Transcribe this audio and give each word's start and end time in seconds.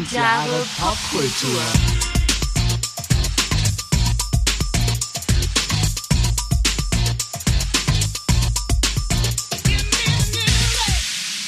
1000 0.00 0.12
Jahre 0.12 0.66
Popkultur. 0.78 1.60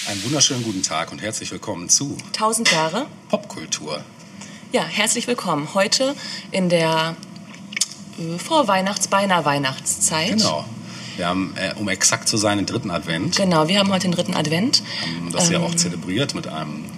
Einen 0.06 0.24
wunderschönen 0.24 0.64
guten 0.64 0.82
Tag 0.82 1.12
und 1.12 1.22
herzlich 1.22 1.50
willkommen 1.50 1.88
zu 1.88 2.18
1000 2.34 2.72
Jahre 2.72 3.06
Popkultur. 3.30 4.04
Ja, 4.72 4.82
herzlich 4.82 5.26
willkommen. 5.26 5.72
Heute 5.72 6.14
in 6.50 6.68
der 6.68 7.16
äh, 8.18 8.38
Vorweihnachts-, 8.38 9.08
beinahe 9.08 9.46
Weihnachtszeit. 9.46 10.28
Genau. 10.28 10.66
Wir 11.16 11.26
haben, 11.26 11.54
äh, 11.56 11.74
um 11.78 11.88
exakt 11.88 12.28
zu 12.28 12.36
sein, 12.36 12.58
den 12.58 12.66
dritten 12.66 12.90
Advent. 12.90 13.36
Genau, 13.36 13.68
wir 13.68 13.78
haben 13.78 13.90
heute 13.90 14.08
den 14.08 14.12
dritten 14.12 14.34
Advent 14.34 14.82
Haben 15.00 15.32
das 15.32 15.48
ja 15.48 15.60
auch 15.60 15.74
zelebriert 15.74 16.34
mit 16.34 16.48
einem. 16.48 16.91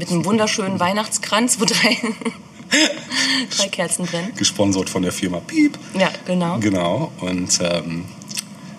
Mit 0.00 0.10
einem 0.10 0.24
wunderschönen 0.24 0.80
Weihnachtskranz, 0.80 1.60
wo 1.60 1.66
drei, 1.66 1.94
drei 3.56 3.68
Kerzen 3.68 4.06
drin. 4.06 4.32
gesponsert 4.34 4.88
von 4.88 5.02
der 5.02 5.12
Firma 5.12 5.40
Piep. 5.40 5.78
Ja, 5.92 6.10
genau. 6.24 6.58
Genau. 6.58 7.12
Und 7.20 7.60
ähm, 7.62 8.06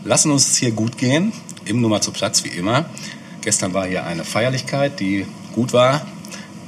lassen 0.03 0.31
uns 0.31 0.47
es 0.47 0.57
hier 0.57 0.71
gut 0.71 0.97
gehen. 0.97 1.31
Im 1.65 1.79
Nummer 1.79 2.01
zu 2.01 2.11
Platz 2.11 2.43
wie 2.43 2.49
immer. 2.49 2.89
Gestern 3.41 3.75
war 3.75 3.85
hier 3.85 4.03
eine 4.03 4.23
Feierlichkeit, 4.23 4.99
die 4.99 5.27
gut 5.53 5.73
war. 5.73 6.07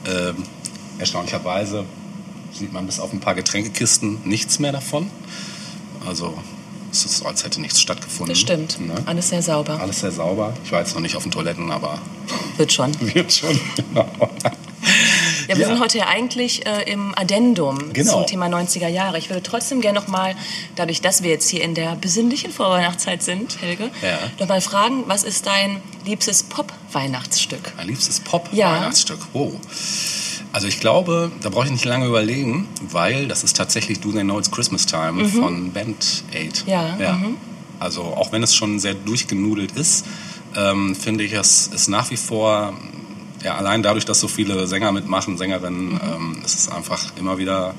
Ähm, 0.06 0.44
erstaunlicherweise 1.00 1.86
sieht 2.52 2.72
man 2.72 2.86
bis 2.86 3.00
auf 3.00 3.12
ein 3.12 3.20
paar 3.20 3.34
Getränkekisten 3.34 4.20
nichts 4.24 4.60
mehr 4.60 4.72
davon. 4.72 5.10
Also 6.06 6.38
es 6.94 7.04
ist 7.06 7.18
so, 7.18 7.26
als 7.26 7.44
hätte 7.44 7.60
nichts 7.60 7.82
stattgefunden. 7.82 8.30
Das 8.30 8.40
stimmt. 8.40 8.80
Ne? 8.80 8.94
Alles 9.06 9.30
sehr 9.30 9.42
sauber. 9.42 9.80
Alles 9.82 10.00
sehr 10.00 10.12
sauber. 10.12 10.54
Ich 10.64 10.72
war 10.72 10.80
jetzt 10.80 10.94
noch 10.94 11.02
nicht 11.02 11.16
auf 11.18 11.24
den 11.24 11.32
Toiletten, 11.32 11.72
aber 11.72 12.00
Wird 12.58 12.72
schon. 12.72 12.92
wird 13.14 13.34
schon. 13.34 13.60
Genau. 13.76 14.08
Ja, 15.48 15.58
wir 15.58 15.64
Ja. 15.64 15.68
sind 15.68 15.82
heute 15.82 15.98
ja 15.98 16.08
eigentlich 16.08 16.66
äh, 16.66 16.90
im 16.90 17.14
Addendum 17.18 17.92
Genau. 17.92 18.14
zum 18.14 18.28
Thema 18.28 18.46
90er 18.48 18.88
Jahre. 18.88 19.18
Ich 19.18 19.30
würde 19.30 19.44
trotzdem 19.44 19.82
gerne 19.82 20.00
nochmal, 20.00 20.36
dadurch, 20.78 21.02
dass 21.02 21.22
wir 21.22 21.30
jetzt 21.32 21.50
hier 21.50 21.62
in 21.64 21.76
der 21.76 21.96
besinnlichen 21.96 22.50
Vorweihnachtszeit 22.52 23.22
sind, 23.24 23.62
Helge, 23.62 23.90
Ja. 24.02 24.20
noch 24.40 24.48
mal 24.48 24.62
fragen, 24.62 25.04
was 25.08 25.24
ist 25.26 25.46
dein 25.46 25.82
liebstes 26.06 26.44
Pop-Weihnachtsstück? 26.44 27.74
Mein 27.76 27.88
liebstes 27.88 28.20
Ja. 28.20 28.24
Pop-Weihnachtsstück. 28.32 29.20
Wow. 29.34 29.54
Also 30.54 30.68
ich 30.68 30.80
glaube, 30.80 31.32
da 31.42 31.50
brauche 31.50 31.66
ich 31.66 31.72
nicht 31.72 31.84
lange 31.84 32.06
überlegen, 32.06 32.68
weil 32.90 33.28
das 33.28 33.44
ist 33.44 33.58
tatsächlich 33.58 34.00
Do 34.00 34.12
They 34.12 34.22
Know 34.22 34.38
It's 34.40 34.52
Christmas 34.52 34.86
Time 34.86 35.26
von 35.28 35.72
Band 35.74 36.24
8. 36.30 36.66
Mhm. 36.66 36.72
Ja, 36.72 37.14
mhm. 37.14 37.38
Also 37.80 38.04
auch 38.04 38.32
wenn 38.32 38.44
es 38.44 38.56
schon 38.56 38.80
sehr 38.80 38.94
durchgenudelt 38.94 39.72
ist, 39.74 40.06
ähm, 40.56 40.96
finde 40.96 41.24
ich, 41.24 41.34
es 41.34 41.68
ist 41.68 41.88
nach 41.90 42.10
wie 42.12 42.18
vor, 42.18 42.74
ja, 43.44 43.56
allein 43.56 43.82
dadurch, 43.84 44.06
dass 44.06 44.20
so 44.20 44.28
viele 44.28 44.68
Sänger 44.68 44.92
mitmachen, 44.92 45.38
Sängerinnen, 45.38 45.94
Mhm. 45.96 46.00
ähm, 46.04 46.42
es 46.46 46.54
ist 46.54 46.72
einfach 46.72 47.02
immer 47.18 47.38
wieder 47.40 47.74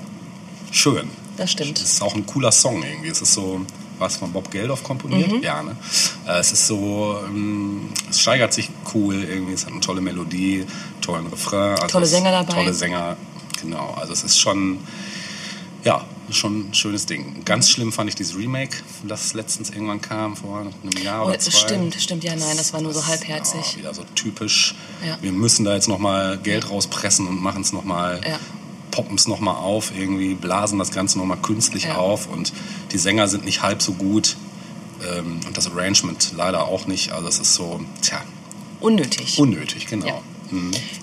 schön. 0.72 1.08
Das 1.36 1.52
stimmt. 1.52 1.78
Es 1.78 1.94
ist 1.94 2.02
auch 2.02 2.14
ein 2.16 2.26
cooler 2.26 2.50
Song 2.52 2.82
irgendwie. 2.82 3.08
Es 3.08 3.22
ist 3.22 3.34
so, 3.34 3.60
was 4.04 4.16
von 4.16 4.32
Bob 4.32 4.50
Geldof 4.50 4.82
komponiert? 4.84 5.32
Mhm. 5.32 5.42
Ja, 5.42 5.62
ne? 5.62 5.76
Äh, 6.26 6.38
Es 6.38 6.52
ist 6.52 6.66
so, 6.66 7.18
ähm, 7.26 7.88
es 8.10 8.20
steigert 8.20 8.52
sich 8.52 8.70
cool 8.94 9.14
irgendwie. 9.24 9.52
Es 9.54 9.64
hat 9.64 9.72
eine 9.72 9.80
tolle 9.80 10.00
Melodie, 10.00 10.64
tollen 11.00 11.26
Refrain. 11.26 11.72
Also 11.74 11.86
Tolle 11.88 12.06
Sänger 12.06 12.30
dabei. 12.30 12.54
Tolle 12.54 12.74
Sänger, 12.74 13.16
genau. 13.60 13.94
Also 13.98 14.12
es 14.12 14.22
ist 14.24 14.38
schon, 14.38 14.78
ja, 15.84 16.04
schon 16.30 16.68
ein 16.70 16.74
schönes 16.74 17.04
Ding. 17.06 17.44
Ganz 17.44 17.68
schlimm 17.68 17.92
fand 17.92 18.08
ich 18.08 18.14
dieses 18.16 18.36
Remake, 18.36 18.76
das 19.06 19.34
letztens 19.34 19.68
irgendwann 19.70 20.00
kam, 20.00 20.36
vor 20.36 20.60
einem 20.60 21.02
Jahr 21.02 21.24
Oh, 21.24 21.28
oder 21.28 21.38
zwei. 21.38 21.50
stimmt, 21.58 21.94
stimmt, 22.00 22.24
ja, 22.24 22.34
nein, 22.34 22.56
das 22.56 22.72
war 22.72 22.80
nur 22.80 22.94
so 22.94 23.06
halbherzig. 23.06 23.72
Ja, 23.72 23.78
wieder 23.78 23.94
so 23.94 24.04
typisch. 24.14 24.74
Ja. 25.06 25.18
Wir 25.20 25.32
müssen 25.32 25.64
da 25.66 25.74
jetzt 25.74 25.86
nochmal 25.88 26.38
Geld 26.38 26.70
rauspressen 26.70 27.26
und 27.28 27.42
machen 27.42 27.60
es 27.62 27.72
nochmal, 27.74 28.20
Ja. 28.26 28.38
Poppen 28.94 29.16
es 29.16 29.26
nochmal 29.26 29.56
auf, 29.56 29.90
irgendwie 29.96 30.34
blasen 30.34 30.78
das 30.78 30.92
Ganze 30.92 31.18
nochmal 31.18 31.38
künstlich 31.38 31.84
Ja. 31.84 31.96
auf 31.96 32.28
und 32.28 32.52
die 32.92 32.98
Sänger 32.98 33.26
sind 33.26 33.44
nicht 33.44 33.62
halb 33.62 33.82
so 33.82 33.92
gut 33.94 34.36
ähm, 35.16 35.40
und 35.46 35.56
das 35.56 35.66
Arrangement 35.70 36.32
leider 36.36 36.66
auch 36.68 36.86
nicht. 36.86 37.10
Also 37.12 37.26
es 37.28 37.38
ist 37.40 37.54
so, 37.54 37.80
tja, 38.02 38.22
Unnötig. 38.80 39.38
unnötig, 39.38 39.86
genau. 39.86 40.06
Ja. 40.06 40.20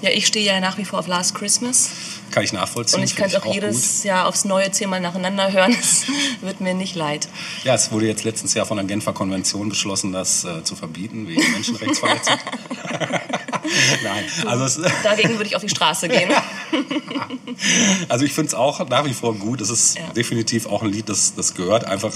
Ja, 0.02 0.10
ich 0.12 0.28
stehe 0.28 0.46
ja 0.46 0.62
nach 0.62 0.78
wie 0.78 0.86
vor 0.86 1.00
auf 1.00 1.08
Last 1.08 1.36
Christmas 1.36 1.90
Kann 2.30 2.44
ich 2.44 2.54
nachvollziehen. 2.54 3.00
und 3.00 3.04
ich 3.06 3.18
kann 3.18 3.28
es 3.28 3.36
auch 3.36 3.54
jedes 3.54 4.04
Jahr 4.06 4.28
aufs 4.28 4.46
Neue 4.46 4.72
zehnmal 4.72 5.02
nacheinander 5.02 5.52
hören. 5.52 5.76
Es 5.78 6.06
wird 6.42 6.62
mir 6.62 6.74
nicht 6.74 6.96
leid. 6.96 7.24
gut. 7.28 7.66
Ja, 7.66 7.74
es 7.76 7.92
wurde 7.92 8.06
jetzt 8.08 8.24
letztens 8.24 8.54
Jahr 8.54 8.66
von 8.66 8.78
der 8.78 8.86
Genfer 8.86 9.12
Konvention 9.12 9.68
beschlossen, 9.68 10.14
das 10.14 10.46
äh, 10.46 10.64
zu 10.64 10.76
verbieten 10.78 11.28
wegen 11.28 11.42
Menschenrechtsverletzung. 11.54 12.36
Nein, 14.04 14.24
also 14.48 14.82
Dagegen 15.04 15.32
würde 15.34 15.46
ich 15.46 15.56
auf 15.56 15.62
die 15.62 15.70
Straße 15.70 16.08
gehen. 16.10 16.30
Also 18.10 18.26
ich 18.26 18.34
finde 18.34 18.48
es 18.48 18.54
auch 18.54 18.88
nach 18.90 19.06
wie 19.06 19.14
vor 19.14 19.36
gut. 19.36 19.62
Es 19.62 19.70
ist 19.70 19.98
Ja. 19.98 20.08
definitiv 20.16 20.66
auch 20.66 20.82
ein 20.82 20.90
Lied, 20.92 21.10
das, 21.10 21.36
das 21.36 21.54
gehört 21.54 21.86
einfach 21.86 22.12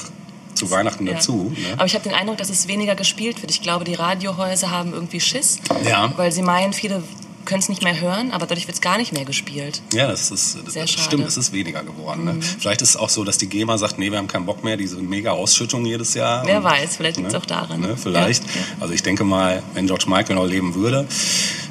zu 0.55 0.71
Weihnachten 0.71 1.05
Ja. 1.05 1.13
dazu. 1.13 1.53
Ne? 1.55 1.73
Aber 1.73 1.85
ich 1.85 1.93
habe 1.93 2.03
den 2.03 2.13
Eindruck, 2.13 2.37
dass 2.37 2.49
es 2.49 2.67
weniger 2.67 2.95
gespielt 2.95 3.41
wird. 3.41 3.51
Ich 3.51 3.61
glaube, 3.61 3.83
die 3.85 3.93
Radiohäuser 3.93 4.71
haben 4.71 4.93
irgendwie 4.93 5.19
Schiss, 5.19 5.59
Ja. 5.87 6.11
weil 6.17 6.31
sie 6.31 6.41
meinen, 6.41 6.73
viele 6.73 7.03
können 7.45 7.59
es 7.59 7.69
nicht 7.69 7.83
mehr 7.83 7.99
hören, 8.01 8.31
aber 8.31 8.45
dadurch 8.47 8.67
wird 8.67 8.75
es 8.75 8.81
gar 8.81 8.97
nicht 8.97 9.13
mehr 9.13 9.23
gespielt. 9.25 9.81
Ja, 9.93 10.07
das 10.07 10.31
ist 10.31 10.57
das 10.65 10.73
Sehr 10.73 10.87
schade. 10.87 11.01
Mhm. 11.01 11.05
stimmt, 11.05 11.27
es 11.27 11.37
ist 11.37 11.53
weniger 11.53 11.83
geworden. 11.83 12.25
Ne? 12.25 12.35
Vielleicht 12.41 12.81
ist 12.81 12.89
es 12.89 12.95
auch 12.97 13.09
so, 13.09 13.23
dass 13.23 13.37
die 13.37 13.47
GEMA 13.47 13.77
sagt, 13.77 13.99
nee, 13.99 14.09
wir 14.11 14.17
haben 14.17 14.27
keinen 14.27 14.45
Bock 14.45 14.63
mehr, 14.63 14.77
diese 14.77 14.97
mega 14.97 15.31
Ausschüttung 15.31 15.85
jedes 15.85 16.13
Jahr. 16.15 16.45
Wer 16.45 16.57
Und, 16.57 16.63
weiß, 16.63 16.97
vielleicht 16.97 17.17
liegt's 17.17 17.35
auch 17.35 17.45
daran. 17.45 17.79
Ne? 17.81 17.95
Vielleicht. 17.97 18.43
Ja, 18.43 18.49
Also 18.81 18.93
ich 18.93 19.03
denke 19.03 19.23
mal, 19.23 19.61
wenn 19.73 19.87
George 19.87 20.05
Michael 20.07 20.35
noch 20.35 20.45
leben 20.47 20.75
würde, 20.75 21.07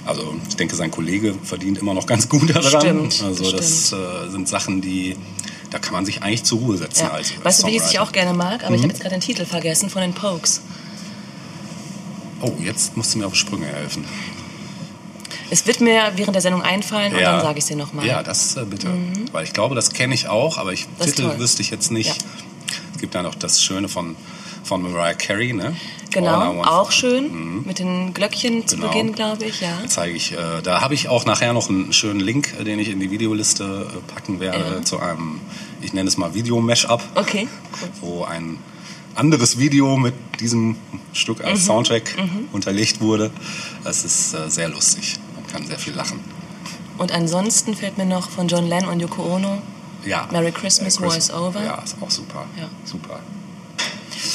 also 0.07 0.35
ich 0.49 0.57
denke, 0.57 0.77
sein 0.77 0.91
Kollege 0.91 1.35
verdient 1.43 1.79
immer 1.79 1.95
noch 1.95 2.07
ganz 2.07 2.29
gut 2.29 2.55
daran. 2.55 2.81
Stimmt, 3.11 3.23
also 3.23 3.51
das 3.53 3.93
äh, 3.93 4.31
sind 4.31 4.49
Sachen, 4.49 4.81
die 4.81 5.17
da 5.71 5.81
kann 5.81 5.93
man 5.95 6.07
sich 6.07 6.23
eigentlich 6.23 6.45
zur 6.45 6.61
Ruhe 6.61 6.77
setzen 6.77 7.07
Ja. 7.07 7.11
als 7.11 7.33
Weißt 7.43 7.63
du, 7.65 7.67
wie 7.67 7.73
ich 7.73 7.81
Songwriter. 7.83 8.03
auch 8.05 8.13
gerne 8.13 8.33
mag? 8.33 8.63
Aber 8.65 8.75
ich 8.77 8.81
Mhm. 8.81 8.85
habe 8.85 8.93
jetzt 8.93 9.01
gerade 9.03 9.17
den 9.17 9.21
Titel 9.23 9.45
vergessen 9.45 9.91
von 9.91 10.03
den 10.03 10.13
Pokes. 10.13 10.61
Oh, 12.41 12.53
jetzt 12.63 12.97
musst 12.97 13.15
du 13.15 13.19
mir 13.19 13.27
auf 13.27 13.35
Sprünge 13.35 13.67
helfen. 13.67 14.05
Es 15.51 15.67
wird 15.67 15.81
mir 15.81 16.13
während 16.17 16.35
der 16.35 16.43
Sendung 16.43 16.63
einfallen 16.63 17.13
und 17.15 17.21
dann 17.21 17.41
sage 17.41 17.59
ich 17.59 17.65
es 17.65 17.69
dir 17.69 17.77
nochmal. 17.77 18.07
Ja, 18.07 18.23
das 18.23 18.57
äh, 18.57 18.65
bitte. 18.65 18.89
Weil 19.33 19.45
ich 19.45 19.53
glaube, 19.53 19.75
das 19.75 19.93
kenne 19.93 20.15
ich 20.15 20.29
auch, 20.29 20.59
aber 20.59 20.73
ich, 20.73 20.87
Das 20.99 21.13
Titel 21.13 21.39
wüsste 21.39 21.63
ich 21.63 21.71
jetzt 21.71 21.91
nicht. 21.91 22.09
Ja. 22.09 22.15
Es 22.95 23.01
gibt 23.01 23.15
da 23.15 23.23
noch 23.23 23.35
das 23.35 23.63
Schöne 23.63 23.89
von, 23.89 24.17
von 24.63 24.83
Mariah 24.83 25.15
Carey, 25.15 25.53
ne? 25.53 25.77
Genau, 26.11 26.63
auch 26.63 26.93
schön. 26.93 27.65
Mit 27.67 27.81
den 27.81 28.15
Glöckchen 28.15 28.67
zu 28.69 28.77
Genau. 28.77 28.89
Beginn, 28.89 29.13
glaube 29.15 29.45
ich, 29.45 29.61
ja. 29.61 29.79
Zeige 29.89 30.15
ich, 30.17 30.33
äh, 30.33 30.37
da 30.63 30.81
habe 30.81 30.95
ich 30.95 31.09
auch 31.09 31.25
nachher 31.27 31.53
noch 31.53 31.69
einen 31.69 31.93
schönen 31.93 32.21
Link, 32.21 32.55
äh, 32.61 32.65
den 32.65 32.79
ich 32.79 32.89
in 32.89 33.01
die 33.01 33.11
Videoliste 33.11 33.91
äh, 33.93 34.13
packen 34.15 34.39
werde 34.41 34.77
Ja. 34.77 34.83
zu 34.85 35.01
einem, 35.01 35.41
ich 35.83 35.93
nenne 35.93 36.09
es 36.09 36.17
mal 36.17 36.33
Video-Mash-up, 36.35 37.03
Okay, 37.17 37.49
cool. 37.83 37.89
wo 38.01 38.25
ein 38.25 38.59
anderes 39.17 39.59
Video 39.59 39.97
mit 39.97 40.15
diesem 40.41 40.77
Stück 41.13 41.41
Mhm. 41.41 41.45
als 41.47 41.67
Soundtrack 41.67 42.15
unterlegt 42.53 43.01
wurde. 43.01 43.31
Das 43.83 44.05
ist 44.05 44.35
äh, 44.35 44.49
sehr 44.49 44.69
lustig. 44.69 45.17
Kann 45.55 45.67
sehr 45.67 45.79
viel 45.79 45.95
lachen. 45.95 46.19
Und 46.99 47.13
ansonsten 47.13 47.75
fällt 47.77 47.97
mir 47.97 48.07
noch 48.07 48.29
von 48.31 48.49
John 48.49 48.67
Lennon 48.67 48.91
und 48.91 49.01
Yoko 49.01 49.23
Ono. 49.37 49.63
Ja. 50.05 50.29
Merry 50.33 50.51
Christmas, 50.53 50.99
Merry 51.01 51.13
Voice 51.13 51.33
Over. 51.33 51.63
Ja, 51.65 51.81
ist 51.83 51.97
auch 52.01 52.11
super. 52.11 52.45
Ja. 52.59 52.69
Super. 52.85 53.21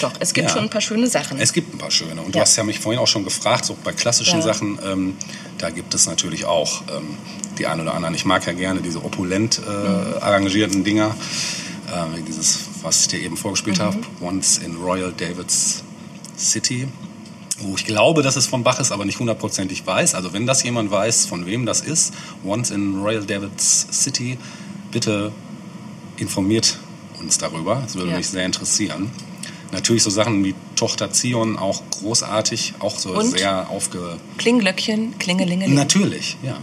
Doch, 0.02 0.14
es 0.20 0.34
gibt 0.34 0.48
Ja. 0.48 0.54
schon 0.56 0.64
ein 0.64 0.70
paar 0.70 0.82
schöne 0.82 1.08
Sachen. 1.08 1.40
Es 1.40 1.52
gibt 1.52 1.74
ein 1.74 1.78
paar 1.78 1.92
schöne. 1.92 2.22
Und 2.22 2.34
du 2.34 2.38
Ja. 2.40 2.44
hast 2.46 2.56
ja 2.56 2.64
mich 2.64 2.80
vorhin 2.80 3.02
auch 3.02 3.08
schon 3.08 3.24
gefragt, 3.26 3.66
so 3.66 3.76
bei 3.84 3.92
klassischen 3.92 4.40
Ja. 4.40 4.46
Sachen, 4.46 4.80
ähm, 4.84 5.18
da 5.58 5.70
gibt 5.72 5.94
es 5.94 6.06
natürlich 6.06 6.46
auch 6.46 6.84
ähm, 6.90 7.18
die 7.58 7.68
ein 7.68 7.82
oder 7.82 7.94
anderen. 7.94 8.16
Ich 8.16 8.24
mag 8.26 8.46
ja 8.48 8.54
gerne 8.54 8.82
diese 8.82 9.04
opulent 9.04 9.60
äh, 9.60 9.70
Mhm. 9.70 10.14
arrangierten 10.22 10.84
Dinger. 10.86 11.16
Äh, 11.92 12.22
dieses, 12.28 12.60
was 12.82 13.02
ich 13.02 13.08
dir 13.10 13.20
eben 13.20 13.36
vorgespielt 13.36 13.80
Mhm. 13.80 13.84
habe, 13.84 13.98
Once 14.22 14.58
in 14.60 14.78
Royal 14.78 15.12
David's 15.12 15.84
City. 16.38 16.88
Wo 17.62 17.76
ich 17.76 17.86
glaube, 17.86 18.22
dass 18.24 18.36
es 18.36 18.48
von 18.48 18.64
Bach 18.64 18.80
ist, 18.80 18.92
aber 18.92 19.06
nicht 19.06 19.20
hundertprozentig 19.20 19.86
weiß. 19.86 20.16
Also 20.16 20.34
wenn 20.34 20.46
das 20.46 20.64
jemand 20.64 20.92
weiß, 20.92 21.26
von 21.26 21.46
wem 21.46 21.66
das 21.66 21.82
ist, 21.82 22.14
Once 22.46 22.72
in 22.72 23.02
Royal 23.02 23.26
David's 23.26 23.88
City, 23.92 24.38
bitte 24.92 25.32
informiert 26.18 26.78
uns 27.20 27.38
darüber. 27.38 27.82
Das 27.84 27.96
würde 27.96 28.12
Ja. 28.12 28.18
mich 28.18 28.30
sehr 28.30 28.46
interessieren. 28.46 29.12
Natürlich 29.72 30.04
so 30.04 30.10
Sachen 30.10 30.44
wie 30.44 30.56
Tochter 30.76 31.12
Zion, 31.12 31.58
auch 31.58 31.82
großartig, 32.00 32.76
auch 32.80 32.98
so 32.98 33.12
Und? 33.12 33.38
sehr 33.38 33.70
aufge... 33.70 34.18
Klingglöckchen, 34.38 35.18
Klingelingeling. 35.20 35.76
Natürlich, 35.76 36.38
ja. 36.42 36.58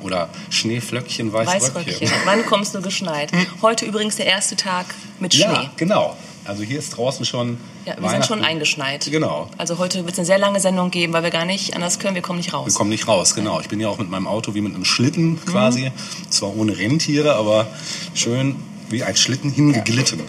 Oder 0.00 0.28
Schneeflöckchen, 0.50 1.32
Weißröckchen. 1.32 1.74
Weißröckchen. 1.74 2.10
Wann 2.24 2.44
kommst 2.46 2.74
du 2.74 2.82
geschneit? 2.82 3.30
Heute 3.62 3.86
übrigens 3.86 4.16
der 4.16 4.26
erste 4.26 4.56
Tag 4.56 4.86
mit 5.20 5.34
Schnee. 5.34 5.44
Ja, 5.44 5.70
genau. 5.76 6.16
Also 6.46 6.62
hier 6.62 6.78
ist 6.78 6.90
draußen 6.96 7.24
schon 7.24 7.58
Ja, 7.86 7.94
wir 7.98 8.10
sind 8.10 8.26
schon 8.26 8.44
eingeschneit. 8.44 9.06
Genau. 9.10 9.48
Also 9.56 9.78
heute 9.78 10.00
wird 10.04 10.12
es 10.12 10.18
eine 10.18 10.26
sehr 10.26 10.38
lange 10.38 10.60
Sendung 10.60 10.90
geben, 10.90 11.12
weil 11.12 11.22
wir 11.22 11.30
gar 11.30 11.44
nicht 11.46 11.74
anders 11.74 11.98
können. 11.98 12.14
Wir 12.14 12.22
kommen 12.22 12.38
nicht 12.38 12.52
raus. 12.52 12.66
Wir 12.66 12.74
kommen 12.74 12.90
nicht 12.90 13.08
raus, 13.08 13.34
genau. 13.34 13.60
Ich 13.60 13.68
bin 13.68 13.80
ja 13.80 13.88
auch 13.88 13.98
mit 13.98 14.10
meinem 14.10 14.26
Auto 14.26 14.54
wie 14.54 14.60
mit 14.60 14.74
einem 14.74 14.84
Schlitten 14.84 15.40
quasi. 15.46 15.90
Zwar 16.28 16.54
ohne 16.56 16.76
Rentiere, 16.76 17.34
aber 17.36 17.66
schön 18.14 18.56
wie 18.90 19.02
ein 19.02 19.16
Schlitten 19.16 19.50
hingeglitten. 19.50 20.20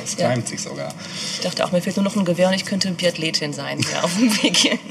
Das 0.00 0.16
Ja. 0.18 0.30
timet 0.30 0.48
sich 0.48 0.60
sogar. 0.60 0.92
Ich 1.34 1.40
dachte 1.42 1.64
auch, 1.64 1.70
mir 1.70 1.80
fehlt 1.80 1.96
nur 1.96 2.04
noch 2.04 2.16
ein 2.16 2.24
Gewehr 2.24 2.48
und 2.48 2.54
ich 2.54 2.64
könnte 2.64 2.90
Biathletin 2.90 3.52
sein 3.52 3.78
hier 3.78 4.02
auf 4.04 4.12
dem 4.16 4.42
Weg 4.42 4.56
hier. 4.56 4.78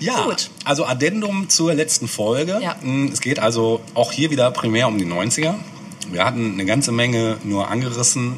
Ja, 0.00 0.24
Gut. 0.24 0.50
also 0.64 0.84
Addendum 0.84 1.48
zur 1.48 1.74
letzten 1.74 2.08
Folge. 2.08 2.58
Ja. 2.60 2.74
Es 3.12 3.20
geht 3.20 3.38
also 3.38 3.80
auch 3.94 4.10
hier 4.10 4.30
wieder 4.32 4.50
primär 4.50 4.88
um 4.88 4.98
die 4.98 5.06
90er. 5.06 5.54
Wir 6.10 6.24
hatten 6.24 6.52
eine 6.52 6.64
ganze 6.64 6.92
Menge 6.92 7.38
nur 7.44 7.68
angerissen, 7.68 8.36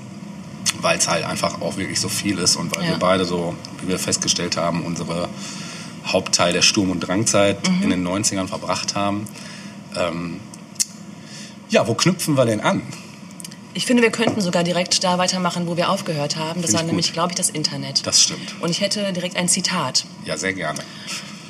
weil 0.80 0.98
es 0.98 1.08
halt 1.08 1.24
einfach 1.24 1.60
auch 1.60 1.76
wirklich 1.76 2.00
so 2.00 2.08
viel 2.08 2.38
ist 2.38 2.56
und 2.56 2.74
weil 2.76 2.84
Ja. 2.84 2.90
wir 2.90 2.98
beide 2.98 3.24
so, 3.24 3.54
wie 3.82 3.88
wir 3.88 3.98
festgestellt 3.98 4.56
haben, 4.56 4.82
unsere 4.84 5.28
Hauptteil 6.06 6.52
der 6.52 6.62
Sturm- 6.62 6.90
und 6.90 7.00
Drangzeit 7.00 7.66
Mhm. 7.68 7.82
in 7.82 7.90
den 7.90 8.02
90ern 8.02 8.48
verbracht 8.48 8.94
haben. 8.94 9.26
Ähm, 9.96 10.40
ja, 11.70 11.86
wo 11.88 11.94
knüpfen 11.94 12.36
wir 12.36 12.44
denn 12.44 12.60
an? 12.60 12.82
Ich 13.76 13.86
finde, 13.86 14.02
wir 14.04 14.10
könnten 14.10 14.40
sogar 14.40 14.62
direkt 14.62 15.02
da 15.02 15.18
weitermachen, 15.18 15.66
wo 15.66 15.76
wir 15.76 15.88
aufgehört 15.90 16.36
haben. 16.36 16.62
Das 16.62 16.72
war 16.74 16.80
ich 16.80 16.86
nämlich, 16.86 17.12
glaube 17.12 17.30
ich, 17.32 17.34
das 17.36 17.50
Internet. 17.50 18.06
Das 18.06 18.22
stimmt. 18.22 18.54
Und 18.60 18.70
ich 18.70 18.80
hätte 18.80 19.12
direkt 19.12 19.36
ein 19.36 19.48
Zitat. 19.48 20.04
Ja, 20.24 20.36
sehr 20.36 20.52
gerne. 20.52 20.78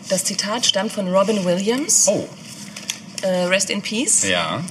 Das 0.08 0.24
Zitat 0.24 0.64
stammt 0.64 0.92
von 0.92 1.08
Robin 1.08 1.44
Williams, 1.44 2.06
Oh, 2.08 2.26
äh, 3.22 3.44
Rest 3.44 3.68
in 3.68 3.82
Peace, 3.82 4.26
ja, 4.26 4.62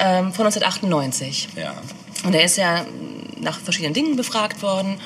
ähm, 0.00 0.32
von 0.32 0.46
1998. 0.46 1.48
ja. 1.56 1.74
Und 2.24 2.34
er 2.34 2.44
ist 2.44 2.56
ja 2.56 2.84
nach 3.40 3.60
verschiedenen 3.60 3.94
Dingen 3.94 4.16
befragt 4.16 4.62
worden. 4.62 5.00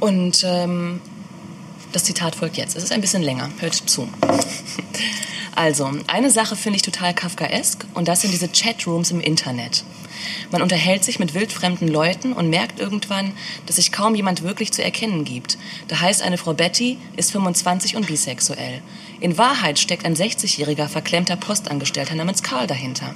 Und 0.00 0.44
ähm, 0.44 1.00
das 1.92 2.04
Zitat 2.04 2.34
folgt 2.34 2.56
jetzt. 2.56 2.76
Es 2.76 2.84
ist 2.84 2.92
ein 2.92 3.00
bisschen 3.00 3.22
länger. 3.22 3.50
Hört 3.60 3.74
zu. 3.74 4.08
Also, 5.54 5.90
eine 6.06 6.30
Sache 6.30 6.56
finde 6.56 6.76
ich 6.76 6.82
total 6.82 7.12
kafkaesk 7.12 7.84
und 7.92 8.08
das 8.08 8.22
sind 8.22 8.32
diese 8.32 8.48
Chatrooms 8.48 9.10
im 9.10 9.20
Internet. 9.20 9.84
Man 10.50 10.62
unterhält 10.62 11.04
sich 11.04 11.18
mit 11.18 11.34
wildfremden 11.34 11.88
Leuten 11.88 12.32
und 12.32 12.50
merkt 12.50 12.80
irgendwann, 12.80 13.32
dass 13.66 13.76
sich 13.76 13.92
kaum 13.92 14.14
jemand 14.14 14.42
wirklich 14.42 14.72
zu 14.72 14.82
erkennen 14.82 15.24
gibt. 15.24 15.58
Da 15.88 16.00
heißt 16.00 16.22
eine 16.22 16.38
Frau 16.38 16.54
Betty, 16.54 16.98
ist 17.16 17.32
25 17.32 17.96
und 17.96 18.06
bisexuell. 18.06 18.82
In 19.20 19.38
Wahrheit 19.38 19.78
steckt 19.78 20.04
ein 20.04 20.16
60-jähriger 20.16 20.88
verklemmter 20.88 21.36
Postangestellter 21.36 22.14
namens 22.14 22.42
Karl 22.42 22.66
dahinter. 22.66 23.14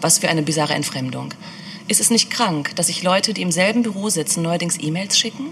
Was 0.00 0.18
für 0.18 0.28
eine 0.28 0.42
bizarre 0.42 0.74
Entfremdung. 0.74 1.34
Ist 1.86 2.00
es 2.00 2.10
nicht 2.10 2.30
krank, 2.30 2.74
dass 2.76 2.86
sich 2.86 3.02
Leute, 3.02 3.34
die 3.34 3.42
im 3.42 3.52
selben 3.52 3.82
Büro 3.82 4.08
sitzen, 4.08 4.42
neuerdings 4.42 4.78
E-Mails 4.80 5.18
schicken? 5.18 5.48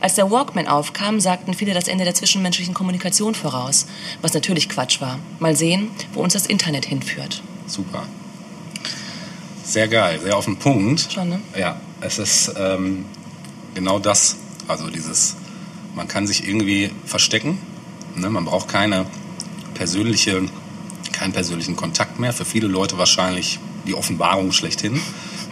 Als 0.00 0.14
der 0.14 0.30
Walkman 0.30 0.66
aufkam, 0.66 1.20
sagten 1.20 1.54
viele 1.54 1.74
das 1.74 1.88
Ende 1.88 2.04
der 2.04 2.14
zwischenmenschlichen 2.14 2.74
Kommunikation 2.74 3.34
voraus, 3.34 3.86
was 4.20 4.34
natürlich 4.34 4.68
Quatsch 4.68 5.00
war. 5.00 5.18
Mal 5.38 5.56
sehen, 5.56 5.90
wo 6.12 6.20
uns 6.20 6.32
das 6.32 6.46
Internet 6.46 6.86
hinführt. 6.86 7.42
Super. 7.66 8.06
Sehr 9.64 9.88
geil, 9.88 10.20
sehr 10.22 10.36
auf 10.36 10.44
den 10.44 10.56
Punkt. 10.56 11.08
Schon, 11.12 11.28
ne? 11.30 11.40
Ja, 11.58 11.80
es 12.00 12.18
ist 12.18 12.52
ähm, 12.56 13.06
genau 13.74 13.98
das. 13.98 14.36
Also 14.68 14.88
dieses, 14.90 15.36
man 15.94 16.06
kann 16.08 16.26
sich 16.26 16.46
irgendwie 16.46 16.90
verstecken. 17.06 17.58
Ne? 18.16 18.28
Man 18.30 18.44
braucht 18.44 18.68
keine 18.68 19.06
persönliche, 19.74 20.42
keinen 21.12 21.32
persönlichen 21.32 21.76
Kontakt 21.76 22.20
mehr. 22.20 22.32
Für 22.32 22.44
viele 22.44 22.66
Leute 22.68 22.98
wahrscheinlich 22.98 23.58
die 23.86 23.94
Offenbarung 23.94 24.52
schlechthin, 24.52 25.00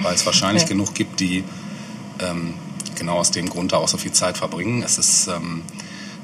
weil 0.01 0.15
es 0.15 0.27
wahrscheinlich 0.27 0.63
Ja. 0.65 0.69
genug 0.69 0.95
gibt, 0.95 1.21
die 1.21 1.45
ähm, 2.21 2.55
genau 2.95 3.17
aus 3.19 3.31
dem 3.31 3.49
Grund 3.49 3.73
da 3.73 3.79
auch 3.79 3.89
so 3.89 3.97
viel 3.99 4.13
Zeit 4.13 4.37
verbringen. 4.37 4.83
Es 4.83 4.99
ist, 4.99 5.27
ähm, 5.29 5.63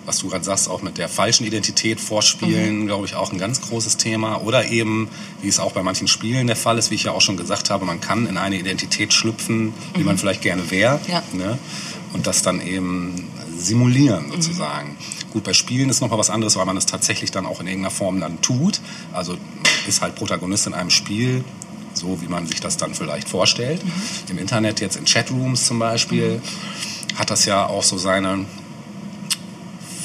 was 0.08 0.18
du 0.18 0.28
gerade 0.28 0.42
sagst, 0.42 0.70
auch 0.70 0.80
mit 0.80 0.96
der 0.96 1.08
falschen 1.08 1.44
Identität 1.44 2.00
vorspielen, 2.00 2.86
glaube 2.86 3.04
ich, 3.04 3.14
auch 3.14 3.30
ein 3.30 3.38
ganz 3.38 3.60
großes 3.60 3.98
Thema. 3.98 4.40
Oder 4.40 4.70
eben, 4.70 5.08
wie 5.42 5.48
es 5.48 5.60
auch 5.60 5.72
bei 5.72 5.82
manchen 5.82 6.08
Spielen 6.08 6.46
der 6.46 6.56
Fall 6.56 6.78
ist, 6.78 6.90
wie 6.90 6.94
ich 6.94 7.04
ja 7.04 7.12
auch 7.12 7.20
schon 7.20 7.36
gesagt 7.36 7.68
habe, 7.68 7.84
man 7.84 8.00
kann 8.00 8.26
in 8.26 8.38
eine 8.38 8.56
Identität 8.56 9.12
schlüpfen, 9.12 9.74
die 9.96 10.04
man 10.04 10.16
vielleicht 10.16 10.40
gerne 10.40 10.70
wäre. 10.70 10.98
Ja. 11.08 11.22
Ne? 11.34 11.58
Und 12.14 12.26
das 12.26 12.40
dann 12.40 12.66
eben 12.66 13.28
simulieren 13.54 14.30
sozusagen. 14.30 14.96
Gut, 15.30 15.44
bei 15.44 15.52
Spielen 15.52 15.90
ist 15.90 16.00
nochmal 16.00 16.18
was 16.18 16.30
anderes, 16.30 16.56
weil 16.56 16.64
man 16.64 16.78
es 16.78 16.86
tatsächlich 16.86 17.30
dann 17.30 17.44
auch 17.44 17.60
in 17.60 17.66
irgendeiner 17.66 17.94
Form 17.94 18.18
dann 18.18 18.40
tut. 18.40 18.80
Also 19.12 19.36
ist 19.86 20.00
halt 20.00 20.14
Protagonist 20.14 20.66
in 20.66 20.72
einem 20.72 20.88
Spiel, 20.88 21.44
so 21.92 22.22
wie 22.22 22.28
man 22.28 22.46
sich 22.46 22.60
das 22.60 22.78
dann 22.78 22.94
vielleicht 22.94 23.28
vorstellt. 23.28 23.82
Im 24.30 24.38
Internet, 24.38 24.80
jetzt 24.80 24.96
in 24.96 25.04
Chatrooms 25.04 25.66
zum 25.66 25.78
Beispiel, 25.78 26.40
hat 27.16 27.28
das 27.28 27.44
ja 27.44 27.66
auch 27.66 27.82
so 27.82 27.98
seine 27.98 28.46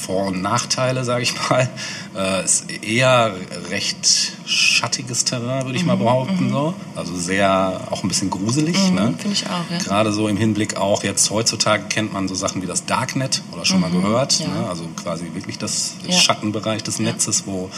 vor- 0.05 0.27
und 0.27 0.41
Nachteile, 0.41 1.03
sage 1.03 1.23
ich 1.23 1.33
mal. 1.49 1.69
Äh, 2.15 2.43
ist 2.45 2.69
eher 2.83 3.33
recht 3.69 4.33
schattiges 4.45 5.25
Terrain, 5.25 5.65
würde 5.65 5.77
ich 5.77 5.85
mal 5.85 5.97
behaupten. 5.97 6.49
So. 6.51 6.73
Also 6.95 7.15
sehr, 7.15 7.81
auch 7.89 8.03
ein 8.03 8.07
bisschen 8.07 8.29
gruselig. 8.29 8.75
Ne? 8.91 9.13
Finde 9.17 9.33
ich 9.33 9.45
auch, 9.47 9.71
ja. 9.71 9.77
Gerade 9.79 10.11
so 10.11 10.27
im 10.27 10.37
Hinblick 10.37 10.77
auch 10.77 11.03
jetzt 11.03 11.29
heutzutage 11.31 11.83
kennt 11.89 12.13
man 12.13 12.27
so 12.27 12.35
Sachen 12.35 12.61
wie 12.61 12.65
das 12.67 12.85
Darknet 12.85 13.41
oder 13.51 13.65
schon 13.65 13.79
mal 13.79 13.89
gehört. 13.91 14.39
ja. 14.39 14.47
Ne? 14.47 14.67
Also 14.69 14.85
quasi 14.95 15.25
wirklich 15.33 15.57
das 15.57 15.93
Ja. 16.07 16.13
Schattenbereich 16.13 16.83
des 16.83 16.99
Netzes, 16.99 17.43
wo 17.47 17.69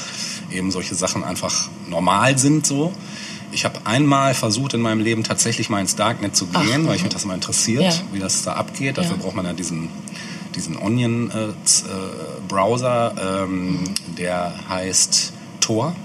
eben 0.51 0.71
solche 0.71 0.95
Sachen 0.95 1.23
einfach 1.23 1.69
normal 1.87 2.37
sind 2.37 2.65
so. 2.67 2.91
Ich 3.51 3.63
habe 3.63 3.79
einmal 3.85 4.33
versucht 4.33 4.73
in 4.73 4.81
meinem 4.81 4.99
Leben 4.99 5.23
tatsächlich 5.23 5.69
mal 5.69 5.79
ins 5.79 5.95
Darknet 5.95 6.35
zu 6.35 6.47
gehen, 6.47 6.61
Ach, 6.63 6.71
weil 6.87 6.93
mich 6.93 7.03
mich 7.03 7.13
das 7.13 7.23
mal 7.25 7.35
interessiert, 7.35 7.83
Ja. 7.83 7.93
wie 8.11 8.19
das 8.19 8.41
da 8.43 8.53
abgeht. 8.53 8.97
Dafür 8.97 9.15
Ja. 9.15 9.21
braucht 9.23 9.35
man 9.35 9.45
ja 9.45 9.53
diesen, 9.53 9.87
diesen 10.55 10.77
Onion-Browser, 10.77 13.43
ähm, 13.43 13.83
der 14.17 14.53
heißt 14.69 15.33
Tor. 15.61 15.95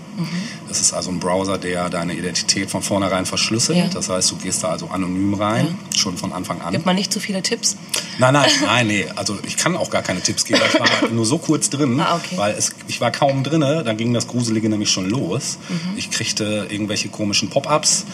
Das 0.68 0.80
ist 0.80 0.92
also 0.92 1.10
ein 1.10 1.18
Browser, 1.20 1.58
der 1.58 1.88
deine 1.90 2.14
Identität 2.14 2.70
von 2.70 2.82
vornherein 2.82 3.26
verschlüsselt. 3.26 3.78
Ja. 3.78 3.86
Das 3.88 4.08
heißt, 4.08 4.30
du 4.30 4.36
gehst 4.36 4.62
da 4.62 4.68
also 4.68 4.88
anonym 4.88 5.34
rein, 5.34 5.76
schon 5.96 6.16
von 6.16 6.32
Anfang 6.32 6.60
an. 6.60 6.72
Gibt 6.72 6.86
man 6.86 6.96
nicht 6.96 7.12
zu 7.12 7.20
viele 7.20 7.42
Tipps? 7.42 7.76
Nein, 8.18 8.34
nein, 8.34 8.50
nein, 8.64 8.86
nee. 8.86 9.06
Also 9.16 9.38
ich 9.46 9.56
kann 9.56 9.76
auch 9.76 9.90
gar 9.90 10.02
keine 10.02 10.20
Tipps 10.20 10.44
geben. 10.44 10.60
Ich 10.72 10.78
war 10.78 10.88
nur 11.10 11.24
so 11.24 11.38
kurz 11.38 11.70
drin, 11.70 11.98
Ah, 12.00 12.16
okay. 12.16 12.36
weil 12.36 12.54
es, 12.54 12.72
ich 12.88 13.00
war 13.00 13.10
kaum 13.10 13.42
drinne. 13.44 13.82
Dann 13.84 13.96
ging 13.96 14.12
das 14.14 14.26
Gruselige 14.26 14.68
nämlich 14.68 14.90
schon 14.90 15.08
los. 15.08 15.58
Mhm. 15.68 15.96
Ich 15.96 16.10
kriegte 16.10 16.66
irgendwelche 16.70 17.08
komischen 17.08 17.48
Pop-ups, 17.50 18.04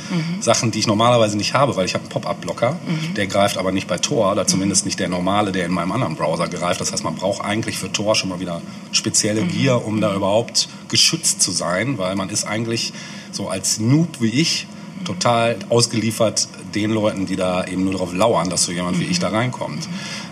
Sachen, 0.41 0.71
die 0.71 0.79
ich 0.79 0.87
normalerweise 0.87 1.37
nicht 1.37 1.55
habe, 1.55 1.77
weil 1.77 1.87
ich 1.87 1.95
habe 1.95 2.03
einen 2.05 2.11
Pop-up-Blocker. 2.11 2.73
Mhm. 2.87 3.15
Der 3.15 3.27
greift 3.27 3.59
aber 3.59 3.73
nicht 3.73 3.87
bei 3.89 3.99
Tor, 3.99 4.33
oder 4.33 4.47
zumindest 4.47 4.85
nicht 4.85 4.99
der 5.01 5.09
normale, 5.09 5.53
der 5.53 5.67
in 5.67 5.73
meinem 5.73 5.93
anderen 5.93 6.15
Browser 6.17 6.49
greift. 6.49 6.81
Das 6.81 6.93
heißt, 6.93 7.05
man 7.05 7.17
braucht 7.17 7.45
eigentlich 7.45 7.79
für 7.79 7.91
Tor 7.93 8.15
schon 8.15 8.29
mal 8.31 8.41
wieder 8.41 8.63
spezielle 8.93 9.43
Mhm. 9.43 9.49
Gear, 9.49 9.85
um 9.85 10.01
da 10.01 10.15
überhaupt 10.15 10.69
geschützt 10.89 11.43
zu 11.43 11.51
sein, 11.51 11.99
weil 11.99 12.17
man 12.17 12.31
ist 12.31 12.45
eigentlich 12.45 12.93
so 13.33 13.49
als 13.49 13.79
Noob 13.79 14.21
wie 14.21 14.31
ich 14.41 14.67
total 15.05 15.57
ausgeliefert 15.69 16.49
den 16.75 16.91
Leuten, 16.91 17.27
die 17.27 17.37
da 17.37 17.65
eben 17.65 17.85
nur 17.85 17.93
darauf 17.93 18.13
lauern, 18.13 18.51
dass 18.51 18.65
so 18.65 18.73
jemand 18.73 18.99
wie 18.99 19.05
ich 19.05 19.19
da 19.19 19.29
reinkommt 19.29 19.89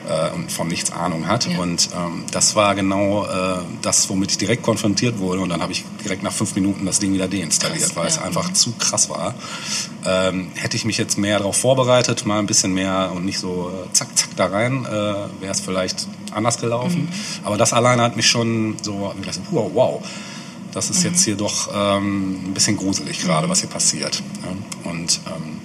äh, 0.08 0.34
und 0.34 0.50
von 0.50 0.68
nichts 0.68 0.90
Ahnung 0.92 1.26
hat. 1.26 1.46
Ja. 1.46 1.58
Und 1.58 1.88
ähm, 1.94 2.24
das 2.30 2.56
war 2.56 2.74
genau 2.74 3.24
äh, 3.24 3.62
das, 3.82 4.08
womit 4.08 4.32
ich 4.32 4.38
direkt 4.38 4.62
konfrontiert 4.62 5.18
wurde. 5.18 5.40
Und 5.40 5.48
dann 5.48 5.62
habe 5.62 5.72
ich 5.72 5.84
direkt 6.02 6.22
nach 6.22 6.32
fünf 6.32 6.54
Minuten 6.54 6.84
das 6.86 6.98
Ding 6.98 7.12
wieder 7.12 7.28
deinstalliert, 7.28 7.82
Krass, 7.82 7.96
weil 7.96 8.06
es 8.08 8.16
ja. 8.16 8.22
einfach 8.22 8.52
zu 8.52 8.72
krass 8.72 9.08
war. 9.08 9.34
Ähm, 10.04 10.48
hätte 10.56 10.76
ich 10.76 10.84
mich 10.84 10.98
jetzt 10.98 11.16
mehr 11.18 11.38
darauf 11.38 11.56
vorbereitet, 11.56 12.26
mal 12.26 12.38
ein 12.38 12.46
bisschen 12.46 12.74
mehr 12.74 13.12
und 13.14 13.24
nicht 13.24 13.38
so 13.38 13.70
äh, 13.70 13.92
zack, 13.92 14.08
zack 14.16 14.36
da 14.36 14.46
rein, 14.46 14.84
äh, 14.84 14.90
wäre 14.90 15.52
es 15.52 15.60
vielleicht 15.60 16.06
anders 16.32 16.58
gelaufen. 16.58 17.08
Aber 17.44 17.56
das 17.56 17.72
alleine 17.72 18.02
hat 18.02 18.16
mich 18.16 18.28
schon 18.28 18.76
so 18.82 19.14
gedacht, 19.16 19.40
wow, 19.50 19.70
wow. 19.72 20.02
Das 20.74 20.90
ist 20.90 21.04
jetzt 21.04 21.24
hier 21.24 21.36
doch 21.36 21.68
ähm, 21.72 22.48
ein 22.50 22.54
bisschen 22.54 22.76
gruselig 22.76 23.20
gerade, 23.20 23.48
was 23.48 23.60
hier 23.60 23.68
passiert. 23.70 24.22
Ja? 24.42 24.90
Und 24.90 25.20
ähm, 25.26 25.60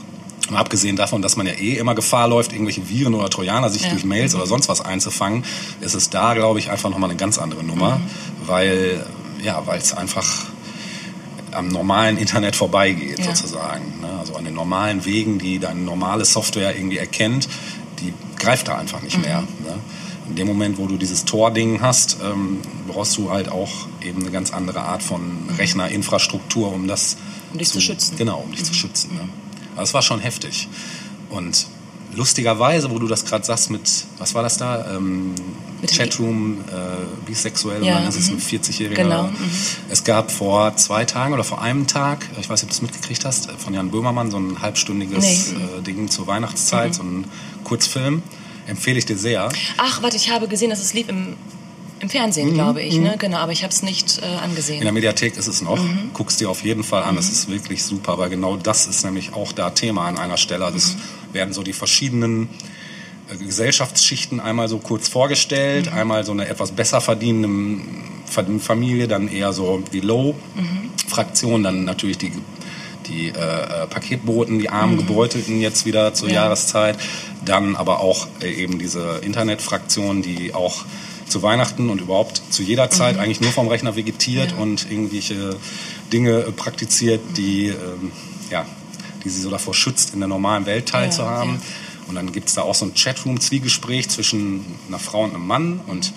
Mal 0.51 0.61
abgesehen 0.61 0.95
davon, 0.95 1.21
dass 1.21 1.35
man 1.35 1.45
ja 1.45 1.53
eh 1.53 1.75
immer 1.77 1.93
Gefahr 1.93 2.27
läuft, 2.27 2.53
irgendwelche 2.53 2.89
Viren 2.89 3.13
oder 3.13 3.29
Trojaner 3.29 3.69
sich 3.69 3.83
Ja. 3.83 3.89
durch 3.91 4.03
Mails 4.03 4.33
oder 4.33 4.47
sonst 4.47 4.67
was 4.67 4.81
einzufangen, 4.81 5.43
ist 5.79 5.93
es 5.93 6.09
da, 6.09 6.33
glaube 6.33 6.57
ich, 6.57 6.71
einfach 6.71 6.89
nochmal 6.89 7.11
eine 7.11 7.17
ganz 7.19 7.37
andere 7.37 7.63
Nummer, 7.63 8.01
weil 8.47 9.05
ja, 9.43 9.61
weil 9.67 9.77
es 9.77 9.93
einfach 9.93 10.27
am 11.51 11.67
normalen 11.67 12.17
Internet 12.17 12.55
vorbeigeht, 12.55 13.19
Ja. 13.19 13.25
sozusagen. 13.25 13.99
Ne? 14.01 14.09
Also 14.19 14.35
an 14.35 14.43
den 14.45 14.55
normalen 14.55 15.05
Wegen, 15.05 15.37
die 15.37 15.59
deine 15.59 15.81
normale 15.81 16.25
Software 16.25 16.75
irgendwie 16.75 16.97
erkennt, 16.97 17.47
die 17.99 18.11
greift 18.39 18.67
da 18.69 18.77
einfach 18.77 19.01
nicht 19.03 19.21
mehr. 19.21 19.41
Ne? 19.41 19.75
In 20.29 20.35
dem 20.35 20.47
Moment, 20.47 20.77
wo 20.77 20.87
du 20.87 20.97
dieses 20.97 21.25
Tor-Ding 21.25 21.81
hast, 21.81 22.17
ähm, 22.23 22.59
brauchst 22.87 23.17
du 23.17 23.31
halt 23.31 23.49
auch 23.49 23.71
eben 24.01 24.21
eine 24.21 24.31
ganz 24.31 24.51
andere 24.51 24.81
Art 24.81 25.03
von 25.03 25.21
Rechnerinfrastruktur, 25.57 26.71
um 26.71 26.87
das 26.87 27.17
Um 27.51 27.57
dich 27.57 27.69
zu 27.69 27.81
schützen. 27.81 28.15
Genau, 28.17 28.39
um 28.45 28.51
dich 28.51 28.63
zu 28.63 28.73
schützen. 28.73 29.15
Ne? 29.15 29.27
Aber 29.73 29.83
es 29.83 29.93
war 29.93 30.01
schon 30.01 30.19
heftig. 30.19 30.67
Und 31.29 31.67
lustigerweise, 32.15 32.91
wo 32.91 32.99
du 32.99 33.07
das 33.07 33.25
gerade 33.25 33.45
sagst 33.45 33.69
mit, 33.69 34.05
was 34.17 34.33
war 34.35 34.43
das 34.43 34.57
da? 34.57 34.95
Ähm, 34.95 35.35
Chatroom, 35.87 36.57
äh, 36.67 37.25
bisexuell, 37.25 37.83
Ja, 37.83 37.95
und 37.95 38.01
dann 38.01 38.09
ist 38.09 38.19
es 38.19 38.29
ein 38.29 38.35
mhm. 38.35 38.41
40-Jähriger. 38.41 38.95
Genau, 38.95 39.23
mhm. 39.27 39.35
Es 39.89 40.03
gab 40.03 40.31
vor 40.31 40.75
zwei 40.75 41.05
Tagen 41.05 41.33
oder 41.33 41.43
vor 41.43 41.61
einem 41.61 41.87
Tag, 41.87 42.27
ich 42.39 42.49
weiß 42.49 42.61
nicht, 42.61 42.63
ob 42.63 42.69
du 42.69 42.75
es 42.75 42.81
mitgekriegt 42.81 43.23
hast, 43.25 43.49
von 43.51 43.73
Jan 43.73 43.89
Böhmermann 43.89 44.29
so 44.29 44.37
ein 44.37 44.61
halbstündiges 44.61 45.51
Nee. 45.53 45.57
Mhm. 45.57 45.79
äh, 45.79 45.81
Ding 45.81 46.09
zur 46.09 46.27
Weihnachtszeit, 46.27 46.95
so 46.95 47.03
ein 47.03 47.25
Kurzfilm. 47.63 48.23
Empfehle 48.69 48.97
ich 48.99 49.05
dir 49.05 49.17
sehr. 49.17 49.49
Ach, 49.77 50.01
warte, 50.01 50.15
ich 50.17 50.29
habe 50.29 50.47
gesehen, 50.47 50.69
dass 50.69 50.79
es 50.79 50.93
lief 50.93 51.09
im, 51.09 51.35
im 51.99 52.09
Fernsehen, 52.09 52.53
glaube 52.53 52.81
ich. 52.81 52.95
Ne? 52.97 53.15
Genau, 53.17 53.37
aber 53.37 53.51
ich 53.51 53.63
habe 53.63 53.73
es 53.73 53.81
nicht 53.81 54.19
äh, 54.19 54.21
In 54.25 54.31
der 54.31 54.41
angesehen. 54.43 54.93
Mediathek 54.93 55.35
ist 55.37 55.47
es 55.47 55.61
noch. 55.61 55.77
Mhm. 55.81 56.11
Guck's 56.13 56.37
dir 56.37 56.49
auf 56.49 56.63
jeden 56.63 56.83
Fall 56.83 57.03
an. 57.03 57.17
Es 57.17 57.29
ist 57.29 57.49
wirklich 57.49 57.83
super, 57.83 58.17
weil 58.17 58.29
genau 58.29 58.55
das 58.57 58.87
ist 58.87 59.03
nämlich 59.03 59.33
auch 59.33 59.51
da 59.51 59.71
Thema 59.71 60.05
an 60.07 60.17
einer 60.17 60.37
Stelle. 60.37 60.65
Also 60.65 60.77
es 60.77 60.95
Mhm. 60.95 61.33
werden 61.33 61.53
so 61.53 61.63
die 61.63 61.73
verschiedenen 61.73 62.47
äh, 63.31 63.37
Gesellschaftsschichten 63.43 64.39
einmal 64.39 64.67
so 64.69 64.77
kurz 64.77 65.07
vorgestellt, 65.07 65.91
einmal 65.91 66.23
so 66.23 66.31
eine 66.31 66.47
etwas 66.47 66.71
besser 66.71 67.01
verdienende 67.01 67.83
verdienende 68.25 68.63
Familie, 68.63 69.07
dann 69.07 69.27
eher 69.27 69.53
so 69.53 69.81
die 69.91 70.01
Low-Fraktion, 70.01 71.63
dann 71.63 71.83
natürlich 71.83 72.19
die 72.19 72.31
die 73.09 73.29
äh, 73.29 73.31
äh, 73.31 73.87
Paketboten, 73.87 74.59
die 74.59 74.69
armen 74.69 74.97
Gebeutelten 74.97 75.59
jetzt 75.59 75.85
wieder 75.85 76.13
zur 76.13 76.29
Ja. 76.29 76.35
Jahreszeit, 76.45 76.97
dann 77.43 77.75
aber 77.75 77.99
auch 77.99 78.27
äh, 78.41 78.51
eben 78.51 78.79
diese 78.79 79.19
Internetfraktion, 79.23 80.21
die 80.21 80.53
auch 80.53 80.85
zu 81.27 81.43
Weihnachten 81.43 81.89
und 81.89 82.01
überhaupt 82.01 82.41
zu 82.49 82.63
jeder 82.63 82.89
Zeit 82.89 83.17
eigentlich 83.19 83.41
nur 83.41 83.51
vom 83.51 83.67
Rechner 83.67 83.95
vegetiert 83.95 84.51
Ja. 84.51 84.57
und 84.57 84.89
irgendwelche 84.89 85.57
Dinge 86.13 86.39
äh, 86.39 86.51
praktiziert, 86.51 87.21
die, 87.37 87.67
ähm, 87.67 88.11
ja, 88.49 88.65
die 89.23 89.29
sie 89.29 89.41
so 89.41 89.49
davor 89.49 89.73
schützt, 89.73 90.13
in 90.13 90.19
der 90.21 90.29
normalen 90.29 90.65
Welt 90.65 90.87
teilzuhaben. 90.89 91.55
ja. 91.55 91.61
Und 92.07 92.15
dann 92.15 92.31
gibt 92.31 92.47
es 92.49 92.55
da 92.55 92.63
auch 92.63 92.73
so 92.73 92.85
ein 92.85 92.93
Chatroom-Zwiegespräch 92.95 94.09
zwischen 94.09 94.65
einer 94.87 94.97
Frau 94.97 95.23
und 95.25 95.35
einem 95.35 95.45
Mann 95.45 95.79
und 95.85 96.11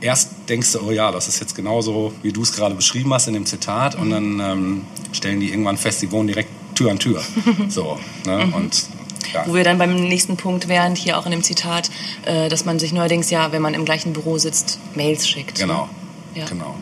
erst 0.00 0.30
denkst 0.50 0.72
du, 0.72 0.80
oh 0.80 0.90
ja, 0.90 1.10
das 1.12 1.28
ist 1.28 1.40
jetzt 1.40 1.54
genauso, 1.54 2.12
wie 2.22 2.32
du 2.32 2.42
es 2.42 2.52
gerade 2.52 2.74
beschrieben 2.74 3.14
hast 3.14 3.28
in 3.28 3.34
dem 3.34 3.46
Zitat. 3.46 3.94
Und 3.94 4.10
dann 4.10 4.40
ähm, 4.40 4.84
stellen 5.12 5.40
die 5.40 5.48
irgendwann 5.50 5.78
fest, 5.78 6.02
die 6.02 6.10
wohnen 6.10 6.26
direkt 6.26 6.50
Tür 6.74 6.90
an 6.90 6.98
Tür. 6.98 7.22
So, 7.68 7.98
ne? 8.26 8.52
Und 8.54 8.86
ja, 9.32 9.46
Wo 9.46 9.54
wir 9.54 9.64
dann 9.64 9.78
beim 9.78 9.94
nächsten 9.94 10.36
Punkt 10.36 10.66
wären, 10.68 10.96
hier 10.96 11.16
auch 11.18 11.24
in 11.24 11.30
dem 11.30 11.42
Zitat, 11.44 11.90
äh, 12.24 12.48
dass 12.48 12.64
man 12.64 12.78
sich 12.78 12.92
neuerdings 12.92 13.30
ja, 13.30 13.52
wenn 13.52 13.62
man 13.62 13.74
im 13.74 13.84
gleichen 13.84 14.12
Büro 14.12 14.38
sitzt, 14.38 14.78
Mails 14.94 15.28
schickt. 15.28 15.58
genau, 15.58 15.88
Ja. 16.34 16.46
genau. 16.46 16.74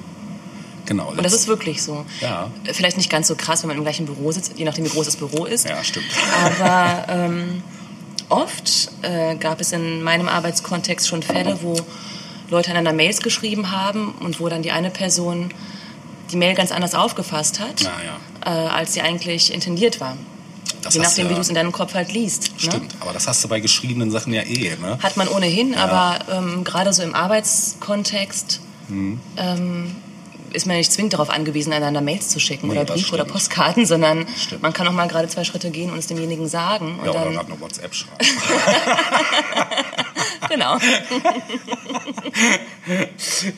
Genau. 0.86 1.10
Und 1.10 1.22
das 1.22 1.34
ist 1.34 1.48
wirklich 1.48 1.82
so. 1.82 2.06
Ja. 2.22 2.50
Vielleicht 2.72 2.96
nicht 2.96 3.10
ganz 3.10 3.28
so 3.28 3.34
krass, 3.36 3.62
wenn 3.62 3.68
man 3.68 3.76
im 3.76 3.82
gleichen 3.82 4.06
Büro 4.06 4.32
sitzt, 4.32 4.52
je 4.56 4.64
nachdem, 4.64 4.86
wie 4.86 4.88
groß 4.88 5.04
das 5.04 5.16
Büro 5.16 5.44
ist. 5.44 5.68
ja, 5.68 5.84
stimmt. 5.84 6.06
Aber 6.42 7.04
ähm, 7.10 7.62
oft 8.30 8.90
äh, 9.02 9.36
gab 9.36 9.60
es 9.60 9.72
in 9.72 10.02
meinem 10.02 10.28
Arbeitskontext 10.28 11.06
schon 11.06 11.22
Fälle, 11.22 11.58
wo 11.60 11.76
Leute 12.50 12.70
einander 12.70 12.92
Mails 12.92 13.20
geschrieben 13.20 13.70
haben 13.72 14.14
und 14.20 14.40
wo 14.40 14.48
dann 14.48 14.62
die 14.62 14.70
eine 14.72 14.90
Person 14.90 15.50
die 16.30 16.36
Mail 16.36 16.54
ganz 16.54 16.72
anders 16.72 16.94
aufgefasst 16.94 17.58
hat, 17.60 17.80
Ja, 17.80 17.90
ja. 18.04 18.64
Äh, 18.66 18.68
als 18.68 18.92
sie 18.94 19.00
eigentlich 19.00 19.52
intendiert 19.52 20.00
war. 20.00 20.16
Das 20.82 20.94
Je 20.94 21.00
nachdem, 21.00 21.24
du 21.24 21.30
wie 21.30 21.32
ja- 21.32 21.36
du 21.36 21.40
es 21.42 21.48
in 21.48 21.54
deinem 21.54 21.72
Kopf 21.72 21.94
halt 21.94 22.12
liest. 22.12 22.52
Ne? 22.52 22.58
Stimmt, 22.58 22.94
aber 23.00 23.12
das 23.12 23.26
hast 23.26 23.42
du 23.42 23.48
bei 23.48 23.60
geschriebenen 23.60 24.10
Sachen 24.10 24.32
ja 24.32 24.42
eh, 24.42 24.76
ne? 24.80 24.98
Hat 25.02 25.16
man 25.16 25.26
ohnehin, 25.28 25.74
aber 25.74 26.18
ähm, 26.30 26.64
gerade 26.64 26.92
so 26.92 27.02
im 27.02 27.14
Arbeitskontext 27.14 28.60
Mhm. 28.88 29.20
ähm, 29.36 29.96
ist 30.54 30.66
man 30.66 30.76
nicht 30.76 30.90
zwingend 30.90 31.12
darauf 31.12 31.28
angewiesen, 31.28 31.74
einander 31.74 32.00
Mails 32.00 32.30
zu 32.30 32.40
schicken 32.40 32.68
Nee, 32.68 32.72
oder 32.78 32.84
Briefe 32.86 33.12
oder. 33.14 33.24
Postkarten, 33.26 33.84
sondern 33.84 34.26
Stimmt. 34.38 34.62
man 34.62 34.72
kann 34.72 34.88
auch 34.88 34.92
mal 34.92 35.06
gerade 35.08 35.28
zwei 35.28 35.44
Schritte 35.44 35.70
gehen 35.70 35.90
und 35.90 35.98
es 35.98 36.06
demjenigen 36.06 36.48
sagen. 36.48 36.98
Und 36.98 37.04
Ja, 37.04 37.10
oder 37.10 37.24
dann, 37.24 37.34
gerade 37.34 37.52
eine 37.52 37.60
WhatsApp 37.60 37.94
schreiben. 37.94 38.16
genau. 40.48 40.78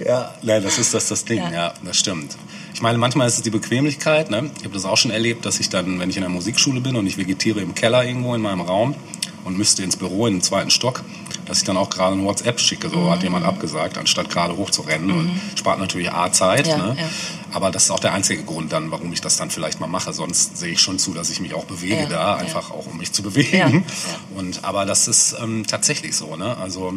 Ja, 0.05 0.35
nein, 0.43 0.63
das 0.63 0.79
ist 0.79 0.93
das, 0.93 1.09
das 1.09 1.25
Ding, 1.25 1.39
Ja. 1.39 1.53
ja. 1.53 1.75
das 1.85 1.97
stimmt. 1.99 2.37
Ich 2.75 2.83
meine, 2.83 2.99
manchmal 2.99 3.29
ist 3.29 3.37
es 3.37 3.43
die 3.43 3.51
Bequemlichkeit. 3.51 4.31
Ne? 4.31 4.51
Ich 4.59 4.65
habe 4.65 4.75
das 4.75 4.85
auch 4.85 4.97
schon 4.97 5.11
erlebt, 5.11 5.45
dass 5.45 5.61
ich 5.61 5.69
dann, 5.69 6.01
wenn 6.01 6.11
ich 6.11 6.17
in 6.17 6.23
der 6.23 6.31
Musikschule 6.31 6.81
bin 6.81 6.97
und 6.97 7.07
ich 7.07 7.17
vegetiere 7.17 7.61
im 7.61 7.75
Keller 7.75 8.05
irgendwo 8.05 8.35
in 8.35 8.43
meinem 8.43 8.61
Raum 8.61 8.95
und 9.45 9.57
müsste 9.57 9.83
ins 9.83 9.97
Büro 9.97 10.27
in 10.27 10.35
den 10.35 10.43
zweiten 10.43 10.71
Stock, 10.71 11.05
dass 11.51 11.59
ich 11.59 11.65
dann 11.65 11.77
auch 11.77 11.91
gerade 11.91 12.13
eine 12.13 12.23
WhatsApp 12.23 12.61
schicke, 12.61 12.89
so 12.89 12.97
Mhm. 12.97 13.11
hat 13.11 13.25
jemand 13.25 13.45
abgesagt, 13.45 13.99
anstatt 13.99 14.31
gerade 14.31 14.57
hochzurennen 14.57 15.11
und 15.11 15.41
spart 15.57 15.81
natürlich 15.81 16.13
A 16.13 16.31
Zeit. 16.31 16.69
Ja, 16.69 16.77
ne? 16.77 16.97
ja. 16.97 17.09
Aber 17.51 17.73
das 17.73 17.85
ist 17.85 17.91
auch 17.91 17.99
der 17.99 18.13
einzige 18.13 18.45
Grund 18.45 18.73
dann, 18.73 18.93
warum 18.93 19.13
ich 19.13 19.21
das 19.21 19.37
dann 19.37 19.51
vielleicht 19.51 19.81
mal 19.81 19.89
mache. 19.89 20.13
Sonst 20.13 20.57
sehe 20.59 20.71
ich 20.71 20.81
schon 20.81 21.01
zu, 21.01 21.13
dass 21.13 21.29
ich 21.29 21.41
mich 21.41 21.53
auch 21.55 21.65
bewege 21.65 22.03
Ja, 22.03 22.07
da, 22.09 22.35
einfach 22.37 22.71
auch 22.71 22.87
um 22.87 22.99
mich 22.99 23.13
zu 23.13 23.25
bewegen. 23.25 23.85
Und 24.37 24.63
aber 24.63 24.87
das 24.87 25.09
ist 25.09 25.35
ähm, 25.43 25.67
tatsächlich 25.67 26.15
so, 26.15 26.37
ne? 26.37 26.57
Also 26.57 26.95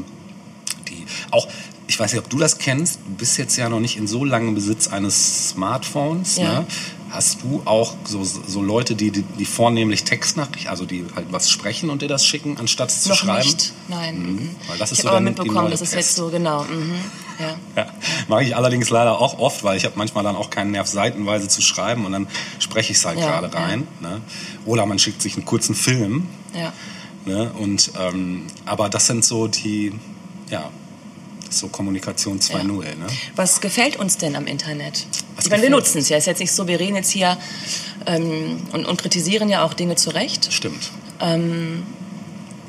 die 0.88 1.03
auch 1.31 1.48
ich 1.88 2.00
weiß 2.00 2.13
nicht, 2.13 2.22
ob 2.24 2.29
du 2.29 2.38
das 2.38 2.60
kennst, 2.60 3.00
du 3.07 3.15
bist 3.15 3.38
jetzt 3.39 3.57
ja 3.57 3.67
noch 3.69 3.79
nicht 3.79 3.98
in 3.98 4.07
so 4.07 4.24
langem 4.24 4.53
Besitz 4.53 4.88
eines 4.88 5.50
Smartphones. 5.50 6.38
Ja. 6.38 6.60
Ne? 6.62 6.65
Hast 7.13 7.43
du 7.43 7.62
auch 7.65 7.93
so, 8.05 8.24
so 8.24 8.62
Leute, 8.63 8.96
die, 8.96 9.12
die, 9.12 9.22
die 9.22 9.46
vornehmlich 9.46 10.03
Textnachrichten, 10.03 10.67
also 10.67 10.86
die 10.86 11.05
halt 11.15 11.27
was 11.29 11.51
sprechen 11.51 11.91
und 11.91 12.01
dir 12.01 12.08
das 12.08 12.25
schicken, 12.25 12.58
anstatt 12.58 12.89
es 12.89 13.03
zu 13.03 13.10
Noch 13.10 13.17
schreiben? 13.17 13.48
nicht, 13.48 13.72
nein. 13.88 14.17
mhm. 14.17 14.55
Weil 14.67 14.79
das 14.79 14.91
ist 14.91 14.98
ich 14.98 15.03
so 15.03 15.10
habe 15.10 15.17
aber 15.17 15.24
mitbekommen, 15.24 15.70
das 15.70 15.82
ist 15.82 15.93
jetzt 15.93 16.15
so, 16.15 16.29
genau. 16.29 16.63
Mhm. 16.63 16.96
Ja. 17.39 17.55
Ja, 17.75 17.88
mache 18.27 18.43
ich 18.43 18.55
allerdings 18.55 18.89
leider 18.89 19.20
auch 19.20 19.38
oft, 19.39 19.63
weil 19.63 19.77
ich 19.77 19.86
habe 19.86 19.96
manchmal 19.98 20.24
dann 20.24 20.36
auch 20.36 20.50
keinen 20.50 20.72
Nerv, 20.72 20.88
seitenweise 20.88 21.48
zu 21.48 21.62
schreiben 21.62 22.05
und 22.05 22.12
dann 22.12 22.27
spreche 22.60 22.91
ich 22.91 22.98
es 22.98 23.05
halt 23.05 23.20
Ja, 23.20 23.39
gerade 23.39 23.55
ja. 23.55 23.63
rein. 23.63 23.88
Ne? 24.01 24.22
Oder 24.65 24.86
man 24.86 24.98
schickt 25.00 25.22
sich 25.22 25.36
einen 25.36 25.46
kurzen 25.46 25.75
Film. 25.75 26.27
Ja. 26.55 26.74
Ne? 27.25 27.51
Und, 27.60 27.91
ähm, 28.00 28.43
aber 28.65 28.89
das 28.89 29.08
sind 29.08 29.24
so 29.24 29.48
die, 29.48 29.93
ja, 30.50 30.70
ist 31.53 31.60
so 31.60 31.67
Kommunikation 31.69 32.39
2.0. 32.39 32.63
Ne? 32.65 33.07
Was 33.36 33.62
gefällt 33.62 33.95
uns 33.98 34.17
denn 34.17 34.36
am 34.36 34.48
Internet? 34.48 35.05
Was 35.36 35.45
ich 35.45 35.51
meine, 35.51 35.63
wir 35.63 35.69
nutzen 35.69 36.00
es 36.00 36.10
ja. 36.10 36.17
Es 36.17 36.24
ist 36.24 36.27
jetzt 36.27 36.39
nicht 36.39 36.51
so, 36.51 36.67
wir 36.67 36.79
reden 36.79 36.95
jetzt 36.95 37.12
hier 37.12 37.38
ähm, 38.05 38.57
und, 38.72 38.86
und 38.86 39.01
kritisieren 39.01 39.50
ja 39.50 39.63
auch 39.63 39.74
Dinge 39.74 39.95
zurecht, 39.95 40.51
Stimmt, 40.51 40.91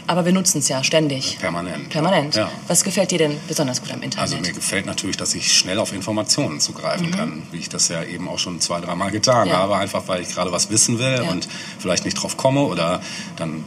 aber 0.07 0.27
wir 0.27 0.33
nutzen 0.33 0.59
es 0.59 0.69
ja 0.69 0.85
ständig. 0.85 1.39
permanent. 1.41 1.89
Permanent. 1.89 2.35
Ja. 2.35 2.51
Was 2.69 2.85
gefällt 2.85 3.11
dir 3.11 3.17
denn 3.19 3.39
besonders 3.49 3.81
gut 3.81 3.91
am 3.91 4.03
Internet? 4.03 4.21
Also 4.21 4.37
mir 4.37 4.53
gefällt 4.53 4.85
natürlich, 4.85 5.17
dass 5.17 5.35
ich 5.35 5.57
schnell 5.57 5.79
auf 5.79 5.95
Informationen 5.95 6.61
zugreifen 6.61 7.11
kann, 7.11 7.43
wie 7.53 7.57
ich 7.59 7.71
das 7.71 7.89
ja 7.89 8.03
eben 8.05 8.29
auch 8.29 8.39
schon 8.39 8.61
zwei, 8.61 8.81
dreimal 8.83 9.11
getan 9.11 9.49
Mhm. 9.49 9.53
Ja. 9.55 9.59
habe, 9.61 9.77
einfach 9.79 10.07
weil 10.07 10.21
ich 10.21 10.29
gerade 10.29 10.53
was 10.53 10.69
wissen 10.71 10.99
will 10.99 11.23
Ja. 11.25 11.31
und 11.31 11.49
vielleicht 11.79 12.05
nicht 12.05 12.15
drauf 12.15 12.37
komme 12.37 12.61
oder 12.65 13.01
dann 13.37 13.65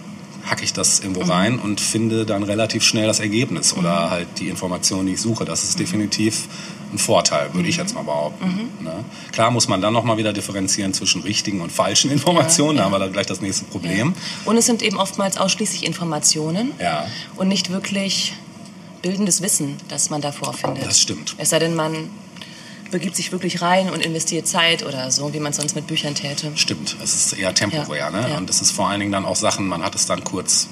hacke 0.49 0.63
ich 0.63 0.73
das 0.73 0.99
irgendwo 1.01 1.23
Mhm. 1.23 1.29
rein 1.31 1.59
und 1.59 1.81
finde 1.81 2.25
dann 2.25 2.43
relativ 2.43 2.81
schnell 2.83 3.05
das 3.07 3.19
Ergebnis 3.19 3.73
oder 3.73 4.09
halt 4.09 4.27
die 4.39 4.47
Information, 4.47 5.05
die 5.05 5.13
ich 5.13 5.21
suche. 5.21 5.43
Das 5.45 5.63
ist 5.63 5.77
definitiv 5.79 6.47
ein 6.93 6.97
Vorteil, 6.97 7.53
würde 7.53 7.67
ich 7.67 7.75
Mhm. 7.77 7.81
jetzt 7.83 7.93
mal 7.95 8.03
behaupten. 8.03 8.69
Ne? 8.81 9.03
Klar 9.33 9.51
muss 9.51 9.67
man 9.67 9.81
dann 9.81 9.91
nochmal 9.93 10.17
wieder 10.17 10.31
differenzieren 10.31 10.93
zwischen 10.93 11.21
richtigen 11.21 11.59
und 11.61 11.71
falschen 11.71 12.09
Informationen, 12.11 12.77
Ja, 12.77 12.83
da 12.83 12.85
haben 12.85 12.93
ja. 12.93 12.99
wir 12.99 13.03
dann 13.05 13.13
gleich 13.13 13.25
das 13.25 13.41
nächste 13.41 13.65
Problem. 13.65 14.13
Und 14.45 14.55
es 14.57 14.65
sind 14.65 14.81
eben 14.81 14.97
oftmals 14.97 15.35
ausschließlich 15.37 15.85
Informationen 15.85 16.71
Ja. 16.79 17.05
und 17.35 17.49
nicht 17.49 17.69
wirklich 17.71 18.33
bildendes 19.01 19.41
Wissen, 19.41 19.75
das 19.89 20.09
man 20.09 20.21
da 20.21 20.31
vorfindet. 20.31 20.85
Das 20.85 20.99
stimmt. 21.01 21.35
Es 21.37 21.49
sei 21.49 21.59
denn, 21.59 21.75
man 21.75 22.09
begibt 22.91 23.15
sich 23.15 23.31
wirklich 23.31 23.61
rein 23.61 23.89
und 23.89 24.01
investiert 24.05 24.47
Zeit 24.47 24.83
oder 24.85 25.11
so, 25.11 25.33
wie 25.33 25.39
man 25.39 25.51
es 25.51 25.57
sonst 25.57 25.75
mit 25.75 25.87
Büchern 25.87 26.15
täte. 26.15 26.51
Stimmt, 26.55 26.95
es 27.03 27.15
ist 27.15 27.33
eher 27.33 27.53
temporär. 27.53 27.97
Ja, 27.97 28.09
Ne? 28.11 28.29
ja. 28.29 28.37
Und 28.37 28.49
es 28.49 28.61
ist 28.61 28.71
vor 28.71 28.87
allen 28.89 28.99
Dingen 28.99 29.11
dann 29.11 29.25
auch 29.25 29.35
Sachen, 29.35 29.67
man 29.67 29.83
hat 29.83 29.95
es 29.95 30.05
dann 30.05 30.23
kurz 30.23 30.67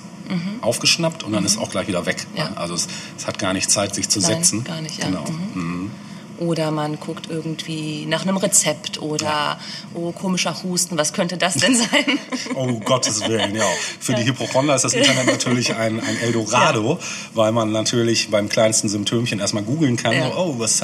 aufgeschnappt 0.61 1.21
und 1.23 1.33
dann 1.33 1.45
ist 1.45 1.57
auch 1.59 1.69
gleich 1.69 1.87
wieder 1.87 2.05
weg. 2.07 2.25
Mhm. 2.31 2.37
Ja. 2.37 2.49
Ne? 2.49 2.57
Also 2.57 2.73
es, 2.73 2.87
es 3.17 3.27
hat 3.27 3.37
gar 3.37 3.53
nicht 3.53 3.69
Zeit, 3.69 3.93
sich 3.93 4.09
zu 4.09 4.19
Nein, 4.19 4.37
setzen. 4.43 4.63
gar 4.63 4.81
nicht, 4.81 4.97
ja. 4.97 5.05
Genau. 5.05 5.23
Mhm. 5.53 5.91
Oder 6.39 6.71
man 6.71 6.99
guckt 6.99 7.27
irgendwie 7.29 8.05
nach 8.05 8.23
einem 8.23 8.37
Rezept 8.37 9.01
oder, 9.01 9.59
oh, 9.93 10.11
komischer 10.11 10.55
Husten, 10.63 10.97
was 10.97 11.13
könnte 11.13 11.37
das 11.37 11.55
denn 11.55 11.75
sein? 11.75 12.19
Oh 12.55 12.79
Gottes 12.79 13.27
Willen, 13.27 13.55
ja. 13.55 13.65
Für 13.99 14.13
die 14.13 14.23
Hypochonder 14.25 14.75
ist 14.75 14.83
das 14.85 14.93
Internet 14.93 15.25
natürlich 15.27 15.75
ein, 15.75 15.99
ein 15.99 16.17
Eldorado, 16.21 16.99
weil 17.33 17.51
man 17.51 17.71
natürlich 17.71 18.29
beim 18.29 18.49
kleinsten 18.49 18.87
Symptomchen 18.87 19.39
erstmal 19.39 19.63
googeln 19.63 19.97
kann. 19.97 20.13
Ja. 20.13 20.27
So, 20.31 20.37
oh, 20.37 20.55
was, 20.59 20.81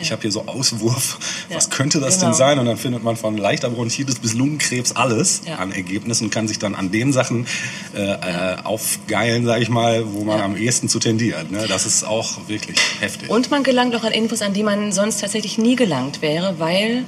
ich 0.00 0.10
habe 0.12 0.22
hier 0.22 0.32
so 0.32 0.46
Auswurf. 0.46 1.18
Was 1.50 1.64
Ja, 1.64 1.70
könnte 1.70 2.00
das 2.00 2.14
genau. 2.16 2.26
denn 2.26 2.34
sein? 2.34 2.58
Und 2.58 2.66
dann 2.66 2.76
findet 2.76 3.02
man 3.04 3.16
von 3.16 3.36
leichter 3.36 3.70
Bronchitis 3.70 4.18
bis 4.18 4.34
Lungenkrebs 4.34 4.92
alles 4.92 5.42
Ja. 5.46 5.56
an 5.56 5.72
Ergebnissen 5.72 6.24
und 6.24 6.30
kann 6.30 6.48
sich 6.48 6.58
dann 6.58 6.74
an 6.74 6.90
den 6.90 7.12
Sachen 7.12 7.46
äh, 7.94 8.00
äh, 8.00 8.56
aufgeilen, 8.64 9.44
sage 9.44 9.62
ich 9.62 9.68
mal, 9.68 10.12
wo 10.12 10.24
man 10.24 10.38
Ja. 10.38 10.44
am 10.44 10.56
ehesten 10.56 10.88
zu 10.88 10.98
tendiert. 10.98 11.50
Ne? 11.50 11.66
Das 11.68 11.86
ist 11.86 12.04
auch 12.04 12.48
wirklich 12.48 12.76
heftig. 13.00 13.28
Und 13.30 13.50
man 13.50 13.62
gelangt 13.62 13.94
auch 13.94 14.04
an 14.04 14.12
Infos, 14.12 14.42
an 14.42 14.52
die 14.54 14.62
man 14.62 14.75
sonst 14.92 15.20
tatsächlich 15.20 15.58
nie 15.58 15.76
gelangt 15.76 16.22
wäre, 16.22 16.58
weil 16.58 17.04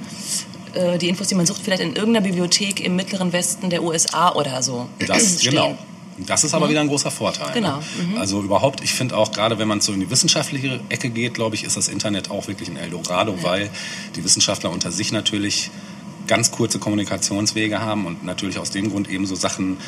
äh, 0.74 0.98
die 0.98 1.08
Infos, 1.08 1.28
die 1.28 1.34
man 1.34 1.46
sucht, 1.46 1.62
vielleicht 1.62 1.82
in 1.82 1.94
irgendeiner 1.96 2.24
Bibliothek 2.26 2.80
im 2.84 2.96
mittleren 2.96 3.32
Westen 3.32 3.70
der 3.70 3.82
USA 3.82 4.32
oder 4.34 4.62
so 4.62 4.88
Das, 5.06 5.40
stehen. 5.40 5.52
genau. 5.52 5.78
Das 6.26 6.42
ist 6.42 6.52
aber 6.52 6.68
wieder 6.68 6.80
ein 6.80 6.88
großer 6.88 7.12
Vorteil. 7.12 7.52
Genau. 7.54 7.76
Ne? 7.76 8.18
Also 8.18 8.42
überhaupt, 8.42 8.82
ich 8.82 8.92
finde 8.92 9.16
auch 9.16 9.30
gerade, 9.30 9.58
wenn 9.60 9.68
man 9.68 9.80
so 9.80 9.92
in 9.92 10.00
die 10.00 10.10
wissenschaftliche 10.10 10.80
Ecke 10.88 11.10
geht, 11.10 11.34
glaube 11.34 11.54
ich, 11.54 11.62
ist 11.62 11.76
das 11.76 11.86
Internet 11.86 12.30
auch 12.30 12.48
wirklich 12.48 12.68
ein 12.68 12.76
Eldorado, 12.76 13.36
weil 13.42 13.70
die 14.16 14.24
Wissenschaftler 14.24 14.70
unter 14.70 14.90
sich 14.90 15.12
natürlich 15.12 15.70
ganz 16.26 16.50
kurze 16.50 16.80
Kommunikationswege 16.80 17.80
haben 17.80 18.04
und 18.04 18.24
natürlich 18.24 18.58
aus 18.58 18.70
dem 18.70 18.90
Grund 18.90 19.08
eben 19.08 19.26
so 19.26 19.36
Sachen 19.36 19.78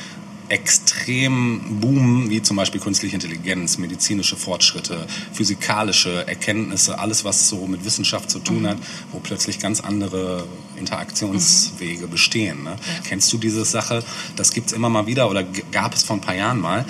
extrem 0.51 1.81
boomen, 1.81 2.29
wie 2.29 2.43
zum 2.43 2.57
Beispiel 2.57 2.81
künstliche 2.81 3.15
Intelligenz, 3.15 3.79
medizinische 3.79 4.37
Fortschritte, 4.37 5.07
physikalische 5.33 6.27
Erkenntnisse, 6.27 6.99
alles, 6.99 7.25
was 7.25 7.49
so 7.49 7.67
mit 7.67 7.85
Wissenschaft 7.85 8.31
zu 8.31 8.41
tun 8.41 8.67
hat, 8.67 8.77
wo 9.13 9.21
plötzlich 9.21 9.61
ganz 9.61 9.81
andere 9.81 10.47
Interaktionswege 10.77 12.09
bestehen. 12.09 12.65
Ne? 12.65 12.77
Kennst 13.05 13.33
du 13.33 13.39
diese 13.39 13.65
Sache? 13.65 14.03
Das 14.35 14.53
gibt's 14.53 14.73
immer 14.73 14.89
mal 14.89 15.07
wieder 15.07 15.31
oder 15.31 15.45
gab 15.71 15.95
es 15.95 16.03
vor 16.03 16.17
ein 16.17 16.21
paar 16.21 16.35
Jahren 16.35 16.61
mal, 16.61 16.85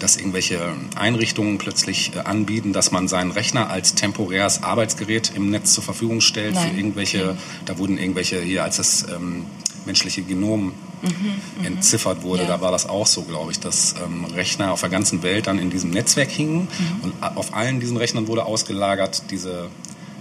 dass 0.00 0.16
irgendwelche 0.16 0.58
Einrichtungen 0.96 1.58
plötzlich 1.58 2.12
äh, 2.16 2.20
anbieten, 2.20 2.72
dass 2.72 2.90
man 2.90 3.06
seinen 3.06 3.30
Rechner 3.30 3.70
als 3.70 3.94
temporäres 3.94 4.62
Arbeitsgerät 4.64 5.30
im 5.36 5.50
Netz 5.50 5.72
zur 5.74 5.84
Verfügung 5.84 6.20
stellt 6.20 6.54
Nein. 6.56 6.70
für 6.72 6.76
irgendwelche, 6.76 7.36
da 7.66 7.78
wurden 7.78 7.96
irgendwelche 7.98 8.40
hier 8.40 8.64
als 8.64 8.78
das 8.78 9.04
ähm, 9.14 9.44
menschliche 9.86 10.22
Genom 10.22 10.72
entziffert 11.64 12.22
wurde, 12.22 12.42
Mhm, 12.42 12.48
Ja. 12.50 12.56
da 12.56 12.60
war 12.60 12.70
das 12.72 12.86
auch 12.86 13.06
so, 13.06 13.22
glaube 13.22 13.52
ich, 13.52 13.60
dass 13.60 13.94
ähm, 14.04 14.24
Rechner 14.26 14.72
auf 14.72 14.80
der 14.80 14.90
ganzen 14.90 15.22
Welt 15.22 15.46
dann 15.46 15.58
in 15.58 15.70
diesem 15.70 15.90
Netzwerk 15.90 16.30
hingen 16.30 16.68
Mhm. 16.78 17.00
und 17.04 17.12
auf 17.36 17.54
allen 17.54 17.80
diesen 17.80 17.96
Rechnern 17.96 18.26
wurde 18.28 18.44
ausgelagert 18.44 19.22
diese 19.30 19.68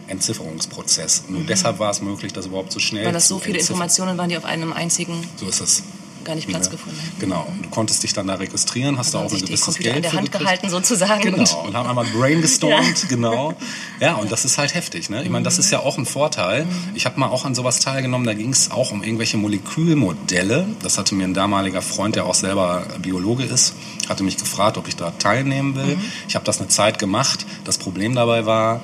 Entzifferungsprozess. 0.07 1.24
Nur 1.29 1.41
deshalb 1.43 1.79
war 1.79 1.91
es 1.91 2.01
möglich, 2.01 2.33
das 2.33 2.48
überhaupt 2.48 2.71
so 2.71 2.79
schnell 2.79 3.03
Mhm. 3.03 3.07
Weil 3.07 3.13
das 3.13 3.27
so 3.27 3.39
viele. 3.39 3.59
Informationen 3.59 4.17
waren, 4.17 4.29
die 4.29 4.38
auf 4.38 4.45
einem 4.45 4.74
einzigen 4.74 5.13
So 5.38 5.48
ist 5.48 5.62
es. 5.62 5.83
Gar 6.29 6.36
nicht 6.36 6.48
Platz 6.48 6.65
Ja. 6.65 6.71
gefunden. 6.71 7.00
Genau. 7.19 7.45
Und 7.51 7.65
du 7.65 7.69
konntest 7.69 8.03
dich 8.03 8.13
dann 8.13 8.27
da 8.27 8.36
registrieren, 8.36 8.98
hast 8.98 9.13
da 9.13 9.19
Haben 9.19 9.27
auch 9.27 9.33
ein 9.33 9.39
gewisses 9.41 9.65
Computer 9.65 9.83
Geld 9.91 9.95
in 9.98 10.01
der 10.03 10.13
Hand 10.13 10.31
gekriegt. 10.31 10.43
gehalten 10.45 10.69
sozusagen. 10.69 11.21
Genau, 11.21 11.63
und 11.65 11.75
haben 11.75 11.89
einmal 11.89 12.05
brainstormt, 12.05 13.05
genau. 13.09 13.53
Ja, 14.00 14.15
und 14.15 14.31
das 14.31 14.45
ist 14.45 14.57
halt 14.57 14.74
heftig. 14.75 15.09
Ne? 15.09 15.24
Ich 15.24 15.29
meine, 15.29 15.43
das 15.43 15.59
ist 15.59 15.71
ja 15.71 15.79
auch 15.79 15.98
ein 15.98 16.05
Vorteil. 16.05 16.65
Ich 16.93 17.05
habe 17.05 17.19
mal 17.19 17.27
auch 17.27 17.45
an 17.45 17.55
sowas 17.55 17.79
teilgenommen, 17.79 18.25
da 18.25 18.33
ging 18.33 18.51
es 18.51 18.71
auch 18.71 18.91
um 18.91 19.03
irgendwelche 19.03 19.38
Molekülmodelle. 19.38 20.67
Das 20.83 20.98
hatte 20.98 21.15
mir 21.15 21.25
ein 21.25 21.33
damaliger 21.33 21.81
Freund, 21.81 22.15
der 22.15 22.25
auch 22.25 22.36
selber 22.36 22.83
Biologe 23.01 23.43
ist, 23.43 23.74
hatte 24.07 24.24
mich 24.24 24.38
gefragt, 24.38 24.77
ob 24.77 24.88
ich 24.88 24.95
da 24.95 25.12
teilnehmen 25.12 25.75
will. 25.75 25.98
Ich 26.27 26.36
habe 26.36 26.45
das 26.45 26.59
eine 26.59 26.67
Zeit 26.69 27.00
gemacht. 27.00 27.45
Das 27.65 27.77
Problem 27.77 28.15
dabei 28.15 28.45
war, 28.45 28.81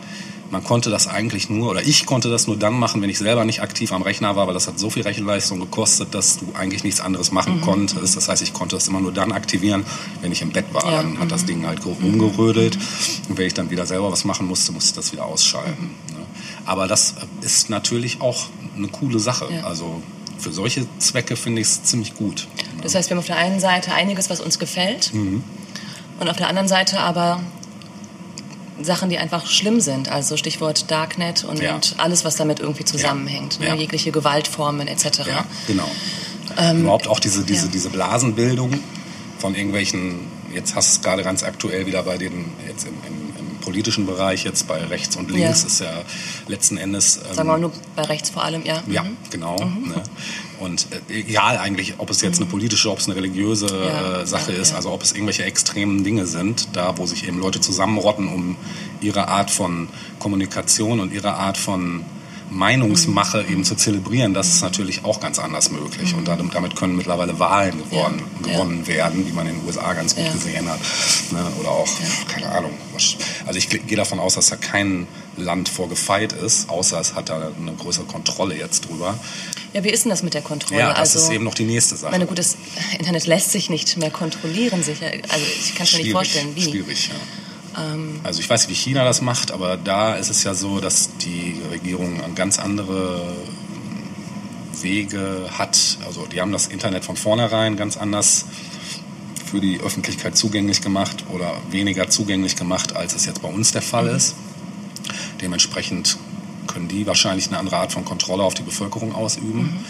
man 0.51 0.63
konnte 0.63 0.89
das 0.89 1.07
eigentlich 1.07 1.49
nur, 1.49 1.71
oder 1.71 1.81
ich 1.81 2.05
konnte 2.05 2.29
das 2.29 2.47
nur 2.47 2.55
dann 2.55 2.73
machen, 2.73 3.01
wenn 3.01 3.09
ich 3.09 3.17
selber 3.17 3.45
nicht 3.45 3.61
aktiv 3.61 3.91
am 3.91 4.03
Rechner 4.03 4.35
war, 4.35 4.47
weil 4.47 4.53
das 4.53 4.67
hat 4.67 4.77
so 4.79 4.89
viel 4.89 5.03
Rechenleistung 5.03 5.59
gekostet, 5.59 6.13
dass 6.13 6.37
du 6.37 6.53
eigentlich 6.53 6.83
nichts 6.83 7.01
anderes 7.01 7.31
machen 7.31 7.61
konntest. 7.61 8.15
Das 8.15 8.29
heißt, 8.29 8.41
ich 8.43 8.53
konnte 8.53 8.75
das 8.75 8.87
immer 8.87 9.01
nur 9.01 9.11
dann 9.11 9.31
aktivieren, 9.31 9.85
wenn 10.21 10.31
ich 10.31 10.41
im 10.41 10.51
Bett 10.51 10.65
war. 10.71 10.85
Ja. 10.85 11.01
Dann 11.01 11.19
hat 11.19 11.31
das 11.31 11.45
Ding 11.45 11.65
halt 11.65 11.83
rumgerödelt. 11.85 12.77
Und 13.27 13.37
wenn 13.37 13.47
ich 13.47 13.53
dann 13.53 13.69
wieder 13.71 13.85
selber 13.85 14.11
was 14.11 14.23
machen 14.23 14.47
musste, 14.47 14.71
musste 14.71 14.91
ich 14.91 14.95
das 14.95 15.11
wieder 15.11 15.25
ausschalten. 15.25 15.91
Ne? 16.11 16.25
Aber 16.65 16.87
das 16.87 17.15
ist 17.41 17.69
natürlich 17.69 18.21
auch 18.21 18.45
eine 18.77 18.87
coole 18.87 19.19
Sache. 19.19 19.47
Ja. 19.51 19.63
Also 19.63 20.01
für 20.37 20.51
solche 20.51 20.85
Zwecke 20.99 21.35
finde 21.35 21.61
ich 21.61 21.67
es 21.67 21.83
ziemlich 21.83 22.13
gut. 22.15 22.47
ne? 22.75 22.81
Das 22.83 22.93
heißt, 22.93 23.09
wir 23.09 23.15
haben 23.15 23.19
auf 23.21 23.25
der 23.27 23.37
einen 23.37 23.59
Seite 23.59 23.93
einiges, 23.93 24.29
was 24.29 24.41
uns 24.41 24.59
gefällt 24.59 25.13
Mhm. 25.13 25.43
und 26.19 26.29
auf 26.29 26.37
der 26.37 26.49
anderen 26.49 26.67
Seite 26.67 26.99
aber 26.99 27.39
Sachen, 28.81 29.09
die 29.09 29.17
einfach 29.17 29.45
schlimm 29.47 29.79
sind. 29.79 30.09
Also 30.09 30.37
Stichwort 30.37 30.91
Darknet 30.91 31.43
und 31.43 31.61
Ja. 31.61 31.79
alles, 31.97 32.25
was 32.25 32.35
damit 32.35 32.59
irgendwie 32.59 32.83
zusammenhängt. 32.85 33.59
Ne? 33.59 33.67
Ja. 33.67 33.75
Jegliche 33.75 34.11
Gewaltformen 34.11 34.87
etc. 34.87 35.19
Ja, 35.27 35.45
genau. 35.67 35.89
Überhaupt 36.73 37.07
auch 37.07 37.19
diese, 37.19 37.43
diese, 37.43 37.65
Ähm, 37.65 37.71
diese 37.71 37.89
Blasenbildung 37.89 38.79
von 39.39 39.55
irgendwelchen, 39.55 40.19
jetzt 40.53 40.75
hast 40.75 40.89
du 40.89 40.99
es 40.99 41.01
gerade 41.03 41.23
ganz 41.23 41.43
aktuell 41.43 41.85
wieder 41.85 42.03
bei 42.03 42.17
den, 42.17 42.45
jetzt 42.67 42.85
im, 42.87 42.93
im 43.07 43.34
politischen 43.65 44.05
Bereich, 44.05 44.43
jetzt 44.45 44.67
bei 44.67 44.83
rechts 44.85 45.15
und 45.17 45.29
links, 45.31 45.61
Ja. 45.61 45.67
ist 45.67 45.79
ja 45.81 46.01
letzten 46.47 46.77
Endes. 46.77 47.17
ähm, 47.17 47.23
Sagen 47.35 47.37
wir 47.37 47.43
mal 47.53 47.59
nur 47.59 47.71
bei 47.95 48.03
rechts 48.03 48.29
vor 48.29 48.43
allem, 48.43 48.63
ja. 48.63 48.81
Ja, 48.87 49.03
Mhm. 49.03 49.17
genau. 49.31 49.57
Ne? 49.57 50.01
Und 50.59 50.87
äh, 51.09 51.13
egal 51.13 51.57
eigentlich, 51.57 51.95
ob 51.97 52.09
es 52.09 52.21
jetzt 52.21 52.37
eine 52.39 52.45
politische, 52.49 52.89
ob 52.91 52.99
es 52.99 53.07
eine 53.07 53.15
religiöse 53.17 53.65
Ja, 53.67 54.21
äh, 54.21 54.25
Sache 54.25 54.53
ja, 54.53 54.61
ist, 54.61 54.73
also 54.73 54.91
ob 54.91 55.01
es 55.03 55.11
irgendwelche 55.11 55.43
extremen 55.43 56.03
Dinge 56.03 56.25
sind, 56.27 56.69
da 56.73 56.97
wo 56.97 57.05
sich 57.05 57.27
eben 57.27 57.39
Leute 57.39 57.59
zusammenrotten, 57.59 58.27
um 58.29 58.55
ihre 59.01 59.27
Art 59.27 59.51
von 59.51 59.89
Kommunikation 60.19 60.99
und 61.01 61.11
ihre 61.11 61.33
Art 61.33 61.57
von 61.57 62.05
Meinungsmache 62.49 63.43
Mhm. 63.43 63.51
eben 63.51 63.63
zu 63.63 63.75
zelebrieren, 63.75 64.33
das 64.33 64.47
ist 64.49 64.61
natürlich 64.61 65.03
auch 65.03 65.19
ganz 65.19 65.39
anders 65.39 65.71
möglich. 65.71 66.13
Und 66.13 66.27
damit, 66.27 66.75
können 66.75 66.95
mittlerweile 66.95 67.37
Wahlen 67.39 67.77
geworden, 67.77 68.21
Ja, 68.45 68.53
gewonnen 68.53 68.87
werden, 68.87 69.27
wie 69.27 69.31
man 69.31 69.47
in 69.47 69.59
den 69.59 69.65
USA 69.67 69.93
ganz 69.93 70.15
gut 70.15 70.25
Ja. 70.25 70.31
gesehen 70.31 70.69
hat. 70.69 70.79
Ne? 71.31 71.45
Oder 71.59 71.69
auch, 71.71 71.87
keine 72.27 72.49
Ahnung. 72.49 72.71
Also 73.45 73.57
ich 73.57 73.69
gehe 73.69 73.97
davon 73.97 74.19
aus, 74.19 74.35
dass 74.35 74.47
da 74.47 74.55
kein 74.55 75.07
Land 75.37 75.69
vorgefeit 75.69 76.33
ist, 76.33 76.69
außer 76.69 76.99
es 76.99 77.13
hat 77.15 77.29
da 77.29 77.35
eine 77.59 77.73
größere 77.73 78.05
Kontrolle 78.05 78.55
jetzt 78.57 78.87
drüber. 78.87 79.17
Ja, 79.73 79.83
wie 79.83 79.89
ist 79.89 80.05
denn 80.05 80.09
das 80.09 80.23
mit 80.23 80.33
der 80.33 80.41
Kontrolle? 80.41 80.79
Ja, 80.79 80.89
das 80.89 81.15
also, 81.15 81.19
ist 81.27 81.33
eben 81.33 81.43
noch 81.43 81.53
die 81.55 81.65
nächste 81.65 81.97
Sache. 81.97 82.11
meine, 82.11 82.25
gut, 82.25 82.37
das 82.39 82.55
Internet 82.97 83.25
lässt 83.27 83.51
sich 83.51 83.69
nicht 83.69 83.97
mehr 83.97 84.11
kontrollieren, 84.11 84.81
sicher. 84.83 85.07
Also 85.07 85.45
ich 85.59 85.75
kann 85.75 85.85
es 85.85 85.93
mir 85.93 86.03
nicht 86.03 86.11
vorstellen, 86.13 86.55
wie. 86.55 86.61
Schwierig, 86.63 87.09
ja. 87.09 87.15
Also 88.23 88.39
ich 88.39 88.49
weiß 88.49 88.67
nicht, 88.67 88.69
wie 88.69 88.81
China 88.81 89.03
das 89.03 89.21
macht, 89.21 89.51
aber 89.51 89.75
da 89.77 90.15
ist 90.15 90.29
es 90.29 90.43
ja 90.43 90.53
so, 90.53 90.79
dass 90.79 91.09
die 91.17 91.59
Regierung 91.71 92.21
an 92.23 92.33
ganz 92.35 92.57
andere 92.57 93.35
Wege 94.81 95.49
hat. 95.57 95.97
Also 96.05 96.25
die 96.25 96.41
haben 96.41 96.51
das 96.51 96.67
Internet 96.67 97.05
von 97.05 97.15
vornherein 97.17 97.75
ganz 97.75 97.97
anders 97.97 98.45
für 99.45 99.59
die 99.59 99.79
Öffentlichkeit 99.79 100.35
zugänglich 100.37 100.81
gemacht 100.81 101.25
oder 101.33 101.53
weniger 101.69 102.09
zugänglich 102.09 102.55
gemacht, 102.55 102.95
als 102.95 103.13
es 103.15 103.25
jetzt 103.25 103.41
bei 103.41 103.47
uns 103.49 103.71
der 103.71 103.81
Fall 103.81 104.05
Mhm. 104.09 104.15
ist. 104.15 104.35
Dementsprechend 105.41 106.17
können 106.67 106.87
die 106.87 107.05
wahrscheinlich 107.07 107.47
eine 107.47 107.57
andere 107.59 107.77
Art 107.77 107.91
von 107.93 108.05
Kontrolle 108.05 108.43
auf 108.43 108.53
die 108.53 108.63
Bevölkerung 108.63 109.13
ausüben. 109.13 109.61
Mhm. 109.63 109.85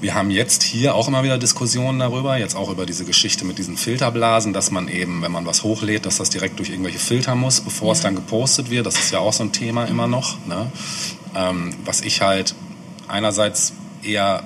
Wir 0.00 0.14
haben 0.14 0.30
jetzt 0.30 0.62
hier 0.62 0.94
auch 0.94 1.08
immer 1.08 1.22
wieder 1.22 1.38
Diskussionen 1.38 1.98
darüber, 1.98 2.36
jetzt 2.38 2.54
auch 2.54 2.70
über 2.70 2.84
diese 2.84 3.04
Geschichte 3.06 3.44
mit 3.46 3.56
diesen 3.58 3.76
Filterblasen, 3.78 4.52
dass 4.52 4.70
man 4.70 4.88
eben, 4.88 5.22
wenn 5.22 5.32
man 5.32 5.46
was 5.46 5.62
hochlädt, 5.62 6.04
dass 6.04 6.18
das 6.18 6.28
direkt 6.28 6.58
durch 6.58 6.68
irgendwelche 6.70 6.98
Filter 6.98 7.34
muss, 7.34 7.60
bevor 7.62 7.92
es 7.92 8.00
dann 8.02 8.14
gepostet 8.14 8.70
wird. 8.70 8.84
Das 8.86 8.98
ist 8.98 9.10
ja 9.12 9.20
auch 9.20 9.32
so 9.32 9.42
ein 9.42 9.52
Thema 9.52 9.84
immer 9.86 10.06
noch. 10.06 10.36
Ne? 10.46 10.70
Ähm, 11.34 11.74
was 11.84 12.02
ich 12.02 12.20
halt 12.20 12.54
einerseits 13.08 13.72
eher 14.02 14.42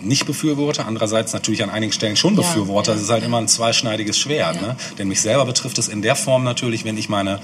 nicht 0.00 0.26
befürworte, 0.26 0.86
andererseits 0.86 1.32
natürlich 1.32 1.62
an 1.62 1.70
einigen 1.70 1.92
Stellen 1.92 2.16
schon 2.16 2.34
Ja, 2.34 2.40
befürworte. 2.42 2.90
ja, 2.90 2.94
Das 2.94 3.02
ist 3.02 3.10
halt 3.10 3.22
ja. 3.22 3.26
immer 3.26 3.38
ein 3.38 3.48
zweischneidiges 3.48 4.16
Schwert. 4.18 4.56
Ja. 4.56 4.62
Ne? 4.68 4.76
Denn 4.98 5.08
mich 5.08 5.20
selber 5.20 5.44
betrifft 5.44 5.76
es 5.78 5.88
in 5.88 6.02
der 6.02 6.14
Form 6.16 6.44
natürlich, 6.44 6.84
wenn 6.84 6.96
ich 6.96 7.08
meine, 7.08 7.40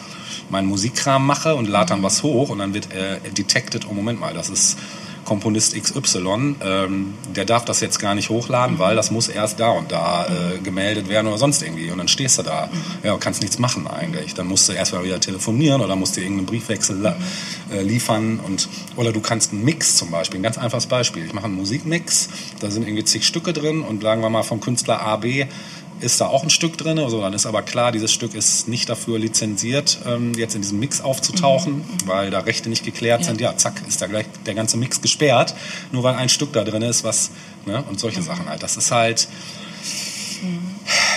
meinen 0.51 0.67
Musikkram 0.69 1.27
mache 1.27 1.57
und 1.57 1.69
lade 1.69 1.89
dann 1.91 1.99
Mhm. 1.99 2.05
was 2.05 2.23
hoch 2.23 2.49
und 2.49 2.59
dann 2.61 2.73
wird 2.73 2.91
äh, 2.93 3.19
detected, 3.37 3.87
oh 3.91 3.93
Moment 3.93 4.19
mal, 4.21 4.33
das 4.35 4.49
ist 4.51 4.79
Komponist 5.25 5.75
XY, 5.75 6.57
ähm, 6.63 7.15
der 7.35 7.45
darf 7.45 7.65
das 7.65 7.81
jetzt 7.81 7.99
gar 7.99 8.15
nicht 8.15 8.31
hochladen, 8.31 8.79
weil 8.79 8.97
das 8.97 9.11
muss 9.11 9.29
erst 9.29 9.61
da 9.61 9.71
und 9.71 9.93
da 9.93 10.27
äh, 10.27 10.59
gemeldet 10.59 11.09
werden 11.09 11.27
oder 11.27 11.39
sonst 11.39 11.63
irgendwie. 11.63 11.91
Und 11.91 11.99
dann 11.99 12.09
stehst 12.09 12.39
du 12.39 12.43
da. 12.43 12.69
Ja, 13.03 13.15
und 13.15 13.21
kannst 13.21 13.43
nichts 13.43 13.59
machen 13.59 13.87
eigentlich. 13.87 14.35
Dann 14.35 14.47
musst 14.47 14.69
du 14.69 14.73
erst 14.73 14.93
mal 14.93 15.05
wieder 15.05 15.21
telefonieren 15.21 15.81
oder 15.81 15.97
musst 15.97 16.17
dir 16.17 16.23
irgendeinen 16.23 16.47
Briefwechsel 16.47 17.15
äh, 17.73 17.83
liefern. 17.83 18.41
Und, 18.41 18.69
oder 18.97 19.13
du 19.13 19.21
kannst 19.21 19.53
einen 19.53 19.65
Mix 19.65 19.97
zum 19.97 20.11
Beispiel, 20.11 20.41
ein 20.41 20.43
ganz 20.43 20.59
einfaches 20.59 20.87
Beispiel. 20.87 21.25
Ich 21.25 21.33
mache 21.33 21.47
einen 21.47 21.57
Musikmix, 21.57 22.29
da 22.61 22.71
sind 22.71 22.87
irgendwie 22.87 23.05
zig 23.05 23.27
Stücke 23.27 23.53
drin 23.53 23.83
und 23.83 24.03
sagen 24.03 24.21
wir 24.21 24.31
mal 24.31 24.43
vom 24.43 24.61
Künstler 24.61 25.01
A, 25.01 25.17
B 25.17 25.47
ist 26.01 26.21
da 26.21 26.27
auch 26.27 26.43
ein 26.43 26.51
Stück 26.51 26.77
drin. 26.77 26.99
Also 26.99 27.21
dann 27.21 27.33
ist 27.33 27.47
aber 27.47 27.63
klar, 27.63 27.93
dieses 27.93 28.13
Stück 28.13 28.35
ist 28.35 28.69
nicht 28.69 28.89
dafür 28.89 29.19
lizenziert, 29.19 29.99
ähm, 30.07 30.35
jetzt 30.35 30.55
in 30.55 30.63
diesem 30.63 30.79
Mix 30.79 31.01
aufzutauchen, 31.01 31.85
weil 32.07 32.31
da 32.31 32.41
Rechte 32.41 32.69
nicht 32.69 32.85
geklärt 32.85 33.21
Ja. 33.23 33.27
sind. 33.29 33.41
Ja, 33.41 33.57
zack, 33.57 33.83
ist 33.89 34.03
da 34.03 34.07
gleich 34.07 34.27
der 34.47 34.55
ganze 34.55 34.77
Mix 34.77 35.01
gesperrt, 35.01 35.55
nur 35.93 36.03
weil 36.03 36.17
ein 36.17 36.29
Stück 36.29 36.53
da 36.53 36.65
drin 36.65 36.83
ist, 36.83 37.05
was, 37.05 37.31
ne, 37.67 37.83
und 37.89 37.99
solche 38.01 38.23
Sachen 38.23 38.49
halt. 38.49 38.63
Das 38.63 38.77
ist 38.77 38.91
halt, 38.91 39.29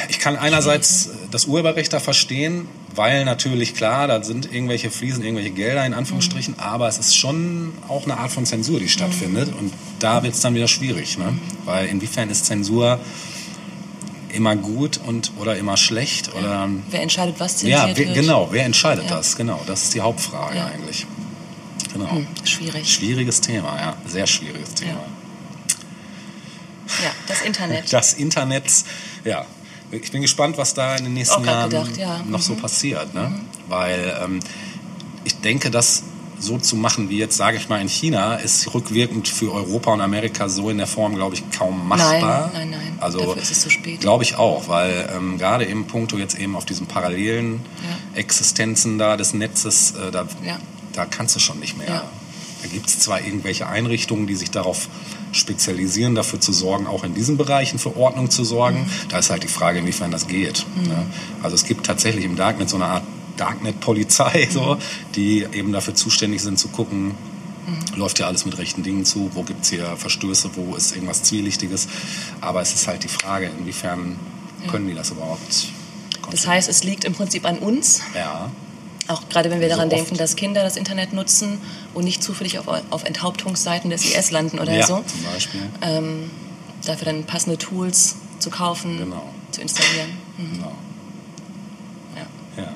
ich 0.09 0.19
kann 0.19 0.37
einerseits 0.37 1.09
das 1.31 1.45
Urheberrecht 1.45 1.91
da 1.91 1.99
verstehen, 1.99 2.67
weil 2.95 3.25
natürlich 3.25 3.73
klar, 3.75 4.07
da 4.07 4.23
sind 4.23 4.51
irgendwelche 4.53 4.89
Fliesen, 4.89 5.23
irgendwelche 5.23 5.51
Gelder 5.51 5.85
in 5.85 5.93
Anführungsstrichen, 5.93 6.55
aber 6.59 6.87
es 6.87 6.97
ist 6.97 7.15
schon 7.15 7.73
auch 7.87 8.05
eine 8.05 8.17
Art 8.17 8.31
von 8.31 8.45
Zensur, 8.45 8.79
die 8.79 8.87
stattfindet. 8.89 9.49
Und 9.59 9.73
da 9.99 10.23
wird 10.23 10.33
es 10.33 10.39
dann 10.41 10.55
wieder 10.55 10.67
schwierig, 10.67 11.17
ne? 11.17 11.37
Weil 11.65 11.87
inwiefern 11.87 12.29
ist 12.29 12.45
Zensur 12.45 12.99
immer 14.33 14.55
gut 14.55 14.99
und 15.05 15.31
oder 15.37 15.57
immer 15.57 15.77
schlecht 15.77 16.33
oder 16.35 16.69
Wer 16.89 17.01
entscheidet, 17.01 17.39
was 17.39 17.61
ja, 17.61 17.87
wer, 17.93 18.05
genau, 18.13 18.49
wer 18.51 18.65
entscheidet 18.65 19.05
Ja. 19.09 19.17
das? 19.17 19.35
Genau, 19.35 19.61
das 19.65 19.83
ist 19.83 19.93
die 19.93 20.01
Hauptfrage 20.01 20.57
Ja. 20.57 20.65
eigentlich. 20.67 21.05
Genau. 21.93 22.11
Hm, 22.11 22.27
schwierig. 22.43 22.91
Schwieriges 22.93 23.41
Thema, 23.41 23.77
ja, 23.79 23.97
sehr 24.05 24.27
schwieriges 24.27 24.73
Thema. 24.73 24.99
Ja, 27.03 27.11
das 27.27 27.41
Internet. 27.41 27.85
Das 27.91 28.13
Internet, 28.13 28.65
ja. 29.23 29.45
Ich 29.91 30.11
bin 30.11 30.21
gespannt, 30.21 30.57
was 30.57 30.73
da 30.73 30.95
in 30.97 31.05
den 31.05 31.13
nächsten 31.13 31.45
Jahren 31.45 31.69
gedacht, 31.69 31.95
ja. 31.97 32.21
noch 32.27 32.41
so 32.41 32.53
Mhm. 32.53 32.61
passiert. 32.61 33.13
Ne? 33.13 33.39
Weil 33.69 34.17
ähm, 34.21 34.39
ich 35.23 35.39
denke, 35.39 35.71
das 35.71 36.03
so 36.39 36.57
zu 36.57 36.75
machen 36.75 37.09
wie 37.09 37.17
jetzt, 37.17 37.37
sage 37.37 37.57
ich 37.57 37.67
mal, 37.69 37.81
in 37.81 37.87
China, 37.89 38.35
ist 38.35 38.73
rückwirkend 38.73 39.27
für 39.27 39.53
Europa 39.53 39.91
und 39.93 40.01
Amerika 40.01 40.49
so 40.49 40.69
in 40.69 40.77
der 40.77 40.87
Form, 40.87 41.15
glaube 41.15 41.35
ich, 41.35 41.43
kaum 41.51 41.87
machbar. 41.87 42.51
Nein, 42.53 42.69
nein, 42.69 42.79
nein. 42.79 42.97
Also, 42.99 43.19
Dafür 43.19 43.41
ist 43.41 43.51
es 43.51 43.61
zu 43.61 43.69
spät. 43.69 43.99
Glaube 44.01 44.23
ich 44.23 44.35
auch, 44.37 44.67
weil 44.67 45.09
ähm, 45.15 45.37
gerade 45.37 45.65
im 45.65 45.85
Punkto 45.87 46.17
jetzt 46.17 46.37
eben 46.39 46.55
auf 46.55 46.65
diesen 46.65 46.87
parallelen 46.87 47.61
Ja. 48.13 48.19
Existenzen 48.19 48.97
da 48.97 49.17
des 49.17 49.33
Netzes, 49.33 49.91
äh, 49.91 50.11
da, 50.11 50.27
Ja. 50.45 50.57
da 50.93 51.05
kannst 51.05 51.35
du 51.35 51.39
schon 51.39 51.59
nicht 51.59 51.77
mehr. 51.77 51.87
Ja. 51.87 52.03
Da 52.63 52.67
gibt 52.69 52.87
es 52.89 52.99
zwar 52.99 53.21
irgendwelche 53.21 53.67
Einrichtungen, 53.67 54.25
die 54.27 54.35
sich 54.35 54.49
darauf 54.49 54.89
spezialisieren, 55.31 56.15
dafür 56.15 56.39
zu 56.39 56.51
sorgen, 56.51 56.87
auch 56.87 57.03
in 57.03 57.13
diesen 57.13 57.37
Bereichen 57.37 57.77
für 57.79 57.95
Ordnung 57.95 58.29
zu 58.31 58.43
sorgen. 58.43 58.79
Mhm. 58.79 59.09
Da 59.09 59.19
ist 59.19 59.29
halt 59.29 59.43
die 59.43 59.47
Frage, 59.47 59.79
inwiefern 59.79 60.09
das 60.11 60.27
geht. 60.27 60.65
Ne? 60.83 61.05
Also 61.43 61.55
es 61.55 61.65
gibt 61.65 61.85
tatsächlich 61.85 62.25
im 62.25 62.35
Darknet 62.35 62.69
so 62.69 62.75
eine 62.77 62.85
Art 62.85 63.03
Darknet-Polizei, 63.37 64.47
so, 64.51 64.77
die 65.15 65.45
eben 65.53 65.71
dafür 65.71 65.95
zuständig 65.95 66.41
sind 66.41 66.59
zu 66.59 66.67
gucken, 66.69 67.15
läuft 67.95 68.17
hier 68.17 68.27
alles 68.27 68.45
mit 68.45 68.57
rechten 68.57 68.83
Dingen 68.83 69.03
zu, 69.05 69.29
wo 69.33 69.43
gibt 69.43 69.63
es 69.63 69.69
hier 69.69 69.95
Verstöße, 69.97 70.51
wo 70.55 70.75
ist 70.75 70.93
irgendwas 70.95 71.23
Zwielichtiges. 71.23 71.87
Aber 72.41 72.61
es 72.61 72.73
ist 72.73 72.87
halt 72.87 73.03
die 73.03 73.07
Frage, 73.09 73.49
inwiefern 73.59 74.17
können 74.71 74.87
die 74.87 74.93
das 74.93 75.11
überhaupt 75.11 75.67
Das 76.31 76.47
heißt, 76.47 76.69
es 76.69 76.83
liegt 76.83 77.03
im 77.05 77.13
Prinzip 77.13 77.45
an 77.45 77.57
uns, 77.59 78.01
ja, 78.15 78.51
auch 79.09 79.27
gerade 79.29 79.49
wenn 79.49 79.61
wir 79.61 79.67
So 79.69 79.75
daran 79.75 79.87
oft. 79.89 79.97
denken, 79.97 80.17
dass 80.17 80.35
Kinder 80.35 80.63
das 80.63 80.75
Internet 80.75 81.13
nutzen 81.13 81.59
und 81.93 82.03
nicht 82.03 82.21
zufällig 82.21 82.59
auf, 82.59 82.67
auf 82.89 83.03
Enthauptungsseiten 83.05 83.89
des 83.89 84.03
IS 84.05 84.31
landen 84.31 84.59
oder 84.59 84.73
ja 84.73 84.85
so. 84.85 85.03
zum 85.07 85.23
Beispiel. 85.31 85.61
dafür 86.85 87.05
dann 87.05 87.23
passende 87.25 87.57
Tools 87.57 88.15
zu 88.39 88.49
kaufen, 88.49 88.97
Genau. 88.97 89.29
zu 89.51 89.61
installieren. 89.61 90.09
Mhm. 90.37 90.53
Genau. 90.53 90.71
Ja. 92.57 92.63
Ja. 92.63 92.71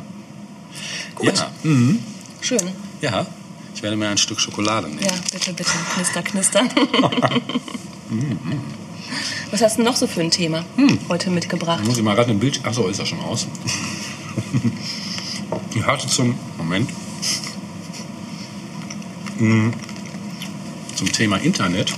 Gut. 1.22 1.38
Ja. 1.38 1.52
Mhm. 1.64 2.00
Schön. 2.42 2.72
ja. 3.02 3.26
Ich 3.74 3.82
werde 3.84 3.96
mir 3.96 4.10
ein 4.10 4.18
Stück 4.18 4.40
Schokolade 4.40 4.88
nehmen. 4.90 5.00
Ja, 5.02 5.14
bitte, 5.32 5.54
bitte. 5.54 5.72
Knister, 5.96 6.22
knister. 6.22 6.62
Was 9.52 9.62
hast 9.62 9.78
du 9.78 9.84
noch 9.84 9.96
so 9.96 10.08
für 10.08 10.20
ein 10.22 10.30
Thema 10.30 10.66
heute 11.10 11.30
mitgebracht? 11.30 11.84
Muss 11.86 11.98
ich 11.98 12.04
mal 12.04 12.16
gerade 12.16 12.32
ein 12.32 12.40
Bild. 12.40 12.60
Achso, 12.66 12.88
ist 12.90 13.00
er 13.00 13.06
schon 13.06 13.20
aus. 13.22 13.48
ich 15.74 15.84
hatte 15.86 16.08
zum. 16.08 16.36
Moment. 16.58 16.90
Mm, 19.40 19.70
Zum 20.96 21.12
Thema 21.12 21.38
Internet. 21.38 21.94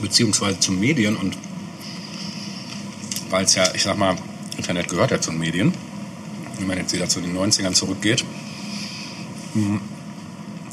Beziehungsweise 0.00 0.60
zu 0.60 0.72
Medien 0.72 1.16
und. 1.16 1.36
Weil 3.30 3.44
es 3.44 3.54
ja, 3.54 3.64
ich 3.74 3.82
sag 3.82 3.96
mal, 3.98 4.14
Internet 4.56 4.88
gehört 4.88 5.10
ja 5.10 5.20
zu 5.20 5.30
den 5.30 5.40
Medien. 5.40 5.72
Wenn 6.58 6.66
man 6.66 6.78
jetzt 6.78 6.92
wieder 6.92 7.08
zu 7.08 7.20
den 7.20 7.36
90ern 7.36 7.74
zurückgeht, 7.74 8.24
mm, 9.54 9.76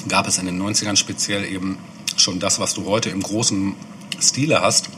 gab 0.08 0.28
es 0.28 0.38
in 0.38 0.46
den 0.46 0.62
90ern 0.62 0.96
speziell 0.96 1.46
eben 1.46 1.78
schon 2.16 2.40
das, 2.40 2.60
was 2.60 2.74
du 2.74 2.86
heute 2.86 3.10
im 3.10 3.22
großen 3.22 3.76
Stile 4.20 4.62
hast, 4.62 4.90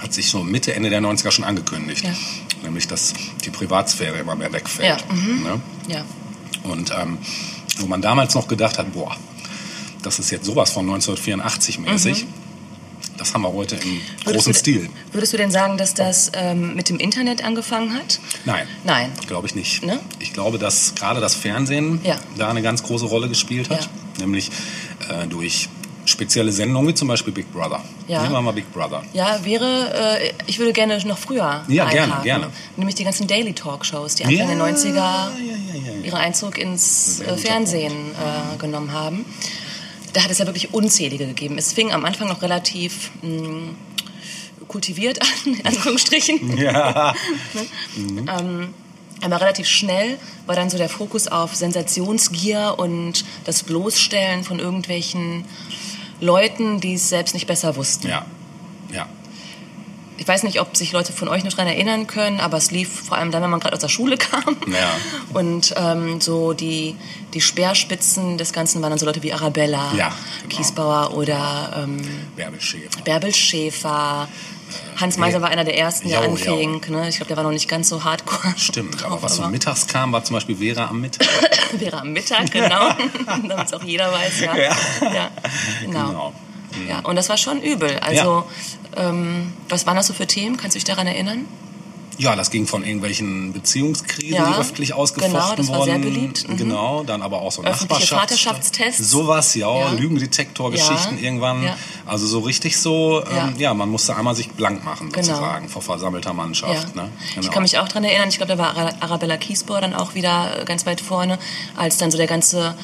hat 0.00 0.14
sich 0.14 0.30
so 0.30 0.42
Mitte, 0.42 0.74
Ende 0.74 0.90
der 0.90 1.00
90er 1.00 1.30
schon 1.30 1.44
angekündigt. 1.44 2.04
Ja. 2.04 2.14
Nämlich, 2.62 2.88
dass 2.88 3.14
die 3.44 3.50
Privatsphäre 3.50 4.18
immer 4.18 4.34
mehr 4.34 4.52
wegfällt. 4.52 5.04
Ja, 5.08 5.14
mhm. 5.14 5.42
Ne? 5.42 5.60
Ja. 5.88 6.04
Und 6.62 6.92
ähm, 6.98 7.18
wo 7.78 7.86
man 7.86 8.02
damals 8.02 8.34
noch 8.34 8.48
gedacht 8.48 8.78
hat, 8.78 8.92
boah, 8.92 9.16
das 10.02 10.18
ist 10.18 10.30
jetzt 10.30 10.46
sowas 10.46 10.70
von 10.70 10.84
1984 10.84 11.78
mäßig, 11.78 12.26
das 13.20 13.34
haben 13.34 13.42
wir 13.42 13.52
heute 13.52 13.76
im. 13.76 14.00
Würdest 14.24 14.24
großen 14.24 14.52
du, 14.54 14.58
Stil. 14.58 14.90
Würdest 15.12 15.32
du 15.32 15.36
denn 15.36 15.50
sagen, 15.50 15.76
dass 15.76 15.92
das 15.94 16.32
ähm, 16.34 16.74
mit 16.74 16.88
dem 16.88 16.98
Internet 16.98 17.44
angefangen 17.44 17.94
hat? 17.94 18.18
Nein. 18.46 18.66
Nein. 18.82 19.12
Glaube 19.26 19.46
ich 19.46 19.54
nicht. 19.54 19.84
Ne? 19.84 20.00
Ich 20.18 20.32
glaube, 20.32 20.58
dass 20.58 20.94
gerade 20.94 21.20
das 21.20 21.34
Fernsehen 21.34 22.00
Ja. 22.02 22.16
da 22.38 22.48
eine 22.48 22.62
ganz 22.62 22.82
große 22.82 23.04
Rolle 23.04 23.28
gespielt 23.28 23.68
hat. 23.68 23.82
Ja. 23.82 24.20
Nämlich 24.20 24.50
äh, 25.10 25.26
durch 25.26 25.68
spezielle 26.06 26.50
Sendungen 26.50 26.88
wie 26.88 26.94
zum 26.94 27.08
Beispiel 27.08 27.32
Big 27.32 27.52
Brother. 27.52 27.84
Ja. 28.08 28.22
Nehmen 28.22 28.32
wir 28.32 28.40
mal 28.40 28.52
Big 28.52 28.72
Brother. 28.72 29.02
Ja, 29.12 29.44
wäre, 29.44 30.18
äh, 30.20 30.32
ich 30.46 30.58
würde 30.58 30.72
gerne 30.72 30.98
noch 31.06 31.18
früher 31.18 31.62
Ja, 31.68 31.84
gerne, 31.90 32.04
einhaken. 32.04 32.24
gerne. 32.24 32.46
Nämlich 32.76 32.94
die 32.96 33.04
ganzen 33.04 33.26
Daily 33.26 33.52
Talkshows, 33.52 34.14
die 34.14 34.24
Anfang 34.24 34.48
der 34.48 34.56
90er 34.56 34.94
ja, 34.94 35.30
ja, 35.38 35.74
ja, 35.74 35.92
ja. 35.98 36.04
ihren 36.06 36.18
Einzug 36.18 36.56
ins 36.58 37.20
äh, 37.20 37.36
Fernsehen 37.36 37.92
äh, 37.92 38.56
genommen 38.58 38.92
haben. 38.92 39.26
Da 40.12 40.24
hat 40.24 40.30
es 40.30 40.38
ja 40.38 40.46
wirklich 40.46 40.74
unzählige 40.74 41.26
gegeben. 41.26 41.58
Es 41.58 41.72
fing 41.72 41.92
am 41.92 42.04
Anfang 42.04 42.28
noch 42.28 42.42
relativ 42.42 43.10
mh, 43.22 43.74
kultiviert 44.68 45.20
an, 45.22 45.54
in 45.54 45.66
Anführungsstrichen. 45.66 46.56
Ja. 46.58 47.14
Aber 49.22 49.40
relativ 49.40 49.66
schnell 49.66 50.18
war 50.46 50.56
dann 50.56 50.70
so 50.70 50.78
der 50.78 50.88
Fokus 50.88 51.28
auf 51.28 51.54
Sensationsgier 51.54 52.76
und 52.78 53.24
das 53.44 53.62
Bloßstellen 53.64 54.44
von 54.44 54.58
irgendwelchen 54.58 55.44
Leuten, 56.20 56.80
die 56.80 56.94
es 56.94 57.10
selbst 57.10 57.34
nicht 57.34 57.46
besser 57.46 57.76
wussten. 57.76 58.08
ja. 58.08 58.24
Ja. 58.92 59.08
Ich 60.20 60.28
weiß 60.28 60.42
nicht, 60.42 60.60
ob 60.60 60.76
sich 60.76 60.92
Leute 60.92 61.14
von 61.14 61.28
euch 61.28 61.44
noch 61.44 61.52
daran 61.52 61.68
erinnern 61.68 62.06
können, 62.06 62.40
aber 62.40 62.58
es 62.58 62.70
lief 62.70 63.06
vor 63.06 63.16
allem 63.16 63.30
dann, 63.30 63.42
wenn 63.42 63.48
man 63.48 63.58
gerade 63.58 63.72
aus 63.72 63.80
der 63.80 63.88
Schule 63.88 64.16
kam. 64.18 64.54
Ja. 64.66 64.94
Und 65.32 65.74
ähm, 65.78 66.20
so 66.20 66.52
die, 66.52 66.94
die 67.32 67.40
Speerspitzen 67.40 68.36
des 68.36 68.52
Ganzen 68.52 68.82
waren 68.82 68.90
dann 68.90 68.98
so 68.98 69.06
Leute 69.06 69.22
wie 69.22 69.32
Arabella, 69.32 69.94
Ja, 69.96 70.14
genau. 70.42 70.56
Kiesbauer 70.56 71.14
oder 71.14 71.84
ähm, 71.84 72.06
Bärbel 72.36 72.60
Schäfer. 72.60 73.00
Bärbel 73.02 73.34
Schäfer. 73.34 74.28
Hans 75.00 75.16
Meiser 75.16 75.40
war 75.40 75.48
einer 75.48 75.64
der 75.64 75.78
ersten, 75.78 76.10
der 76.10 76.22
Jo, 76.22 76.32
anfing. 76.32 76.82
Ne? 76.88 77.08
Ich 77.08 77.16
glaube, 77.16 77.28
der 77.28 77.38
war 77.38 77.44
noch 77.44 77.50
nicht 77.50 77.66
ganz 77.66 77.88
so 77.88 78.04
hardcore. 78.04 78.52
Stimmt, 78.58 79.02
aber 79.02 79.12
drauf, 79.12 79.22
was 79.22 79.36
so 79.36 79.48
mittags 79.48 79.86
kam, 79.86 80.12
war 80.12 80.22
zum 80.22 80.34
Beispiel 80.34 80.56
Vera 80.56 80.88
am 80.88 81.00
Mittag. 81.00 81.26
Wäre 81.80 81.98
am 81.98 82.12
Mittag, 82.12 82.50
genau. 82.50 82.90
Damit 83.26 83.66
es 83.68 83.72
auch 83.72 83.84
jeder 83.84 84.12
weiß, 84.12 84.40
ja. 84.40 84.54
Ja. 84.54 84.76
ja. 85.00 85.30
Genau. 85.80 86.08
Genau. 86.08 86.32
Ja, 86.88 87.00
und 87.00 87.16
das 87.16 87.28
war 87.28 87.36
schon 87.36 87.60
übel. 87.62 87.98
Also, 88.00 88.44
ähm, 88.96 89.52
was 89.68 89.86
waren 89.86 89.96
das 89.96 90.06
so 90.06 90.12
für 90.14 90.26
Themen? 90.26 90.56
Kannst 90.56 90.74
du 90.74 90.78
dich 90.78 90.84
daran 90.84 91.06
erinnern? 91.06 91.46
Ja, 92.18 92.36
das 92.36 92.50
ging 92.50 92.66
von 92.66 92.84
irgendwelchen 92.84 93.54
Beziehungskrisen, 93.54 94.34
Ja, 94.34 94.50
die 94.52 94.58
öffentlich 94.60 94.92
ausgefochten 94.92 95.32
genau, 95.32 95.54
das 95.54 95.68
war 95.68 95.84
sehr 95.84 95.94
wurden. 95.94 96.02
beliebt. 96.02 96.46
Mhm. 96.50 96.56
Genau, 96.58 97.02
dann 97.02 97.22
aber 97.22 97.40
auch 97.40 97.50
so 97.50 97.62
Öffentliche 97.64 98.14
Nachbarschafts- 98.14 98.20
Vaterschaftstests. 98.20 99.10
Sowas, 99.10 99.54
ja, 99.54 99.74
Ja. 99.74 99.92
Lügendetektorgeschichten 99.92 101.16
Ja, 101.16 101.22
irgendwann. 101.24 101.62
ja. 101.62 101.76
Also 102.04 102.26
so 102.26 102.40
richtig 102.40 102.78
so, 102.78 103.22
ähm, 103.24 103.36
Ja. 103.36 103.52
ja. 103.70 103.74
man 103.74 103.88
musste 103.88 104.14
einmal 104.16 104.34
sich 104.34 104.50
blank 104.50 104.84
machen, 104.84 105.10
Genau. 105.12 105.24
sozusagen, 105.26 105.68
vor 105.70 105.80
versammelter 105.80 106.34
Mannschaft. 106.34 106.94
Ne? 106.94 107.08
Genau. 107.36 107.46
Ich 107.46 107.50
kann 107.50 107.62
mich 107.62 107.78
auch 107.78 107.88
daran 107.88 108.04
erinnern, 108.04 108.28
ich 108.28 108.36
glaube, 108.36 108.54
da 108.54 108.58
war 108.58 108.76
Ara- 108.76 108.94
Arabella 109.00 109.38
Kiesbauer 109.38 109.80
dann 109.80 109.94
auch 109.94 110.14
wieder 110.14 110.60
äh, 110.60 110.64
ganz 110.66 110.84
weit 110.84 111.00
vorne, 111.00 111.38
als 111.76 111.96
dann 111.96 112.10
so 112.10 112.18
der 112.18 112.26
ganze 112.26 112.74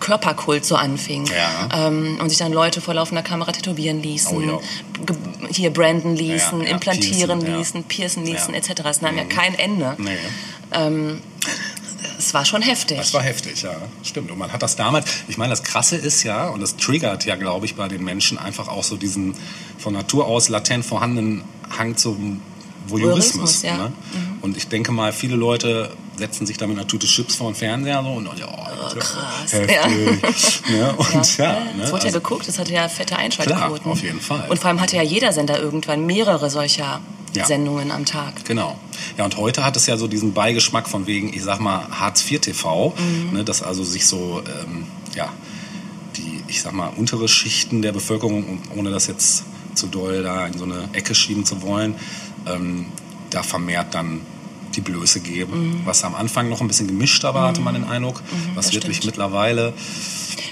Körperkult 0.00 0.64
so 0.64 0.76
anfing. 0.76 1.26
Ja. 1.26 1.86
Ähm, 1.88 2.18
und 2.20 2.28
sich 2.28 2.38
dann 2.38 2.52
Leute 2.52 2.80
vor 2.80 2.94
laufender 2.94 3.22
Kamera 3.22 3.52
tätowieren 3.52 4.02
ließen, 4.02 4.36
Oh 4.36 4.40
ja. 4.40 4.58
hier 5.50 5.70
branden 5.70 6.16
ließen, 6.16 6.62
Ja, 6.62 6.68
implantieren 6.68 7.40
piercen, 7.40 7.56
ließen, 7.58 7.84
piercen 7.84 8.24
ließen. 8.24 8.48
Mhm. 8.48 8.54
etc. 8.54 8.82
Es 8.86 9.00
nahm 9.02 9.16
ja 9.16 9.24
kein 9.24 9.54
Ende. 9.54 9.96
Nee. 9.98 10.16
Es 12.18 12.34
war 12.34 12.44
schon 12.44 12.60
heftig. 12.60 12.98
Das 12.98 13.14
war 13.14 13.22
heftig, 13.22 13.62
ja. 13.62 13.74
Stimmt. 14.02 14.30
Und 14.30 14.38
man 14.38 14.52
hat 14.52 14.62
das 14.62 14.76
damals, 14.76 15.06
ich 15.28 15.38
meine, 15.38 15.50
das 15.50 15.62
Krasse 15.62 15.96
ist 15.96 16.22
ja, 16.22 16.48
und 16.48 16.60
das 16.60 16.76
triggert 16.76 17.24
ja, 17.24 17.34
glaube 17.36 17.64
ich, 17.64 17.76
bei 17.76 17.88
den 17.88 18.04
Menschen 18.04 18.36
einfach 18.38 18.68
auch 18.68 18.84
so 18.84 18.96
diesen 18.96 19.34
von 19.78 19.94
Natur 19.94 20.26
aus 20.26 20.50
latent 20.50 20.84
vorhandenen 20.84 21.44
Hang 21.78 21.96
zum 21.96 22.42
Voyeurismus. 22.86 23.62
Voyeurismus, 23.62 23.62
ja. 23.62 23.76
Ne? 23.76 23.92
Und 24.42 24.56
ich 24.58 24.68
denke 24.68 24.92
mal, 24.92 25.14
viele 25.14 25.36
Leute 25.36 25.92
setzen 26.20 26.46
sich 26.46 26.56
da 26.56 26.66
mit 26.66 26.78
einer 26.78 26.86
Tüte 26.86 27.06
Chips 27.06 27.34
vor 27.34 27.50
den 27.50 27.56
Fernseher 27.56 28.02
so 28.04 28.10
und 28.10 28.38
ja, 28.38 28.46
oh, 28.46 28.94
krass, 28.98 29.52
heftig. 29.52 29.76
ja. 29.76 29.88
Ne? 30.76 30.94
Und 30.96 31.36
ja, 31.38 31.44
Ja, 31.44 31.60
ne? 31.76 31.82
es 31.82 31.90
wurde 31.92 32.02
ja 32.02 32.06
also- 32.06 32.20
geguckt, 32.20 32.46
es 32.48 32.58
hatte 32.58 32.72
ja 32.72 32.88
fette 32.88 33.16
Einschaltquoten. 33.16 33.80
Klar, 33.82 33.92
auf 33.92 34.02
jeden 34.02 34.20
Fall. 34.20 34.46
Und 34.48 34.58
vor 34.58 34.68
allem 34.68 34.80
hatte 34.80 34.96
ja 34.96 35.02
jeder 35.02 35.32
Sender 35.32 35.58
irgendwann 35.60 36.06
mehrere 36.06 36.48
solcher 36.50 37.00
Ja. 37.34 37.44
Sendungen 37.46 37.90
am 37.90 38.04
Tag. 38.04 38.44
Genau. 38.44 38.78
Ja, 39.16 39.24
und 39.24 39.36
heute 39.36 39.64
hat 39.64 39.76
es 39.76 39.86
ja 39.86 39.96
so 39.96 40.08
diesen 40.08 40.32
Beigeschmack 40.34 40.88
von 40.88 41.06
wegen, 41.06 41.32
ich 41.32 41.42
sag 41.42 41.60
mal, 41.60 41.86
Hartz 41.90 42.28
IV 42.30 42.40
TV, 42.40 42.92
Mhm. 42.98 43.32
ne, 43.38 43.44
dass 43.44 43.62
also 43.62 43.82
sich 43.84 44.06
so, 44.06 44.42
ähm, 44.64 44.86
ja, 45.14 45.32
die, 46.16 46.42
ich 46.48 46.60
sag 46.60 46.72
mal, 46.72 46.88
untere 46.96 47.28
Schichten 47.28 47.82
der 47.82 47.92
Bevölkerung, 47.92 48.60
ohne 48.76 48.90
das 48.90 49.06
jetzt 49.06 49.44
zu 49.74 49.86
doll 49.86 50.22
da 50.24 50.46
in 50.46 50.58
so 50.58 50.64
eine 50.64 50.88
Ecke 50.92 51.14
schieben 51.14 51.44
zu 51.46 51.62
wollen, 51.62 51.94
ähm, 52.46 52.86
da 53.30 53.42
vermehrt 53.44 53.94
dann 53.94 54.20
die 54.84 54.90
Blöße 54.90 55.20
geben. 55.20 55.82
Was 55.84 56.04
am 56.04 56.14
Anfang 56.14 56.48
noch 56.48 56.60
ein 56.60 56.68
bisschen 56.68 56.86
gemischter 56.86 57.34
war, 57.34 57.48
hatte 57.48 57.60
man 57.60 57.74
den 57.74 57.84
Eindruck, 57.84 58.22
was 58.22 58.32
Mhm. 58.32 58.54
das 58.56 58.72
wirklich 58.72 58.96
stimmt. 58.98 59.12
mittlerweile, 59.16 59.72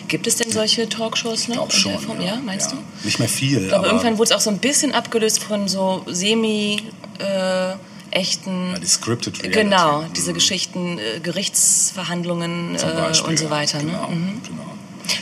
Gibt 0.09 0.27
es 0.27 0.37
denn 0.37 0.51
solche 0.51 0.89
Talkshows 0.89 1.49
noch? 1.49 1.69
der 1.69 1.77
schon, 1.77 1.99
Form? 1.99 2.21
Ja, 2.21 2.37
meinst 2.45 2.73
du? 2.73 2.77
Nicht 3.05 3.19
mehr 3.19 3.29
viel, 3.29 3.59
Ich 3.59 3.69
glaube, 3.69 3.77
aber 3.85 3.87
irgendwann 3.89 4.17
wurde 4.19 4.31
es 4.31 4.37
auch 4.37 4.41
so 4.41 4.49
ein 4.51 4.59
bisschen 4.59 4.93
abgelöst 4.95 5.43
von 5.43 5.69
so 5.69 6.03
semi 6.07 6.83
äh, 7.19 7.73
echten. 8.11 8.71
ja, 8.73 8.79
die 8.79 8.87
Scripted 8.87 9.39
Reality. 9.43 9.61
genau, 9.63 10.03
Mhm. 10.03 10.13
diese 10.15 10.33
Geschichten, 10.33 10.99
äh, 10.99 11.21
Gerichtsverhandlungen 11.21 12.75
äh, 12.77 13.23
und 13.27 13.39
so 13.39 13.51
weiter. 13.51 13.79
Genau, 13.81 14.09
Ne? 14.09 14.17
Mhm. 14.17 14.43
genau. 14.47 14.63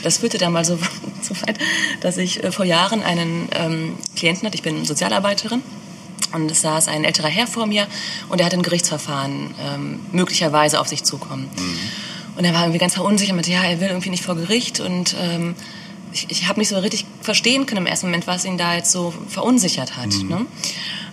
Das 0.03 0.17
führte 0.19 0.37
dann 0.37 0.53
mal 0.53 0.63
so, 0.65 0.77
so 1.21 1.35
weit, 1.45 1.57
dass 2.01 2.17
ich 2.17 2.43
äh, 2.43 2.51
vor 2.51 2.65
Jahren 2.65 3.03
einen 3.03 3.49
ähm, 3.53 3.95
Klienten 4.15 4.45
hatte. 4.45 4.55
Ich 4.55 4.63
bin 4.63 4.85
Sozialarbeiterin. 4.85 5.61
Und 6.33 6.51
es 6.51 6.61
saß 6.61 6.87
ein 6.89 7.03
älterer 7.03 7.27
Herr 7.29 7.47
vor 7.47 7.65
mir 7.67 7.87
und 8.29 8.39
er 8.39 8.45
hatte 8.45 8.57
ein 8.57 8.63
Gerichtsverfahren 8.63 9.53
ähm, 9.61 9.99
möglicherweise 10.11 10.79
auf 10.79 10.87
sich 10.87 11.03
zukommen. 11.03 11.49
Und 12.35 12.43
er 12.45 12.53
war 12.53 12.61
irgendwie 12.61 12.79
ganz 12.79 12.93
verunsichert 12.95 13.31
und 13.31 13.37
meinte, 13.37 13.51
ja, 13.51 13.63
er 13.63 13.79
will 13.79 13.87
irgendwie 13.87 14.09
nicht 14.09 14.23
vor 14.23 14.35
Gericht. 14.35 14.79
Und 14.79 15.15
ähm, 15.19 15.55
ich, 16.11 16.29
ich 16.29 16.47
habe 16.47 16.59
nicht 16.59 16.69
so 16.69 16.77
richtig 16.77 17.05
verstehen 17.21 17.65
können 17.65 17.81
im 17.81 17.87
ersten 17.87 18.07
Moment, 18.07 18.27
was 18.27 18.45
ihn 18.45 18.57
da 18.57 18.75
jetzt 18.75 18.91
so 18.91 19.13
verunsichert 19.29 19.95
hat. 19.97 20.09
Ne? 20.23 20.45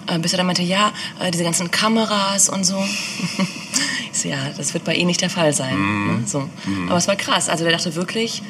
Äh, 0.06 0.18
bis 0.18 0.32
er 0.32 0.38
dann 0.38 0.46
meinte, 0.46 0.62
ja, 0.62 0.92
äh, 1.20 1.30
diese 1.30 1.44
ganzen 1.44 1.70
Kameras 1.70 2.48
und 2.48 2.64
so. 2.64 2.76
ich 4.12 4.18
so, 4.18 4.28
ja, 4.28 4.36
das 4.56 4.74
wird 4.74 4.84
bei 4.84 4.94
Ihnen 4.94 5.06
nicht 5.06 5.20
der 5.20 5.30
Fall 5.30 5.52
sein. 5.54 5.76
Ne? 6.08 6.22
So. 6.26 6.48
Aber 6.88 6.98
es 6.98 7.08
war 7.08 7.16
krass. 7.16 7.48
Also 7.48 7.64
der 7.64 7.72
dachte 7.72 7.94
wirklich, 7.94 8.42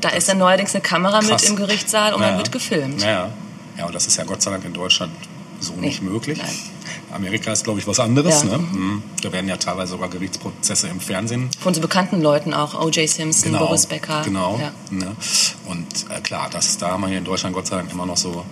da 0.00 0.10
ist 0.10 0.28
dann 0.28 0.38
neuerdings 0.38 0.74
eine 0.74 0.82
Kamera 0.82 1.20
Krass. 1.20 1.42
mit 1.42 1.50
im 1.50 1.56
Gerichtssaal 1.56 2.12
und 2.14 2.20
Ja. 2.20 2.28
man 2.28 2.36
wird 2.36 2.52
gefilmt. 2.52 3.02
Ja. 3.02 3.30
ja, 3.78 3.86
und 3.86 3.94
das 3.94 4.06
ist 4.06 4.16
ja 4.16 4.24
Gott 4.24 4.42
sei 4.42 4.50
Dank 4.50 4.64
in 4.64 4.74
Deutschland 4.74 5.12
so 5.60 5.74
nicht 5.74 6.02
möglich. 6.02 6.38
nein. 6.38 6.54
Amerika 7.12 7.52
ist, 7.52 7.64
glaube 7.64 7.80
ich, 7.80 7.86
was 7.86 8.00
anderes. 8.00 8.42
Ja. 8.42 8.50
Ne? 8.50 8.58
Mhm. 8.58 9.02
Da 9.22 9.32
werden 9.32 9.48
ja 9.48 9.56
teilweise 9.56 9.92
sogar 9.92 10.08
Gerichtsprozesse 10.08 10.88
im 10.88 11.00
Fernsehen. 11.00 11.50
Von 11.58 11.72
so 11.74 11.80
bekannten 11.80 12.20
Leuten 12.20 12.52
auch, 12.52 12.80
O.J. 12.80 13.08
Simpson, 13.08 13.52
Boris 13.52 13.86
Becker. 13.86 14.22
Genau. 14.24 14.58
Ja. 14.60 14.72
Ne? 14.90 15.16
Und 15.66 15.86
äh, 16.10 16.20
klar, 16.20 16.48
das, 16.50 16.78
da 16.78 16.90
haben 16.90 17.02
wir 17.02 17.08
hier 17.08 17.18
in 17.18 17.24
Deutschland 17.24 17.54
Gott 17.54 17.66
sei 17.66 17.76
Dank 17.76 17.90
immer 17.90 18.06
noch 18.06 18.16
so, 18.16 18.44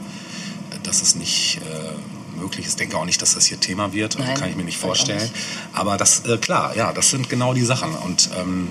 äh, 0.70 0.78
dass 0.82 1.02
es 1.02 1.14
nicht 1.14 1.60
äh, 1.62 2.40
möglich 2.40 2.66
ist. 2.66 2.72
Ich 2.72 2.76
denke 2.76 2.96
auch 2.96 3.04
nicht, 3.04 3.20
dass 3.20 3.34
das 3.34 3.46
hier 3.46 3.60
Thema 3.60 3.92
wird. 3.92 4.16
Also 4.16 4.26
Nein, 4.26 4.38
kann 4.38 4.48
ich 4.48 4.56
mir 4.56 4.64
nicht 4.64 4.78
vorstellen. 4.78 5.30
Aber 5.72 5.96
das, 5.96 6.24
äh, 6.26 6.38
klar, 6.38 6.76
ja, 6.76 6.92
das 6.92 7.10
sind 7.10 7.28
genau 7.28 7.54
die 7.54 7.64
Sachen. 7.64 7.94
Und 7.94 8.30
ähm, 8.38 8.68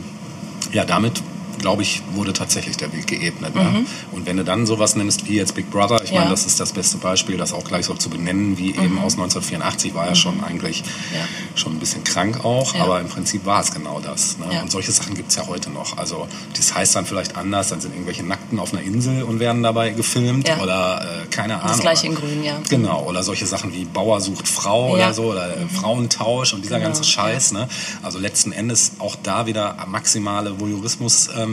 ja, 0.72 0.86
damit 0.86 1.22
glaube 1.64 1.82
ich, 1.82 2.02
wurde 2.14 2.34
tatsächlich 2.34 2.76
der 2.76 2.92
Weg 2.92 3.08
geebnet. 3.08 3.56
Ne? 3.56 3.86
Und 4.12 4.26
wenn 4.26 4.36
du 4.36 4.44
dann 4.44 4.66
sowas 4.66 4.98
nimmst 4.98 5.28
wie 5.30 5.36
jetzt 5.38 5.56
Big 5.56 5.72
Brother, 5.72 6.04
ich 6.04 6.10
Mhm. 6.12 6.16
Ja. 6.16 6.22
meine, 6.22 6.32
das 6.32 6.46
ist 6.46 6.60
das 6.60 6.74
beste 6.74 6.98
Beispiel, 6.98 7.38
das 7.38 7.54
auch 7.54 7.64
gleich 7.64 7.86
so 7.86 7.94
zu 7.94 8.10
benennen, 8.10 8.58
wie 8.58 8.72
eben 8.72 9.00
aus 9.00 9.14
1984 9.16 9.96
war 9.96 10.06
ja 10.08 10.14
schon 10.16 10.44
eigentlich 10.44 10.84
Mhm. 10.84 11.16
Ja. 11.18 11.26
schon 11.56 11.72
ein 11.74 11.80
bisschen 11.80 12.04
krank 12.04 12.44
auch, 12.44 12.76
aber 12.76 13.00
im 13.00 13.08
Prinzip 13.08 13.46
war 13.46 13.62
es 13.62 13.72
genau 13.74 14.02
das. 14.02 14.38
Ne? 14.40 14.46
Und 14.62 14.70
solche 14.72 14.92
Sachen 14.92 15.16
gibt 15.16 15.30
es 15.30 15.38
ja 15.38 15.48
heute 15.48 15.70
noch. 15.70 15.98
Also 15.98 16.28
das 16.58 16.76
heißt 16.76 16.96
dann 16.96 17.06
vielleicht 17.06 17.38
anders, 17.38 17.70
dann 17.70 17.80
sind 17.80 17.94
irgendwelche 17.94 18.24
Nackten 18.24 18.60
auf 18.60 18.74
einer 18.74 18.82
Insel 18.84 19.24
und 19.24 19.40
werden 19.40 19.64
dabei 19.64 19.92
gefilmt 19.92 20.50
oder 20.62 21.02
äh, 21.24 21.28
keine 21.28 21.56
Ahnung. 21.62 21.68
Das 21.70 21.80
gleiche 21.80 22.08
in 22.08 22.16
Grün, 22.16 22.44
ja. 22.44 22.60
Genau, 22.70 23.04
oder 23.04 23.24
solche 23.24 23.46
Sachen 23.46 23.74
wie 23.74 23.86
Bauer 23.86 24.20
sucht 24.20 24.48
Frau 24.50 24.90
oder 24.92 25.14
so, 25.14 25.32
oder 25.32 25.56
äh, 25.56 25.66
Frauentausch 25.74 26.54
und 26.54 26.64
dieser 26.66 26.76
Genau, 26.80 26.90
ganze 26.90 27.06
Scheiß. 27.06 27.54
Ne? 27.54 27.70
Also 28.02 28.20
letzten 28.20 28.52
Endes 28.52 28.94
auch 29.00 29.16
da 29.24 29.46
wieder 29.46 29.78
maximale 29.88 30.60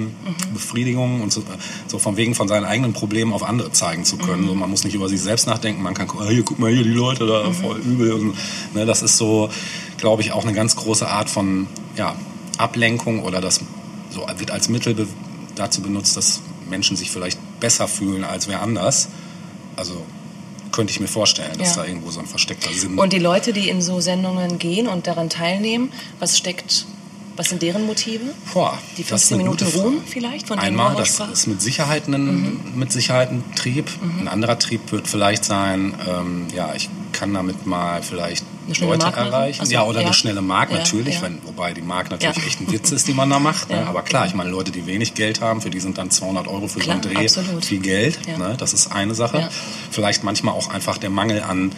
Voyeurismus-Befriedigung 0.01 1.21
und 1.23 1.33
so, 1.33 1.43
so 1.87 1.99
von 1.99 2.17
wegen 2.17 2.35
von 2.35 2.49
seinen 2.49 2.65
eigenen 2.65 2.93
Problemen 2.93 3.33
auf 3.33 3.43
andere 3.43 3.73
zeigen 3.73 4.05
zu 4.05 4.17
können. 4.17 4.47
So, 4.47 4.55
man 4.55 4.71
muss 4.71 4.85
nicht 4.85 4.95
über 4.95 5.09
sich 5.09 5.21
selbst 5.21 5.47
nachdenken, 5.47 5.83
man 5.83 5.95
kann 5.95 6.07
gucken, 6.07 6.29
hier, 6.29 6.43
guck 6.43 6.59
mal 6.59 6.71
hier, 6.71 6.83
die 6.83 6.91
Leute 6.91 7.27
da, 7.27 7.51
voll 7.53 7.79
übel. 7.79 8.13
Und, 8.13 8.35
ne, 8.75 8.87
das 8.87 9.03
ist 9.03 9.17
so, 9.17 9.49
glaube 9.99 10.23
ich, 10.23 10.33
auch 10.33 10.45
eine 10.45 10.53
ganz 10.53 10.77
große 10.77 11.09
Art 11.09 11.31
von 11.31 11.67
ja, 11.97 12.15
Ablenkung 12.59 13.23
oder 13.23 13.41
das 13.41 13.61
so 14.11 14.27
wird 14.39 14.51
als 14.51 14.69
Mittel 14.69 15.07
dazu 15.55 15.83
benutzt, 15.83 16.17
dass 16.17 16.41
Menschen 16.69 16.97
sich 16.97 17.11
vielleicht 17.11 17.39
besser 17.61 17.87
fühlen 17.89 18.25
als 18.25 18.49
wer 18.49 18.63
anders. 18.63 19.09
Also 19.77 20.05
könnte 20.73 20.93
ich 20.93 21.01
mir 21.01 21.09
vorstellen, 21.09 21.59
dass 21.59 21.77
Ja. 21.77 21.83
da 21.83 21.89
irgendwo 21.89 22.11
so 22.11 22.21
ein 22.21 22.27
versteckter 22.27 22.73
Sinn 22.73 22.99
Und 22.99 23.13
die 23.13 23.19
Leute, 23.19 23.53
die 23.53 23.69
in 23.69 23.83
so 23.83 24.01
Sendungen 24.01 24.59
gehen 24.59 24.87
und 24.89 25.07
daran 25.07 25.29
teilnehmen, 25.29 25.93
was 26.19 26.39
steckt, 26.39 26.87
was 27.41 27.49
sind 27.49 27.63
deren 27.63 27.87
Motive? 27.87 28.35
Boah, 28.53 28.77
Die 28.99 29.03
das 29.03 29.23
ist 29.23 29.29
15 29.31 29.35
eine 29.41 29.45
Minuten. 29.45 29.81
Ruhm 29.81 30.03
vielleicht, 30.07 30.47
von 30.47 30.59
Einmal, 30.59 30.95
das 30.95 31.19
ist 31.33 31.47
mit 31.47 31.63
Sicherheit 31.63 32.07
ein, 32.07 32.61
mit 32.77 32.93
Sicherheit 32.93 33.31
ein 33.31 33.43
Trieb. 33.57 33.89
Ein 34.21 34.29
anderer 34.29 34.59
Trieb 34.59 34.93
wird 34.93 35.09
vielleicht 35.09 35.47
sein, 35.47 35.95
ähm, 36.07 36.49
ja, 36.55 36.75
ich 36.75 36.91
kann 37.13 37.33
damit 37.33 37.67
mal 37.67 38.03
vielleicht 38.03 38.45
Leute 38.79 39.05
Mark 39.07 39.17
erreichen. 39.17 39.61
Ach 39.63 39.67
so, 39.67 39.73
ja, 39.73 39.85
oder 39.85 40.01
ja. 40.01 40.07
eine 40.07 40.15
schnelle 40.15 40.43
Mark 40.43 40.71
Ja, 40.71 40.77
natürlich, 40.79 41.15
ja. 41.15 41.23
Wenn, 41.23 41.39
wobei 41.45 41.73
die 41.73 41.81
Mark 41.81 42.11
natürlich 42.11 42.37
Ja. 42.37 42.43
echt 42.47 42.61
ein 42.61 42.71
Witz 42.71 42.93
ist, 42.93 43.09
die 43.09 43.15
man 43.15 43.31
da 43.31 43.39
macht. 43.39 43.71
Ne? 43.71 43.77
Ja. 43.77 43.87
Aber 43.87 44.03
klar, 44.03 44.27
ich 44.27 44.35
meine, 44.35 44.51
Leute, 44.51 44.71
die 44.71 44.85
wenig 44.87 45.15
Geld 45.15 45.41
haben, 45.41 45.63
für 45.63 45.71
die 45.71 45.81
sind 45.81 45.97
dann 45.97 46.11
200 46.11 46.47
Euro 46.47 46.69
für 46.69 46.79
Klar, 46.79 46.99
so 47.03 47.09
einen 47.09 47.17
Dreh 47.17 47.25
absolut. 47.25 47.65
viel 47.65 47.81
Geld. 47.81 48.19
Ja. 48.29 48.37
Ne? 48.37 48.55
Das 48.59 48.75
ist 48.75 48.93
eine 48.93 49.15
Sache. 49.15 49.39
Ja. 49.39 49.49
Vielleicht 49.91 50.25
manchmal 50.25 50.53
auch 50.55 50.69
einfach 50.69 50.99
der 50.99 51.11
Mangel 51.11 51.43
an 51.43 51.73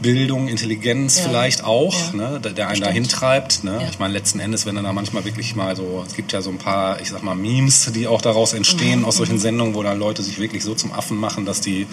Bildung, 0.00 0.48
Intelligenz 0.48 1.18
Ja. 1.18 1.24
vielleicht 1.24 1.64
auch, 1.64 1.94
Ja. 2.12 2.16
ne, 2.30 2.40
der, 2.40 2.52
der 2.52 2.66
einen 2.68 2.76
Stimmt. 2.76 2.88
dahin 2.88 3.08
treibt. 3.08 3.64
Ne? 3.64 3.78
Ja. 3.80 3.88
Ich 3.90 3.98
meine, 3.98 4.12
letzten 4.14 4.38
Endes, 4.40 4.64
wenn 4.66 4.76
du 4.76 4.82
da 4.82 4.92
manchmal 4.92 5.24
wirklich 5.24 5.56
mal 5.56 5.74
so, 5.76 6.04
es 6.06 6.14
gibt 6.14 6.32
ja 6.32 6.40
so 6.42 6.50
ein 6.50 6.58
paar, 6.58 7.00
ich 7.00 7.10
sag 7.10 7.22
mal, 7.22 7.34
Memes, 7.34 7.90
die 7.94 8.06
auch 8.06 8.22
daraus 8.22 8.52
entstehen, 8.52 9.04
aus 9.04 9.16
solchen 9.16 9.38
Sendungen, 9.38 9.74
wo 9.74 9.82
dann 9.82 9.98
Leute 9.98 10.22
sich 10.22 10.38
wirklich 10.38 10.62
so 10.64 10.74
zum 10.74 10.92
Affen 10.92 11.16
machen, 11.16 11.44
dass 11.46 11.60
die 11.60 11.86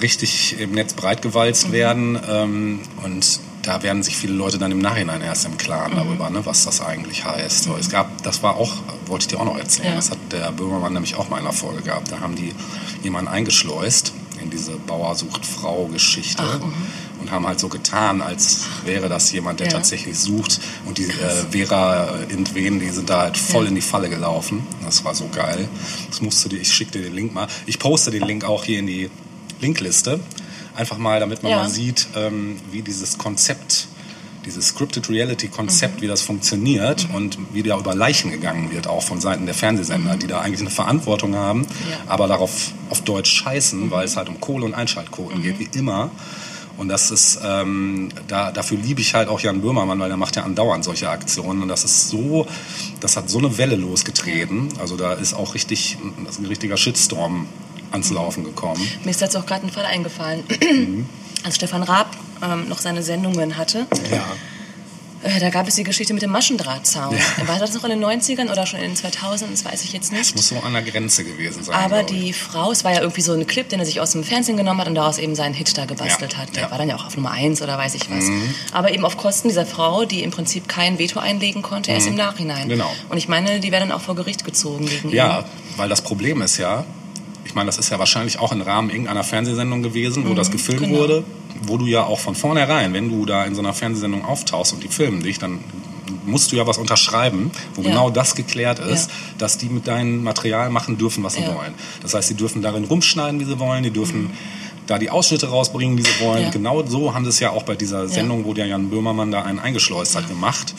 richtig 0.00 0.56
im 0.60 0.72
Netz 0.72 0.94
breitgewalzt 0.94 1.72
werden. 1.72 2.18
Ähm, 2.28 2.80
und 3.04 3.40
da 3.62 3.82
werden 3.82 4.02
sich 4.02 4.16
viele 4.16 4.32
Leute 4.34 4.58
dann 4.58 4.70
im 4.72 4.78
Nachhinein 4.78 5.20
erst 5.20 5.44
im 5.44 5.56
Klaren 5.58 5.92
darüber, 5.94 6.30
ne, 6.30 6.44
was 6.46 6.64
das 6.64 6.80
eigentlich 6.80 7.24
heißt. 7.24 7.64
So, 7.64 7.76
es 7.76 7.90
gab, 7.90 8.22
das 8.22 8.42
war 8.42 8.56
auch, 8.56 8.72
wollte 9.06 9.24
ich 9.24 9.28
dir 9.28 9.40
auch 9.40 9.44
noch 9.44 9.58
erzählen, 9.58 9.94
das 9.96 10.10
hat 10.10 10.18
der 10.32 10.52
Böhmermann 10.52 10.92
nämlich 10.92 11.16
auch 11.16 11.28
mal 11.28 11.38
in 11.38 11.44
einer 11.44 11.52
Folge 11.52 11.82
gehabt. 11.82 12.10
Da 12.10 12.20
haben 12.20 12.34
die 12.34 12.52
jemanden 13.02 13.28
eingeschleust 13.28 14.12
in 14.42 14.50
diese 14.50 14.72
Bauer 14.72 15.14
sucht 15.14 15.44
Frau 15.46 15.86
Geschichte 15.86 16.42
und 17.20 17.30
haben 17.30 17.46
halt 17.46 17.58
so 17.60 17.68
getan, 17.68 18.20
als 18.22 18.66
wäre 18.84 19.08
das 19.08 19.32
jemand, 19.32 19.60
der 19.60 19.66
Ja. 19.68 19.72
tatsächlich 19.74 20.18
sucht. 20.18 20.60
Und 20.86 20.98
die 20.98 21.04
äh, 21.04 21.44
Vera 21.50 22.20
Intwen, 22.28 22.78
die 22.80 22.90
sind 22.90 23.10
da 23.10 23.22
halt 23.22 23.36
voll 23.36 23.64
Ja. 23.64 23.68
in 23.70 23.74
die 23.74 23.80
Falle 23.80 24.08
gelaufen. 24.08 24.66
Das 24.84 25.04
war 25.04 25.14
so 25.14 25.28
geil. 25.34 25.68
Das 26.08 26.20
musst 26.20 26.44
du 26.44 26.48
dir, 26.48 26.60
ich 26.60 26.72
schicke 26.72 26.92
dir 26.92 27.02
den 27.02 27.14
Link 27.14 27.34
mal. 27.34 27.48
Ich 27.66 27.78
poste 27.78 28.10
den 28.10 28.22
Link 28.22 28.44
auch 28.44 28.64
hier 28.64 28.78
in 28.78 28.86
die 28.86 29.10
Linkliste. 29.60 30.20
Einfach 30.76 30.98
mal, 30.98 31.18
damit 31.20 31.42
man 31.42 31.50
Ja. 31.52 31.58
mal 31.62 31.68
sieht, 31.70 32.06
ähm, 32.14 32.56
wie 32.70 32.82
dieses 32.82 33.18
Konzept, 33.18 33.88
dieses 34.48 34.68
Scripted 34.68 35.08
Reality 35.10 35.48
Konzept, 35.48 36.00
wie 36.00 36.06
das 36.06 36.22
funktioniert 36.22 37.06
und 37.12 37.38
wie 37.52 37.62
da 37.62 37.78
über 37.78 37.94
Leichen 37.94 38.30
gegangen 38.30 38.70
wird, 38.72 38.86
auch 38.86 39.02
von 39.02 39.20
Seiten 39.20 39.44
der 39.46 39.54
Fernsehsender, 39.54 40.16
die 40.16 40.26
da 40.26 40.40
eigentlich 40.40 40.60
eine 40.60 40.70
Verantwortung 40.70 41.34
haben, 41.36 41.66
Ja. 41.90 41.98
aber 42.12 42.26
darauf 42.26 42.72
auf 42.90 43.02
Deutsch 43.02 43.30
scheißen, 43.30 43.90
weil 43.90 44.06
es 44.06 44.16
halt 44.16 44.28
um 44.28 44.40
Kohle 44.40 44.64
und 44.64 44.74
Einschaltquoten 44.74 45.42
geht, 45.42 45.58
wie 45.58 45.68
immer. 45.78 46.10
Und 46.78 46.88
das 46.88 47.10
ist, 47.10 47.40
ähm, 47.44 48.08
da, 48.28 48.52
dafür 48.52 48.78
liebe 48.78 49.00
ich 49.00 49.12
halt 49.14 49.28
auch 49.28 49.40
Jan 49.40 49.60
Böhmermann, 49.60 49.98
weil 49.98 50.10
er 50.10 50.16
macht 50.16 50.36
ja 50.36 50.44
andauernd 50.44 50.84
solche 50.84 51.10
Aktionen. 51.10 51.60
Und 51.62 51.68
das 51.68 51.84
ist 51.84 52.08
so, 52.08 52.46
das 53.00 53.16
hat 53.16 53.28
so 53.28 53.38
eine 53.38 53.58
Welle 53.58 53.74
losgetreten. 53.76 54.68
Also 54.78 54.96
da 54.96 55.12
ist 55.14 55.34
auch 55.34 55.54
richtig, 55.54 55.98
das 56.24 56.36
ist 56.36 56.40
ein 56.40 56.46
richtiger 56.46 56.76
Shitstorm 56.76 57.46
ans 57.90 58.10
Laufen 58.10 58.44
gekommen. 58.44 58.80
Mir 59.04 59.10
ist 59.10 59.20
dazu 59.20 59.38
auch 59.38 59.46
gerade 59.46 59.66
ein 59.66 59.72
Fall 59.72 59.86
eingefallen. 59.86 60.44
Mhm. 60.60 61.06
Als 61.44 61.56
Stefan 61.56 61.82
Raab 61.82 62.16
ähm, 62.42 62.68
noch 62.68 62.78
seine 62.78 63.02
Sendungen 63.02 63.56
hatte, 63.56 63.86
Ja. 64.12 64.24
äh, 65.22 65.40
da 65.40 65.50
gab 65.50 65.66
es 65.66 65.74
die 65.74 65.82
Geschichte 65.84 66.14
mit 66.14 66.22
dem 66.22 66.30
Maschendrahtzaun. 66.30 67.16
Ja. 67.16 67.48
War 67.48 67.58
das 67.58 67.74
noch 67.74 67.82
in 67.84 67.90
den 67.90 68.04
90ern 68.04 68.50
oder 68.50 68.66
schon 68.66 68.78
in 68.80 68.94
den 68.94 68.96
2000ern? 68.96 69.50
Das 69.50 69.64
weiß 69.64 69.82
ich 69.84 69.92
jetzt 69.92 70.12
nicht. 70.12 70.36
muss 70.36 70.48
so 70.48 70.56
an 70.60 70.72
der 70.72 70.82
Grenze 70.82 71.24
gewesen 71.24 71.64
sein. 71.64 71.74
Aber 71.74 72.02
die 72.04 72.32
Frau, 72.32 72.70
es 72.70 72.84
war 72.84 72.92
ja 72.92 73.00
irgendwie 73.00 73.20
so 73.22 73.32
ein 73.32 73.46
Clip, 73.46 73.68
den 73.68 73.80
er 73.80 73.86
sich 73.86 74.00
aus 74.00 74.12
dem 74.12 74.22
Fernsehen 74.22 74.56
genommen 74.56 74.80
hat 74.80 74.86
und 74.88 74.94
daraus 74.94 75.18
eben 75.18 75.34
seinen 75.34 75.54
Hit 75.54 75.76
da 75.76 75.86
gebastelt 75.86 76.34
Ja, 76.34 76.38
hat. 76.38 76.54
Der 76.54 76.62
ja. 76.62 76.66
Mhm. 76.68 76.70
war 76.70 76.78
dann 76.78 76.88
ja 76.88 76.96
auch 76.96 77.06
auf 77.06 77.16
Nummer 77.16 77.32
1 77.32 77.60
oder 77.62 77.76
weiß 77.76 77.94
ich 77.96 78.08
was. 78.10 78.24
Aber 78.72 78.92
eben 78.92 79.04
auf 79.04 79.16
Kosten 79.16 79.48
dieser 79.48 79.66
Frau, 79.66 80.04
die 80.04 80.22
im 80.22 80.30
Prinzip 80.30 80.68
kein 80.68 80.98
Veto 80.98 81.18
einlegen 81.18 81.62
konnte, 81.62 81.90
erst 81.90 82.06
im 82.06 82.14
Nachhinein. 82.14 82.68
Genau. 82.68 82.90
Und 83.08 83.18
ich 83.18 83.26
meine, 83.28 83.58
die 83.60 83.72
wäre 83.72 83.82
dann 83.86 83.92
auch 83.92 84.00
vor 84.02 84.14
Gericht 84.14 84.44
gezogen 84.44 84.86
gegen 84.86 85.10
Ja, 85.10 85.40
ihn. 85.40 85.44
weil 85.76 85.88
das 85.88 86.00
Problem 86.02 86.42
ist 86.42 86.58
ja, 86.58 86.84
ich 87.44 87.54
meine, 87.54 87.66
das 87.66 87.78
ist 87.78 87.90
ja 87.90 87.98
wahrscheinlich 87.98 88.38
auch 88.38 88.52
im 88.52 88.60
Rahmen 88.60 88.90
irgendeiner 88.90 89.24
Fernsehsendung 89.24 89.82
gewesen, 89.82 90.28
wo 90.28 90.34
das 90.34 90.50
gefilmt 90.50 90.80
genau. 90.82 90.98
wurde, 90.98 91.24
wo 91.62 91.76
du 91.78 91.86
ja 91.86 92.04
auch 92.04 92.20
von 92.20 92.34
vornherein, 92.34 92.92
wenn 92.92 93.08
du 93.10 93.26
da 93.26 93.44
in 93.44 93.54
so 93.54 93.60
einer 93.60 93.74
Fernsehsendung 93.74 94.24
auftauchst 94.24 94.72
und 94.72 94.82
die 94.82 94.88
filmen 94.88 95.22
dich, 95.22 95.38
dann 95.38 95.60
musst 96.24 96.52
du 96.52 96.56
ja 96.56 96.66
was 96.66 96.78
unterschreiben, 96.78 97.50
wo 97.74 97.82
Ja. 97.82 97.88
genau 97.90 98.10
das 98.10 98.34
geklärt 98.34 98.78
ist, 98.78 99.10
Ja. 99.10 99.16
dass 99.38 99.58
die 99.58 99.68
mit 99.68 99.86
deinem 99.86 100.22
Material 100.22 100.70
machen 100.70 100.98
dürfen, 100.98 101.22
was 101.24 101.34
sie 101.34 101.42
Ja. 101.42 101.54
wollen. 101.54 101.74
Das 102.02 102.14
heißt, 102.14 102.28
sie 102.28 102.34
dürfen 102.34 102.62
darin 102.62 102.84
rumschneiden, 102.84 103.40
wie 103.40 103.44
sie 103.44 103.58
wollen, 103.58 103.82
die 103.82 103.90
dürfen 103.90 104.30
da 104.86 104.98
die 104.98 105.10
Ausschnitte 105.10 105.48
rausbringen, 105.48 105.98
wie 105.98 106.02
sie 106.02 106.20
wollen. 106.24 106.46
Mhm. 106.46 106.50
Genau 106.50 106.86
so 106.86 107.12
haben 107.14 107.24
sie 107.24 107.30
es 107.30 107.40
ja 107.40 107.50
auch 107.50 107.62
bei 107.64 107.76
dieser 107.76 108.08
Sendung, 108.08 108.44
wo 108.46 108.54
der 108.54 108.66
Jan 108.66 108.88
Böhmermann 108.88 109.30
da 109.30 109.42
einen 109.42 109.58
eingeschleust 109.58 110.16
hat, 110.16 110.28
gemacht 110.28 110.74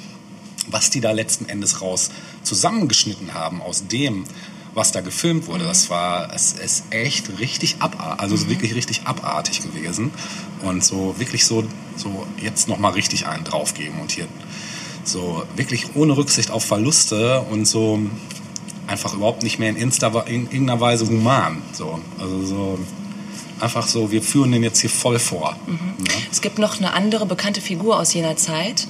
was 0.71 0.91
die 0.91 1.01
da 1.01 1.11
letzten 1.13 1.49
Endes 1.49 1.81
raus 1.81 2.11
zusammengeschnitten 2.43 3.33
haben 3.33 3.59
aus 3.59 3.87
dem, 3.87 4.25
was 4.75 4.91
da 4.91 5.01
gefilmt 5.01 5.47
wurde. 5.47 5.63
Das 5.65 5.89
war, 5.89 6.31
es 6.33 6.53
ist 6.53 6.83
echt 6.91 7.39
richtig 7.39 7.77
abartig, 7.79 8.19
also 8.21 8.47
wirklich 8.49 8.75
richtig 8.75 9.01
abartig 9.05 9.61
gewesen. 9.63 10.11
Und 10.63 10.83
so 10.83 11.15
wirklich 11.17 11.45
so, 11.45 11.63
so 11.95 12.25
jetzt 12.41 12.67
nochmal 12.67 12.91
richtig 12.93 13.27
einen 13.27 13.43
draufgeben 13.43 13.99
und 14.01 14.11
hier 14.11 14.27
so 15.05 15.43
wirklich 15.55 15.95
ohne 15.95 16.15
Rücksicht 16.17 16.51
auf 16.51 16.65
Verluste 16.65 17.41
und 17.49 17.65
so 17.65 17.99
einfach 18.87 19.13
überhaupt 19.13 19.43
nicht 19.43 19.57
mehr 19.59 19.69
in, 19.69 19.75
Insta, 19.77 20.07
in 20.27 20.43
irgendeiner 20.51 20.79
Weise 20.81 21.07
human. 21.07 21.61
So, 21.73 21.99
also 22.19 22.45
so 22.45 22.79
einfach 23.59 23.87
so, 23.87 24.11
wir 24.11 24.21
führen 24.21 24.51
den 24.51 24.63
jetzt 24.63 24.79
hier 24.81 24.89
voll 24.89 25.19
vor. 25.19 25.55
Ne? 25.67 25.77
Es 26.31 26.41
gibt 26.41 26.59
noch 26.59 26.77
eine 26.77 26.93
andere 26.93 27.25
bekannte 27.25 27.59
Figur 27.61 27.99
aus 27.99 28.13
jener 28.13 28.35
Zeit, 28.37 28.87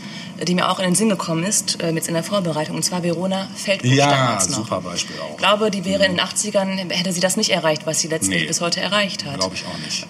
die 0.47 0.53
mir 0.55 0.69
auch 0.69 0.79
in 0.79 0.85
den 0.85 0.95
Sinn 0.95 1.09
gekommen 1.09 1.43
ist, 1.43 1.81
äh, 1.81 1.91
mit 1.91 2.07
in 2.07 2.13
der 2.13 2.23
Vorbereitung, 2.23 2.75
und 2.77 2.83
zwar 2.83 3.01
Verona 3.03 3.47
Feldbusch 3.55 3.91
Ja, 3.91 4.09
damals 4.09 4.49
noch. 4.49 4.57
super 4.57 4.79
Beispiel 4.81 5.15
auch. 5.19 5.31
Ich 5.31 5.37
glaube, 5.37 5.71
die 5.71 5.85
wäre 5.85 6.05
in 6.05 6.13
den 6.13 6.21
80ern, 6.21 6.89
hätte 6.91 7.11
sie 7.13 7.19
das 7.19 7.35
nicht 7.35 7.49
erreicht, 7.49 7.85
was 7.85 7.99
sie 7.99 8.07
letztlich 8.09 8.41
Nee. 8.41 8.47
bis 8.47 8.61
heute 8.61 8.79
erreicht 8.79 9.25
hat. 9.25 9.39
Glaube 9.39 9.55
ich 9.55 9.65
auch 9.65 9.77
nicht. 9.79 10.05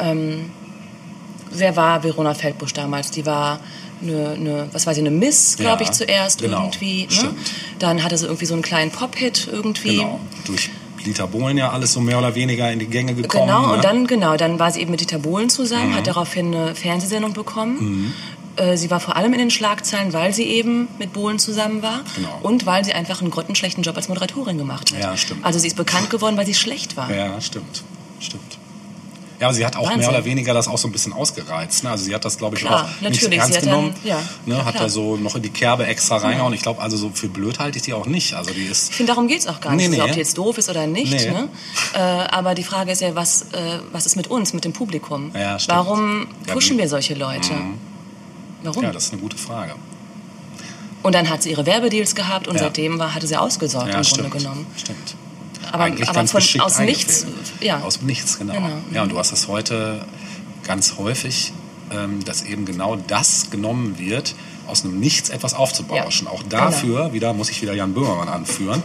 Wer 1.51 1.75
war 1.75 2.03
Verona 2.03 2.33
Feldbusch 2.33 2.73
damals? 2.73 3.12
Die 3.12 3.25
war 3.25 3.59
eine, 4.01 4.29
eine 4.31 4.69
was 4.71 4.85
war 4.88 4.93
sie, 4.93 5.01
eine 5.01 5.12
Miss, 5.12 5.57
glaube 5.57 5.83
Ja, 5.83 5.89
ich, 5.89 5.95
zuerst 5.95 6.41
genau, 6.41 6.63
irgendwie. 6.65 7.07
Ne? 7.12 7.33
Dann 7.79 8.03
hatte 8.03 8.17
sie 8.17 8.25
irgendwie 8.25 8.45
so 8.45 8.53
einen 8.53 8.63
kleinen 8.63 8.91
Pop-Hit 8.91 9.49
irgendwie. 9.51 9.97
Genau. 9.97 10.19
Durch 10.45 10.69
Dieter 11.05 11.27
Bohlen 11.27 11.57
ja 11.57 11.69
alles 11.71 11.93
so 11.93 12.01
mehr 12.01 12.17
oder 12.19 12.35
weniger 12.35 12.71
in 12.71 12.79
die 12.79 12.85
Gänge 12.88 13.13
gekommen. 13.15 13.47
Genau, 13.47 13.67
ne? 13.67 13.73
und 13.73 13.83
dann, 13.83 14.05
genau, 14.07 14.35
dann 14.38 14.59
war 14.59 14.71
sie 14.71 14.81
eben 14.81 14.91
mit 14.91 14.99
Dieter 15.01 15.19
Bohlen 15.19 15.49
zusammen, 15.49 15.91
Mhm. 15.91 15.95
hat 15.95 16.07
daraufhin 16.07 16.53
eine 16.53 16.75
Fernsehsendung 16.75 17.33
bekommen. 17.33 18.13
Äh, 18.57 18.75
Sie 18.75 18.91
war 18.91 18.99
vor 18.99 19.15
allem 19.15 19.31
in 19.31 19.39
den 19.39 19.49
Schlagzeilen, 19.51 20.12
weil 20.12 20.33
sie 20.33 20.43
eben 20.43 20.89
mit 20.99 21.13
Bohlen 21.13 21.39
zusammen 21.39 21.81
war 21.81 22.01
Genau. 22.17 22.39
und 22.43 22.65
weil 22.65 22.83
sie 22.83 22.91
einfach 22.93 23.21
einen 23.21 23.31
grottenschlechten 23.31 23.83
Job 23.83 23.95
als 23.95 24.09
Moderatorin 24.09 24.57
gemacht 24.57 24.91
hat. 24.93 24.99
Ja, 25.01 25.15
stimmt. 25.15 25.45
Also 25.45 25.57
sie 25.59 25.67
ist 25.67 25.77
bekannt 25.77 26.09
geworden, 26.09 26.35
weil 26.35 26.45
sie 26.45 26.53
schlecht 26.53 26.97
war. 26.97 27.09
Ja, 27.13 27.39
stimmt. 27.39 27.83
Stimmt. 28.19 28.57
Ja, 29.39 29.47
aber 29.47 29.54
sie 29.54 29.65
hat 29.65 29.75
auch 29.78 29.84
Wahnsinn. 29.86 29.99
mehr 29.99 30.10
oder 30.10 30.25
weniger 30.25 30.54
das 30.54 30.67
auch 30.67 30.78
so 30.78 30.88
ein 30.88 30.91
bisschen 30.91 31.13
ausgereizt. 31.13 31.84
Ne? 31.86 31.91
Also 31.91 32.04
sie 32.04 32.13
hat 32.13 32.25
das, 32.25 32.38
glaube 32.38 32.58
ich, 32.58 32.62
Klar, 32.63 32.84
auch 32.84 32.88
nicht 32.89 33.02
natürlich. 33.02 33.39
ernst 33.39 33.54
Sie 33.54 33.58
hat 33.60 33.65
dann- 33.65 33.71
genommen. 33.71 33.95
ja, 34.04 34.21
ne? 34.45 34.56
ja, 34.58 34.65
hat 34.65 34.80
da 34.80 34.89
so 34.89 35.15
noch 35.15 35.36
in 35.36 35.41
die 35.41 35.49
Kerbe 35.49 35.86
extra 35.88 36.17
reingehauen. 36.17 36.54
Ich 36.54 36.62
glaube, 36.62 36.82
also 36.82 36.97
so 36.97 37.10
für 37.13 37.30
blöd 37.30 37.58
halte 37.60 37.78
ich 37.78 37.84
die 37.84 37.93
auch 37.93 38.06
nicht. 38.06 38.34
Also 38.34 38.52
die 38.52 38.65
ist 38.65 38.89
Ich 38.89 38.95
finde, 38.97 39.12
darum 39.13 39.28
geht 39.30 39.39
es 39.39 39.47
auch 39.47 39.62
gar 39.62 39.73
nicht, 39.75 39.89
Nee, 39.89 39.95
so, 39.95 40.02
ob 40.02 40.08
nee. 40.10 40.13
die 40.15 40.19
jetzt 40.19 40.38
doof 40.38 40.58
ist 40.58 40.69
oder 40.69 40.88
nicht. 40.88 41.13
Nee. 41.13 41.32
Ne? 41.32 41.47
Äh, 41.93 41.99
aber 41.99 42.54
die 42.54 42.63
Frage 42.63 42.91
ist 42.91 42.99
ja, 43.02 43.15
was, 43.15 43.43
äh, 43.54 43.80
was 43.93 44.06
ist 44.06 44.17
mit 44.17 44.28
uns, 44.28 44.52
mit 44.54 44.65
dem 44.65 44.73
Publikum? 44.73 45.32
Ja. 45.34 45.58
Warum 45.67 46.28
pushen 46.47 46.78
wir 46.78 46.89
solche 46.89 47.13
Leute? 47.13 47.52
Warum? 48.63 48.84
Ja, 48.84 48.91
das 48.91 49.06
ist 49.06 49.13
eine 49.13 49.21
gute 49.21 49.38
Frage. 49.38 49.75
Und 51.02 51.15
dann 51.15 51.30
hat 51.30 51.43
sie 51.43 51.52
ihre 51.52 51.65
Werbedeals 51.65 52.13
gehabt 52.13 52.49
und 52.49 52.60
seitdem 52.60 52.99
war, 52.99 53.15
hatte 53.15 53.25
sie 53.25 53.38
ausgesorgt 53.38 53.93
im. 53.93 54.02
Grunde 54.02 54.30
genommen. 54.38 54.67
Stimmt. 54.75 55.15
Aber, 55.71 55.83
Eigentlich 55.83 56.07
aber 56.07 56.19
ganz 56.19 56.31
von, 56.31 56.39
geschickt 56.39 56.63
aus 56.63 56.79
nichts, 56.79 57.25
ja. 57.61 57.79
Aus 57.81 58.01
nichts, 58.01 58.39
genau. 58.39 58.53
Genau. 58.53 58.69
Ja, 58.91 59.03
und 59.03 59.11
du 59.11 59.17
hast 59.17 59.31
das 59.31 59.47
heute 59.47 60.05
ganz 60.63 60.97
häufig, 60.97 61.51
ähm, 61.91 62.23
dass 62.23 62.43
eben 62.43 62.65
genau 62.65 62.95
das 62.95 63.49
genommen 63.51 63.99
wird, 63.99 64.35
aus 64.69 64.85
einem 64.85 64.99
Nichts 64.99 65.29
etwas 65.29 65.53
aufzubauschen. 65.53 66.27
Ja, 66.27 66.31
Auch 66.31 66.43
genau. 66.43 66.49
dafür, 66.49 67.13
wieder 67.13 67.33
muss 67.33 67.49
ich 67.49 67.61
wieder 67.61 67.73
Jan 67.73 67.93
Böhmermann 67.93 68.29
anführen. 68.29 68.81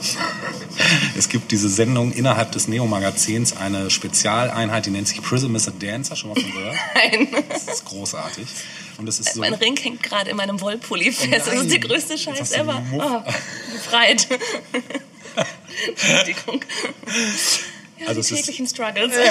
es 1.16 1.28
gibt 1.28 1.52
diese 1.52 1.68
Sendung 1.68 2.12
innerhalb 2.12 2.52
des 2.52 2.68
Neo-Magazins, 2.68 3.56
eine 3.56 3.90
Spezialeinheit, 3.90 4.86
die 4.86 4.90
nennt 4.90 5.08
sich 5.08 5.22
Prism 5.22 5.54
is 5.54 5.68
a 5.68 5.72
Dancer, 5.78 6.16
schon 6.16 6.30
mal 6.30 6.40
von 6.40 6.50
gehört? 6.50 6.76
Nein. 6.94 7.28
Das 7.50 7.68
ist 7.68 7.84
großartig. 7.84 8.46
Und 8.96 9.08
es 9.08 9.20
ist 9.20 9.34
so, 9.34 9.40
Mein 9.40 9.54
Ring 9.54 9.76
hängt 9.76 10.02
gerade 10.02 10.30
in 10.30 10.36
meinem 10.36 10.60
Wollpulli 10.60 11.12
fest. 11.12 11.32
das 11.32 11.46
nein. 11.48 11.66
ist 11.66 11.72
der 11.72 11.80
größte 11.80 12.16
Scheiß 12.16 12.52
ever. 12.52 12.82
Oh, 12.92 13.30
befreit. 13.72 14.28
Entschuldigung. 15.88 16.60
Ja, 17.98 18.08
Also 18.08 18.20
die 18.20 18.26
es 18.26 18.30
ist- 18.32 18.36
täglichen 18.38 18.66
Struggles. 18.66 19.12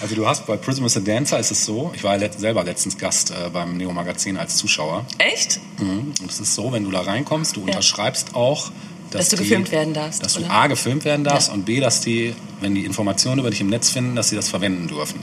Also 0.00 0.14
du 0.14 0.26
hast 0.28 0.46
bei 0.46 0.56
Prism 0.56 0.84
is 0.84 0.96
a 0.96 1.00
Dancer 1.00 1.38
ist 1.40 1.50
es 1.50 1.64
so, 1.64 1.90
ich 1.94 2.04
war 2.04 2.12
ja 2.14 2.20
let 2.20 2.38
selber 2.38 2.62
letztens 2.62 2.96
Gast 2.96 3.30
äh, 3.32 3.50
beim 3.52 3.76
Neo 3.76 3.92
Magazin 3.92 4.36
als 4.36 4.56
Zuschauer. 4.56 5.04
Echt? 5.18 5.58
Mhm. 5.78 6.14
Und 6.20 6.30
es 6.30 6.38
ist 6.38 6.54
so, 6.54 6.70
wenn 6.72 6.84
du 6.84 6.92
da 6.92 7.00
reinkommst, 7.00 7.56
du 7.56 7.62
unterschreibst 7.64 8.34
auch, 8.36 8.70
dass, 9.10 9.22
Dass 9.22 9.28
du 9.30 9.36
die, 9.36 9.42
gefilmt 9.42 9.72
werden 9.72 9.92
darfst, 9.92 10.22
Dass 10.24 10.34
du 10.34 10.40
oder? 10.40 10.50
A, 10.50 10.66
gefilmt 10.68 11.04
werden 11.04 11.24
darfst 11.24 11.48
Ja. 11.48 11.54
und 11.54 11.64
B, 11.66 11.80
dass 11.80 12.00
die, 12.00 12.34
wenn 12.60 12.76
die 12.76 12.84
Informationen 12.84 13.40
über 13.40 13.50
dich 13.50 13.60
im 13.60 13.66
Netz 13.68 13.90
finden, 13.90 14.14
dass 14.14 14.28
sie 14.28 14.36
das 14.36 14.48
verwenden 14.48 14.86
dürfen. 14.86 15.18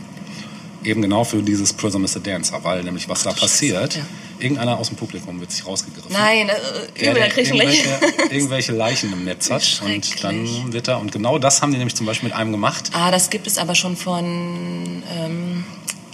Eben 0.84 1.02
genau 1.02 1.24
für 1.24 1.44
dieses 1.44 1.74
Prism 1.74 2.04
is 2.04 2.15
a 2.15 2.20
Dancer, 2.20 2.63
weil 2.63 2.84
nämlich 2.84 3.08
was 3.08 3.24
da 3.24 3.32
passiert, 3.32 3.96
ja. 3.96 4.02
irgendeiner 4.39 4.78
aus 4.80 4.88
dem 4.88 4.98
Publikum 4.98 5.39
wird 5.39 5.52
sich 5.52 5.65
rausgegriffen. 5.65 6.12
Nein, 6.12 6.50
äh, 6.50 6.54
Der, 7.00 7.12
übel, 7.12 7.22
da 7.22 7.28
krieg 7.30 7.44
ich 7.44 7.50
irgendwelche, 7.50 7.89
irgendwelche 8.32 8.72
Leichen 8.72 9.13
im 9.13 9.24
Netz 9.24 9.52
hat 9.52 9.82
und 9.86 10.24
dann 10.24 10.74
wird 10.74 10.88
er, 10.88 11.00
und 11.00 11.12
genau 11.12 11.38
das 11.38 11.62
haben 11.62 11.72
die 11.72 11.78
nämlich 11.78 11.96
zum 11.96 12.06
Beispiel 12.08 12.30
mit 12.30 12.38
einem 12.38 12.52
gemacht. 12.52 12.89
Ah, 12.94 13.12
das 13.12 13.30
gibt 13.30 13.46
es 13.48 13.58
aber 13.58 13.76
schon 13.76 13.96
von, 13.96 15.04
ähm, 15.15 15.63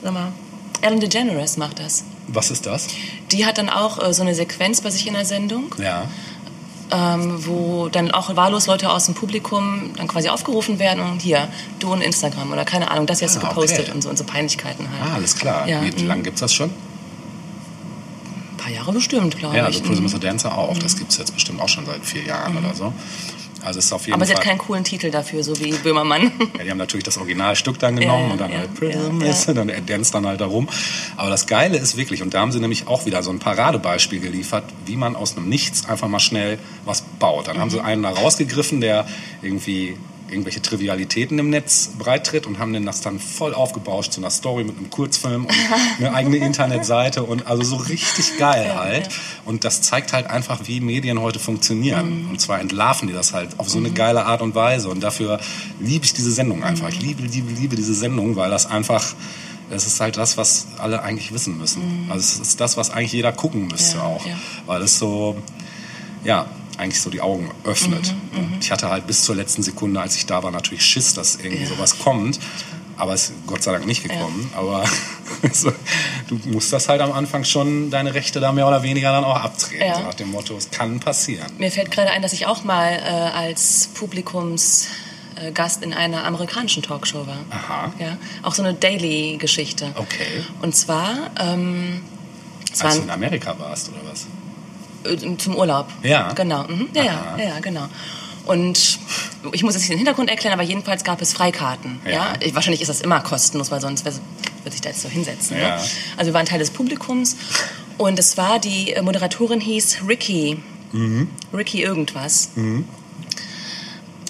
sag 0.03 0.13
mal, 0.13 0.33
Ellen 0.81 0.99
DeGeneres 0.99 1.57
macht 1.57 1.79
das. 1.79 2.03
Was 2.27 2.51
ist 2.51 2.65
das? 2.65 2.87
Die 3.31 3.45
hat 3.45 3.57
dann 3.57 3.69
auch 3.69 4.03
äh, 4.03 4.13
so 4.13 4.21
eine 4.21 4.35
Sequenz 4.35 4.81
bei 4.81 4.89
sich 4.89 5.07
in 5.07 5.13
der 5.13 5.25
Sendung, 5.25 5.73
Ja. 5.77 6.09
Ähm, 6.91 7.45
wo 7.45 7.89
dann 7.89 8.11
auch 8.11 8.35
wahllos 8.35 8.67
Leute 8.67 8.89
aus 8.89 9.05
dem 9.05 9.15
Publikum 9.15 9.91
dann 9.97 10.07
quasi 10.07 10.29
aufgerufen 10.29 10.79
werden 10.79 11.03
und 11.03 11.21
hier, 11.21 11.47
du 11.79 11.91
und 11.91 12.01
Instagram 12.01 12.51
oder 12.51 12.63
keine 12.65 12.89
Ahnung, 12.91 13.05
das 13.07 13.19
jetzt 13.21 13.33
so 13.33 13.39
Ah, 13.41 13.49
gepostet 13.49 13.81
okay. 13.87 13.91
und 13.91 14.01
so 14.01 14.09
und 14.09 14.17
so 14.17 14.23
Peinlichkeiten 14.23 14.87
halt. 14.89 15.11
Ah, 15.11 15.15
alles 15.15 15.35
klar. 15.35 15.67
Ja, 15.67 15.81
Wie, 15.83 15.91
mhm. 16.01 16.07
lange 16.07 16.23
gibt's 16.23 16.39
das 16.41 16.53
schon? 16.53 16.69
Ein 16.69 18.57
paar 18.57 18.71
Jahre 18.71 18.91
bestimmt, 18.93 19.37
glaube 19.37 19.55
Ja, 19.57 19.63
ich. 19.67 19.75
also 19.77 19.81
Prism 19.87 20.01
Mhm. 20.01 20.07
is 20.07 20.15
a 20.15 20.17
Dancer 20.17 20.57
auch. 20.57 20.77
Das 20.77 20.95
gibt's 20.97 21.17
jetzt 21.17 21.33
bestimmt 21.33 21.61
auch 21.61 21.69
schon 21.69 21.85
seit 21.85 22.05
vier 22.05 22.23
Jahren 22.23 22.57
oder 22.57 22.73
so. 22.73 22.93
Also 23.67 23.79
ist 23.79 23.91
auf 23.91 24.05
jeden 24.05 24.13
Aber 24.13 24.25
sie 24.25 24.31
Fall. 24.31 24.39
hat 24.41 24.47
keinen 24.47 24.57
coolen 24.59 24.83
Titel 24.85 25.11
dafür, 25.11 25.43
so 25.43 25.59
wie 25.59 25.71
Böhmermann. 25.73 26.31
Ja, 26.57 26.63
die 26.63 26.71
haben 26.71 26.77
natürlich 26.77 27.03
das 27.03 27.17
Originalstück 27.17 27.77
dann 27.79 27.97
genommen 27.97 28.27
Ja, 28.27 28.31
und 28.31 28.39
dann 28.41 28.51
ja, 28.51 28.57
halt 28.59 28.73
Prism 28.75 29.21
ja, 29.21 29.27
ist, 29.29 29.47
dann 29.55 29.67
er 29.67 29.81
danst 29.81 30.13
dann 30.15 30.25
halt 30.25 30.39
darum. 30.39 30.69
Aber 31.17 31.29
das 31.29 31.47
Geile 31.47 31.77
ist 31.77 31.97
wirklich, 31.97 32.21
und 32.23 32.33
da 32.33 32.39
haben 32.39 32.53
sie 32.53 32.61
nämlich 32.61 32.87
auch 32.87 33.05
wieder 33.05 33.21
so 33.23 33.29
ein 33.29 33.39
Paradebeispiel 33.39 34.21
geliefert, 34.21 34.63
wie 34.85 34.95
man 34.95 35.17
aus 35.17 35.35
einem 35.35 35.49
Nichts 35.49 35.85
einfach 35.87 36.07
mal 36.07 36.19
schnell 36.21 36.59
was 36.85 37.01
baut. 37.19 37.49
Dann 37.49 37.57
haben 37.59 37.67
Mhm. 37.67 37.71
sie 37.71 37.83
einen 37.83 38.03
da 38.03 38.09
rausgegriffen, 38.11 38.79
der 38.79 39.05
irgendwie 39.41 39.97
irgendwelche 40.29 40.61
Trivialitäten 40.61 41.39
im 41.39 41.49
Netz 41.49 41.91
breittritt 41.97 42.45
und 42.45 42.59
haben 42.59 42.85
das 42.85 43.01
dann 43.01 43.19
voll 43.19 43.53
aufgebauscht 43.53 44.13
zu 44.13 44.21
einer 44.21 44.29
Story 44.29 44.63
mit 44.63 44.77
einem 44.77 44.89
Kurzfilm 44.89 45.45
und 45.45 45.55
eine 45.99 46.13
eigene 46.13 46.37
Internetseite 46.37 47.23
und 47.23 47.47
also 47.47 47.63
so 47.63 47.75
richtig 47.77 48.37
geil 48.37 48.75
halt. 48.75 49.09
Und 49.45 49.63
das 49.63 49.81
zeigt 49.81 50.13
halt 50.13 50.29
einfach, 50.29 50.61
wie 50.65 50.79
Medien 50.81 51.21
heute 51.21 51.39
funktionieren. 51.39 52.23
Mhm. 52.23 52.29
Und 52.31 52.41
zwar 52.41 52.59
entlarven 52.59 53.07
die 53.07 53.13
das 53.13 53.33
halt 53.33 53.59
auf 53.59 53.69
so 53.69 53.77
eine 53.77 53.91
geile 53.91 54.25
Art 54.25 54.41
und 54.41 54.55
Weise. 54.55 54.89
Und 54.89 55.01
dafür 55.01 55.39
liebe 55.79 56.05
ich 56.05 56.13
diese 56.13 56.31
Sendung 56.31 56.63
einfach. 56.63 56.89
Ich 56.89 57.01
liebe, 57.01 57.23
liebe, 57.23 57.51
liebe 57.51 57.75
diese 57.75 57.93
Sendung, 57.93 58.35
weil 58.35 58.49
das 58.49 58.65
einfach, 58.65 59.03
das 59.69 59.87
ist 59.87 59.99
halt 59.99 60.17
das, 60.17 60.37
was 60.37 60.67
alle 60.77 61.03
eigentlich 61.03 61.31
wissen 61.31 61.57
müssen. 61.57 62.07
Also 62.09 62.19
es 62.19 62.39
ist 62.39 62.59
das, 62.61 62.77
was 62.77 62.89
eigentlich 62.89 63.13
jeder 63.13 63.31
gucken 63.31 63.67
müsste 63.67 63.97
Mhm. 63.97 64.03
Ja, 64.03 64.07
auch. 64.07 64.25
ja. 64.25 64.35
Weil 64.65 64.81
es 64.81 64.99
so, 64.99 65.37
ja, 66.23 66.47
eigentlich 66.77 67.01
so 67.01 67.09
die 67.09 67.21
Augen 67.21 67.51
öffnet. 67.63 68.13
Mhm, 68.33 68.57
Ich 68.61 68.71
hatte 68.71 68.89
halt 68.89 69.07
bis 69.07 69.23
zur 69.23 69.35
letzten 69.35 69.63
Sekunde, 69.63 69.99
als 69.99 70.15
ich 70.15 70.25
da 70.25 70.43
war, 70.43 70.51
natürlich 70.51 70.85
Schiss, 70.85 71.13
dass 71.13 71.35
irgendwie 71.35 71.65
sowas 71.65 71.99
kommt. 71.99 72.39
Aber 72.97 73.13
es 73.13 73.25
ist 73.29 73.33
Gott 73.45 73.61
sei 73.61 73.73
Dank 73.73 73.85
nicht 73.85 74.01
gekommen. 74.03 74.51
Aber 74.55 74.83
so, 75.53 75.71
du 76.27 76.39
musst 76.45 76.73
das 76.73 76.89
halt 76.89 76.99
am 77.01 77.11
Anfang 77.11 77.43
schon 77.43 77.91
deine 77.91 78.13
Rechte 78.15 78.39
da 78.39 78.51
mehr 78.51 78.67
oder 78.67 78.81
weniger 78.81 79.11
dann 79.11 79.23
auch 79.23 79.35
abtreten. 79.39 79.85
Ja. 79.85 79.95
So 79.97 80.01
nach 80.01 80.13
dem 80.15 80.31
Motto, 80.31 80.55
es 80.57 80.71
kann 80.71 80.99
passieren. 80.99 81.45
Mir 81.59 81.71
fällt 81.71 81.91
gerade 81.91 82.09
ein, 82.09 82.21
dass 82.23 82.33
ich 82.33 82.47
auch 82.47 82.63
mal 82.63 82.91
äh, 82.93 83.37
als 83.37 83.89
Publikumsgast 83.93 84.89
äh, 85.39 85.51
Gast 85.51 85.83
in 85.83 85.93
einer 85.93 86.25
amerikanischen 86.25 86.81
Talkshow 86.81 87.27
war. 87.27 87.37
Aha. 87.51 87.93
Ja, 87.99 88.17
auch 88.41 88.55
so 88.55 88.63
eine 88.63 88.73
Daily-Geschichte. 88.73 89.91
Okay. 89.95 90.43
Und 90.63 90.75
zwar, 90.75 91.29
ähm, 91.39 92.01
Als 92.71 92.79
du 92.79 92.83
waren 92.85 93.03
in 93.03 93.09
Amerika 93.11 93.55
warst, 93.59 93.89
oder 93.89 93.99
was? 94.11 94.25
Äh, 95.05 95.37
zum 95.37 95.55
Urlaub. 95.55 95.87
Ja. 96.03 96.31
Genau. 96.33 96.63
Mhm. 96.63 96.89
Ja, 96.93 97.03
ja, 97.03 97.37
ja, 97.37 97.59
genau. 97.61 97.87
Und 98.45 98.99
ich 99.51 99.63
muss 99.63 99.73
jetzt 99.73 99.81
nicht 99.83 99.89
den 99.91 99.97
Hintergrund 99.97 100.29
erklären, 100.29 100.53
aber 100.53 100.63
jedenfalls 100.63 101.03
gab 101.03 101.21
es 101.21 101.33
Freikarten. 101.33 101.99
Ja. 102.05 102.11
Ja. 102.11 102.33
Ich- 102.39 102.55
Wahrscheinlich 102.55 102.81
ist 102.81 102.87
das 102.87 103.01
immer 103.01 103.19
kostenlos, 103.19 103.71
weil 103.71 103.81
sonst 103.81 104.05
wird 104.05 104.15
sich 104.71 104.79
da 104.81 104.89
jetzt 104.89 105.01
so 105.01 105.09
hinsetzen. 105.09 105.57
Ja. 105.57 105.75
Ne? 105.77 105.81
Also 106.15 106.29
wir 106.29 106.33
waren 106.33 106.45
Teil 106.45 106.59
des 106.59 106.71
Publikums 106.71 107.35
und 107.97 108.17
es 108.19 108.37
war 108.37 108.59
die 108.59 108.93
äh, 108.93 109.01
Moderatorin 109.01 109.59
hieß 109.59 109.97
Ricky. 110.07 110.61
Mhm. 110.93 111.29
Ricky 111.53 111.81
irgendwas. 111.83 112.51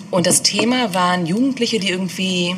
Und 0.09 0.25
das 0.25 0.41
Thema 0.41 0.93
waren 0.95 1.25
Jugendliche, 1.27 1.79
die 1.79 1.89
irgendwie 1.89 2.55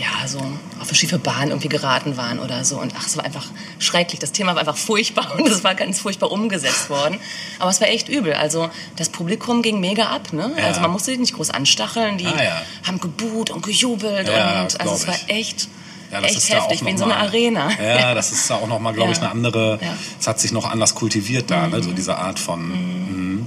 ja, 0.00 0.28
so, 0.28 0.38
auf 0.38 0.88
eine 0.88 0.94
schiefe 0.94 1.18
Bahn 1.18 1.48
irgendwie 1.48 1.68
geraten 1.68 2.16
waren 2.16 2.38
oder 2.38 2.64
so. 2.64 2.80
Und 2.80 2.94
ach, 2.96 3.06
es 3.06 3.16
war 3.16 3.24
einfach 3.24 3.46
schrecklich. 3.78 4.20
Das 4.20 4.32
Thema 4.32 4.52
war 4.52 4.60
einfach 4.60 4.76
furchtbar 4.76 5.34
und 5.38 5.48
es 5.48 5.64
war 5.64 5.74
ganz 5.74 6.00
furchtbar 6.00 6.30
umgesetzt 6.30 6.88
worden. 6.90 7.18
Aber 7.58 7.70
es 7.70 7.80
war 7.80 7.88
echt 7.88 8.08
übel. 8.08 8.32
Also 8.34 8.70
das 8.96 9.08
Publikum 9.08 9.62
ging 9.62 9.80
mega 9.80 10.04
ab. 10.06 10.32
Ne? 10.32 10.52
Ja. 10.56 10.64
Also 10.66 10.80
man 10.80 10.90
musste 10.90 11.10
die 11.12 11.18
nicht 11.18 11.34
groß 11.34 11.50
anstacheln. 11.50 12.18
Die 12.18 12.26
Ah, 12.26 12.42
ja. 12.42 12.62
haben 12.86 13.00
geboot 13.00 13.50
und 13.50 13.62
gejubelt. 13.64 14.28
Ja, 14.28 14.62
und 14.62 14.80
also 14.80 14.94
es 14.94 15.06
war 15.06 15.16
echt, 15.28 15.68
Ja, 16.12 16.20
das 16.20 16.30
echt 16.30 16.38
ist 16.38 16.50
da 16.52 16.56
heftig, 16.56 16.80
auch 16.82 16.86
wie 16.86 16.90
in 16.90 16.98
so 16.98 17.04
einer 17.04 17.16
Arena. 17.16 17.70
Ja, 17.82 18.14
das 18.18 18.32
ist 18.32 18.48
da 18.48 18.56
auch 18.56 18.68
nochmal, 18.68 18.92
glaube 18.92 19.12
ich, 19.12 19.18
eine 19.18 19.30
andere. 19.30 19.78
Ja. 19.82 19.92
Mhm. 19.92 19.98
Es 20.20 20.26
hat 20.26 20.38
sich 20.40 20.52
noch 20.52 20.64
anders 20.70 20.94
kultiviert 20.94 21.50
da, 21.50 21.66
ne? 21.66 21.82
so 21.82 21.90
diese 21.90 22.16
Art 22.16 22.38
von. 22.38 22.68
Mhm. 22.68 23.46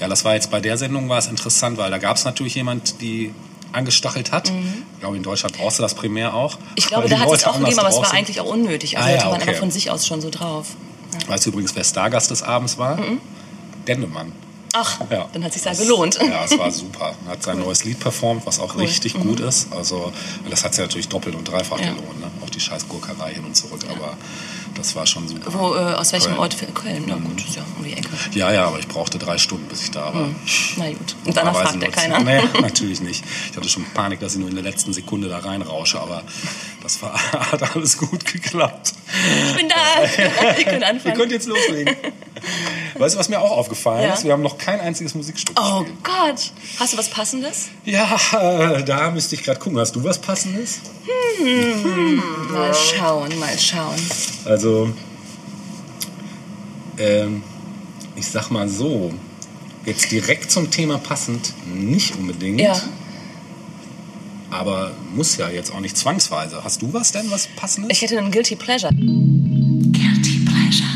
Ja, 0.00 0.08
das 0.08 0.24
war 0.24 0.32
jetzt 0.34 0.50
bei 0.50 0.60
der 0.60 0.78
Sendung 0.78 1.10
war 1.10 1.18
es 1.18 1.26
interessant, 1.26 1.76
weil 1.76 1.90
da 1.90 1.98
gab 1.98 2.16
es 2.16 2.24
natürlich 2.24 2.54
jemand, 2.54 3.02
die 3.02 3.34
angestachelt 3.72 4.32
hat. 4.32 4.48
Ich 4.94 5.00
glaube, 5.00 5.16
in 5.16 5.22
Deutschland 5.22 5.56
brauchst 5.56 5.78
du 5.78 5.82
das 5.82 5.94
primär 5.94 6.34
auch. 6.34 6.58
Mhm. 6.58 6.64
Ich 6.76 6.86
glaube, 6.88 7.08
da 7.08 7.18
hat 7.20 7.30
es 7.32 7.44
auch 7.44 7.58
gegeben, 7.58 7.78
aber 7.78 7.88
es 7.88 7.96
war 7.96 8.12
eigentlich 8.12 8.40
auch 8.40 8.46
unnötig. 8.46 8.96
Also 8.98 9.08
Ah, 9.08 9.12
ja, 9.12 9.16
die 9.18 9.24
waren 9.24 9.32
okay. 9.34 9.48
einfach 9.48 9.60
von 9.60 9.70
sich 9.70 9.90
aus 9.90 10.06
schon 10.06 10.20
so 10.20 10.30
drauf. 10.30 10.68
Weißt 11.26 11.46
du 11.46 11.50
übrigens, 11.50 11.74
wer 11.74 11.84
Stargast 11.84 12.30
des 12.30 12.42
Abends 12.42 12.78
war? 12.78 12.98
Dennemann. 13.86 14.32
Ach, 14.72 15.00
Ja. 15.10 15.28
dann 15.32 15.42
hat 15.42 15.52
sich 15.52 15.64
ja 15.64 15.70
Das- 15.72 15.80
gelohnt. 15.80 16.16
Ja, 16.22 16.44
es 16.44 16.56
war 16.56 16.70
super. 16.70 17.14
Er 17.26 17.32
hat 17.32 17.42
sein 17.42 17.58
neues 17.58 17.82
Lied 17.84 17.98
performt, 17.98 18.46
was 18.46 18.60
auch 18.60 18.76
richtig 18.78 19.14
gut 19.14 19.40
ist. 19.40 19.72
Also, 19.72 20.12
das 20.48 20.62
hat 20.62 20.74
sich 20.74 20.82
natürlich 20.84 21.08
doppelt 21.08 21.34
und 21.34 21.44
dreifach 21.48 21.78
Mhm. 21.78 21.82
Ja. 21.84 21.90
gelohnt. 21.94 22.20
Ne? 22.20 22.30
Auch 22.44 22.50
die 22.50 22.60
scheiß 22.60 22.86
Gurkerei 22.88 23.34
hin 23.34 23.44
und 23.44 23.56
zurück. 23.56 23.80
Aber 23.90 24.16
das 24.74 24.94
war 24.96 25.06
schon 25.06 25.26
super. 25.28 25.52
Wo, 25.52 25.74
äh, 25.74 25.94
aus 25.94 26.12
welchem 26.12 26.28
Köln. 26.28 26.38
Ort? 26.38 26.56
Köln. 26.74 27.04
Na 27.06 27.14
gut, 27.16 27.40
ist 27.40 27.56
ja 27.56 27.62
um 27.76 27.84
die 27.84 27.92
Ecke. 27.92 28.08
Ja, 28.32 28.52
ja, 28.52 28.66
aber 28.66 28.78
ich 28.78 28.88
brauchte 28.88 29.18
drei 29.18 29.38
Stunden, 29.38 29.66
bis 29.68 29.82
ich 29.84 29.90
da 29.90 30.12
war. 30.14 30.28
Na 30.76 30.88
gut. 30.88 31.16
Und 31.24 31.36
danach 31.36 31.54
fragt 31.54 31.74
er 31.74 31.78
nur- 31.80 31.90
keiner. 31.90 32.20
Nee, 32.20 32.42
natürlich 32.60 33.00
nicht. 33.00 33.24
Ich 33.50 33.56
hatte 33.56 33.68
schon 33.68 33.84
Panik, 33.94 34.20
dass 34.20 34.34
ich 34.34 34.38
nur 34.40 34.48
in 34.48 34.54
der 34.54 34.64
letzten 34.64 34.92
Sekunde 34.92 35.28
da 35.28 35.38
reinrausche, 35.38 36.00
aber 36.00 36.22
das 36.94 37.02
war, 37.02 37.12
hat 37.52 37.74
alles 37.76 37.96
gut 37.98 38.24
geklappt. 38.24 38.92
Ich 39.50 39.56
bin 39.56 39.68
da. 39.68 40.56
Ihr 40.58 40.86
anfangen. 40.86 41.16
könnt 41.16 41.32
jetzt 41.32 41.46
loslegen. 41.46 41.94
Weißt 42.98 43.14
du, 43.14 43.18
was 43.18 43.28
mir 43.28 43.40
auch 43.40 43.50
aufgefallen 43.52 44.02
Ja. 44.08 44.14
ist? 44.14 44.24
Wir 44.24 44.32
haben 44.32 44.42
noch 44.42 44.58
kein 44.58 44.80
einziges 44.80 45.14
Musikstück 45.14 45.56
Oh 45.60 45.80
gespielt. 45.80 46.04
Gott. 46.04 46.52
Hast 46.78 46.92
du 46.92 46.98
was 46.98 47.08
Passendes? 47.08 47.68
Ja, 47.84 48.18
äh, 48.32 48.82
da 48.84 49.10
müsste 49.10 49.34
ich 49.36 49.42
gerade 49.44 49.60
gucken. 49.60 49.78
Hast 49.78 49.94
du 49.94 50.02
was 50.02 50.18
Passendes? 50.18 50.80
Mal 52.50 52.74
schauen, 52.74 53.38
mal 53.38 53.58
schauen. 53.58 53.96
Also, 54.44 54.90
ähm, 56.98 57.42
ich 58.16 58.26
sag 58.28 58.50
mal 58.50 58.68
so, 58.68 59.12
jetzt 59.86 60.10
direkt 60.10 60.50
zum 60.50 60.70
Thema 60.70 60.98
passend 60.98 61.52
nicht 61.66 62.16
unbedingt. 62.16 62.60
Ja. 62.60 62.80
Aber 64.50 64.90
muss 65.14 65.36
ja 65.36 65.48
jetzt 65.48 65.72
auch 65.72 65.80
nicht 65.80 65.96
zwangsweise. 65.96 66.64
Hast 66.64 66.82
du 66.82 66.92
was 66.92 67.12
denn, 67.12 67.30
was 67.30 67.46
passendes? 67.46 67.90
Ich 67.92 68.02
hätte 68.02 68.18
einen 68.18 68.30
Guilty 68.30 68.56
Pleasure. 68.56 68.92
Guilty 68.92 70.44
Pleasure. 70.44 70.88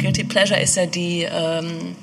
Guilty 0.00 0.24
Pleasure 0.24 0.60
ist 0.60 0.76
ja 0.76 0.86
die, 0.86 1.26
ähm, 1.30 1.96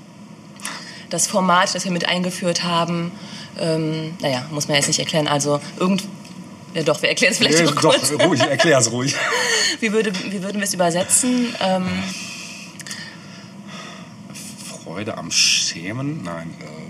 das 1.10 1.28
Format, 1.28 1.74
das 1.76 1.86
wir 1.86 1.92
mit 1.92 2.08
eingeführt 2.08 2.64
haben. 2.64 3.12
Ähm, 3.60 4.16
naja, 4.22 4.46
muss 4.52 4.68
man 4.68 4.76
jetzt 4.78 4.88
nicht 4.88 5.00
erklären. 5.00 5.28
Also 5.28 5.62
irgend... 5.80 6.04
Ja 6.74 6.84
doch, 6.84 7.02
wir 7.02 7.08
erklären 7.08 7.32
es 7.32 7.38
vielleicht 7.38 7.60
Äh, 7.60 7.64
noch 7.64 7.76
kurz. 7.76 8.12
Doch, 8.12 8.20
ruhig, 8.28 8.42
erklär's 8.42 8.92
ruhig. 8.92 9.16
Wie, 9.80 9.94
würde, 9.94 10.12
wie 10.30 10.44
würden 10.44 10.58
wir 10.58 10.64
es 10.66 10.74
übersetzen? 10.74 11.56
Ähm, 11.62 11.88
Freude 14.84 15.18
am 15.18 15.32
Schämen? 15.32 16.24
Nein, 16.24 16.54
äh, 16.60 16.85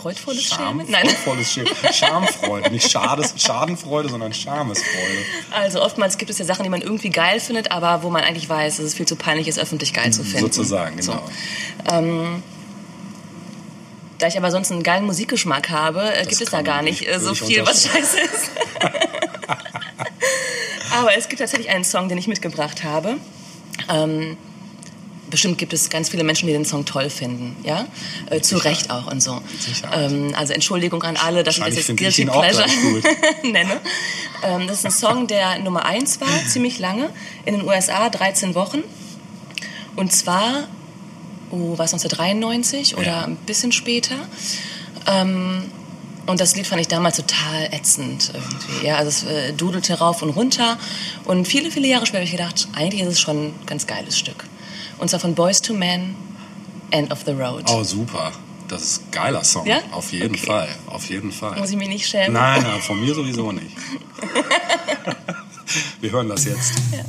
Freudvolles 0.00 0.42
Scham, 0.42 0.80
Schämen? 0.80 0.90
Nein. 0.90 1.08
freudvolles 1.08 1.52
Schämen. 1.52 1.72
Schamfreude, 1.92 2.70
nicht 2.70 2.90
Schades, 2.90 3.34
Schadenfreude, 3.36 4.08
sondern 4.08 4.32
Schamesfreude. 4.32 5.24
Also 5.50 5.82
oftmals 5.82 6.16
gibt 6.16 6.30
es 6.30 6.38
ja 6.38 6.44
Sachen, 6.44 6.62
die 6.62 6.70
man 6.70 6.80
irgendwie 6.80 7.10
geil 7.10 7.40
findet, 7.40 7.70
aber 7.70 8.02
wo 8.02 8.10
man 8.10 8.22
eigentlich 8.22 8.48
weiß, 8.48 8.78
dass 8.78 8.86
es 8.86 8.94
viel 8.94 9.06
zu 9.06 9.16
peinlich 9.16 9.48
ist, 9.48 9.58
öffentlich 9.58 9.92
geil 9.92 10.12
zu 10.12 10.24
finden. 10.24 10.40
Sozusagen, 10.40 10.96
genau. 10.96 11.22
So. 11.88 12.42
Da 14.20 14.26
ich 14.26 14.36
aber 14.36 14.50
sonst 14.50 14.70
einen 14.70 14.82
geilen 14.82 15.06
Musikgeschmack 15.06 15.70
habe, 15.70 16.14
äh, 16.14 16.26
gibt 16.26 16.42
es 16.42 16.50
da 16.50 16.60
gar 16.60 16.82
nicht 16.82 17.08
äh, 17.08 17.18
so 17.18 17.34
viel, 17.34 17.64
was 17.66 17.86
scheiße 17.86 18.20
ist. 18.20 18.50
aber 20.92 21.16
es 21.16 21.28
gibt 21.28 21.40
tatsächlich 21.40 21.70
einen 21.70 21.84
Song, 21.84 22.10
den 22.10 22.18
ich 22.18 22.28
mitgebracht 22.28 22.84
habe. 22.84 23.16
Ähm, 23.88 24.36
bestimmt 25.30 25.58
gibt 25.58 25.72
es 25.72 25.88
ganz 25.90 26.08
viele 26.10 26.24
Menschen, 26.24 26.46
die 26.46 26.52
den 26.52 26.64
Song 26.64 26.84
toll 26.84 27.08
finden, 27.10 27.56
ja, 27.64 27.86
äh, 28.28 28.40
zu. 28.40 28.56
Recht 28.58 28.90
auch 28.90 29.10
und 29.10 29.22
so. 29.22 29.40
Ähm, 29.92 30.34
also 30.36 30.52
Entschuldigung 30.52 31.02
an 31.02 31.16
alle, 31.16 31.42
dass 31.44 31.56
ich 31.58 31.64
das 31.64 31.74
jetzt 31.76 31.96
Guilty 31.96 32.26
Pleasure 32.26 32.66
nenne. 33.44 33.80
Ähm, 34.42 34.66
das 34.66 34.78
ist 34.78 34.86
ein 34.86 34.92
Song, 34.92 35.26
der 35.26 35.58
Nummer 35.60 35.84
eins 35.84 36.20
war, 36.20 36.28
ziemlich 36.48 36.78
lange, 36.78 37.10
in 37.44 37.54
den 37.58 37.66
USA, 37.66 38.08
13 38.10 38.54
Wochen. 38.54 38.82
Und 39.96 40.12
zwar, 40.12 40.68
oh, 41.50 41.78
war 41.78 41.84
es 41.86 41.92
1993 41.92 42.96
oder 42.96 43.06
Ja. 43.06 43.24
ein 43.24 43.36
bisschen 43.36 43.72
später. 43.72 44.14
Ähm, 45.06 45.64
und 46.26 46.38
das 46.40 46.54
Lied 46.54 46.66
fand 46.66 46.80
ich 46.80 46.86
damals 46.88 47.16
total 47.16 47.64
ätzend 47.72 48.30
irgendwie. 48.34 48.86
Ja, 48.86 48.96
also 48.96 49.08
es 49.08 49.22
äh, 49.24 49.52
dudelte 49.52 49.94
rauf 49.98 50.22
und 50.22 50.30
runter. 50.30 50.78
Und 51.24 51.48
viele, 51.48 51.70
viele 51.70 51.88
Jahre 51.88 52.06
später 52.06 52.18
habe 52.20 52.26
ich 52.26 52.30
gedacht, 52.32 52.68
eigentlich 52.74 53.00
ist 53.02 53.08
es 53.08 53.20
schon 53.20 53.46
ein 53.48 53.54
ganz 53.66 53.86
geiles 53.86 54.16
Stück. 54.18 54.44
Und 55.00 55.08
zwar 55.08 55.20
von 55.20 55.34
Boys 55.34 55.60
to 55.62 55.72
Men, 55.74 56.14
End 56.90 57.10
of 57.10 57.20
the 57.24 57.32
Road. 57.32 57.64
Oh, 57.68 57.82
super. 57.82 58.32
Das 58.68 58.82
ist 58.82 59.02
ein 59.06 59.10
geiler 59.10 59.42
Song. 59.42 59.66
Ja? 59.66 59.78
Auf 59.92 60.12
jeden 60.12 60.34
Okay. 60.34 60.46
Fall. 60.46 60.68
Auf 60.86 61.08
jeden 61.08 61.32
Fall. 61.32 61.58
Muss 61.58 61.70
ich 61.70 61.76
mich 61.76 61.88
nicht 61.88 62.06
schämen? 62.06 62.34
Nein, 62.34 62.62
nein, 62.62 62.80
von 62.80 63.00
mir 63.00 63.14
sowieso 63.14 63.50
nicht. 63.50 63.76
Wir 66.00 66.10
hören 66.12 66.28
das 66.28 66.44
jetzt. 66.44 66.74
Girl, 66.90 67.04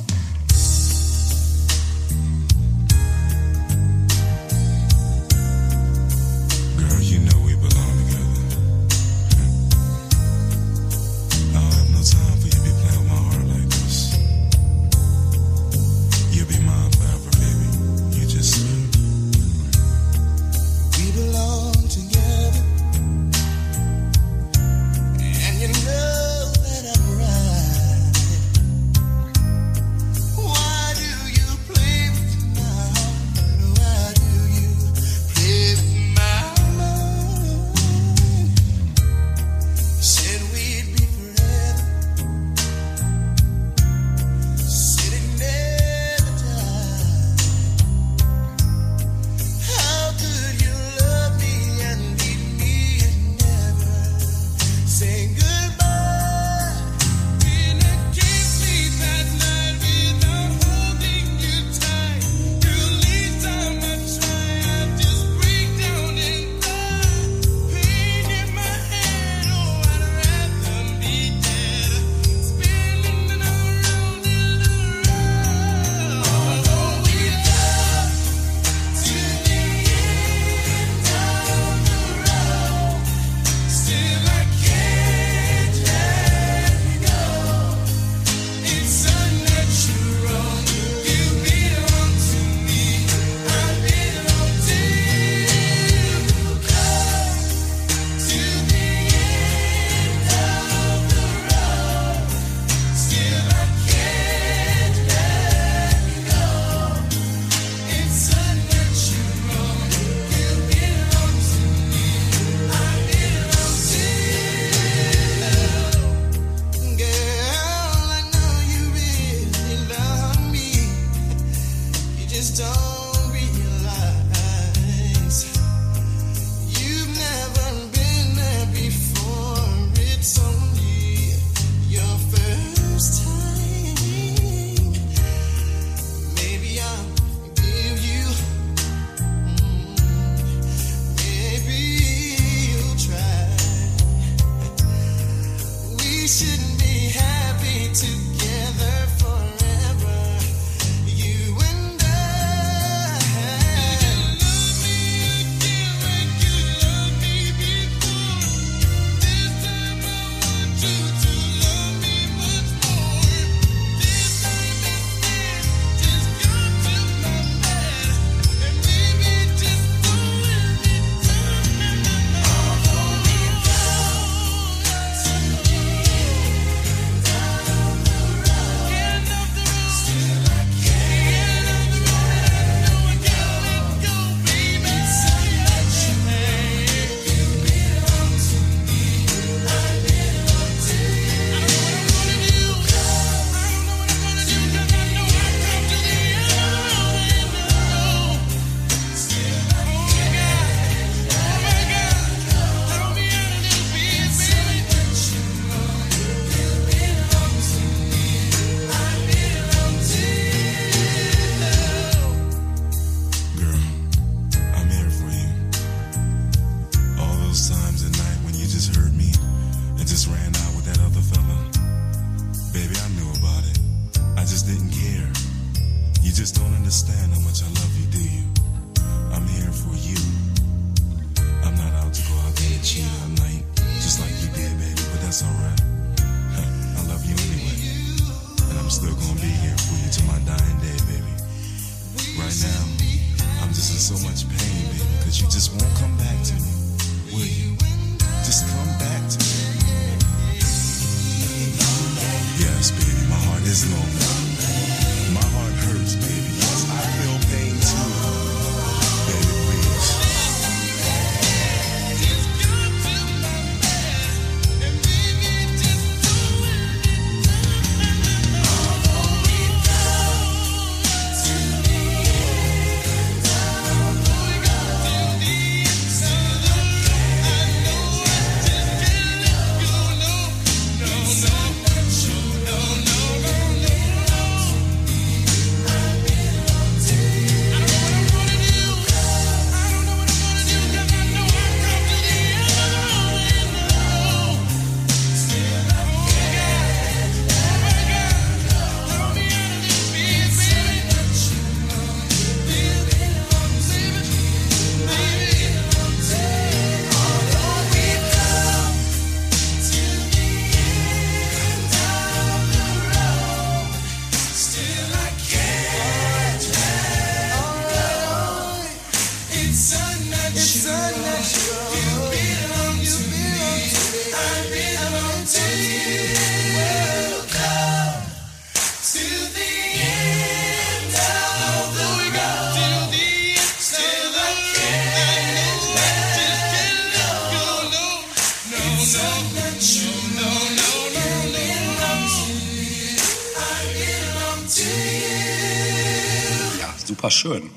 schön. 347.42 347.70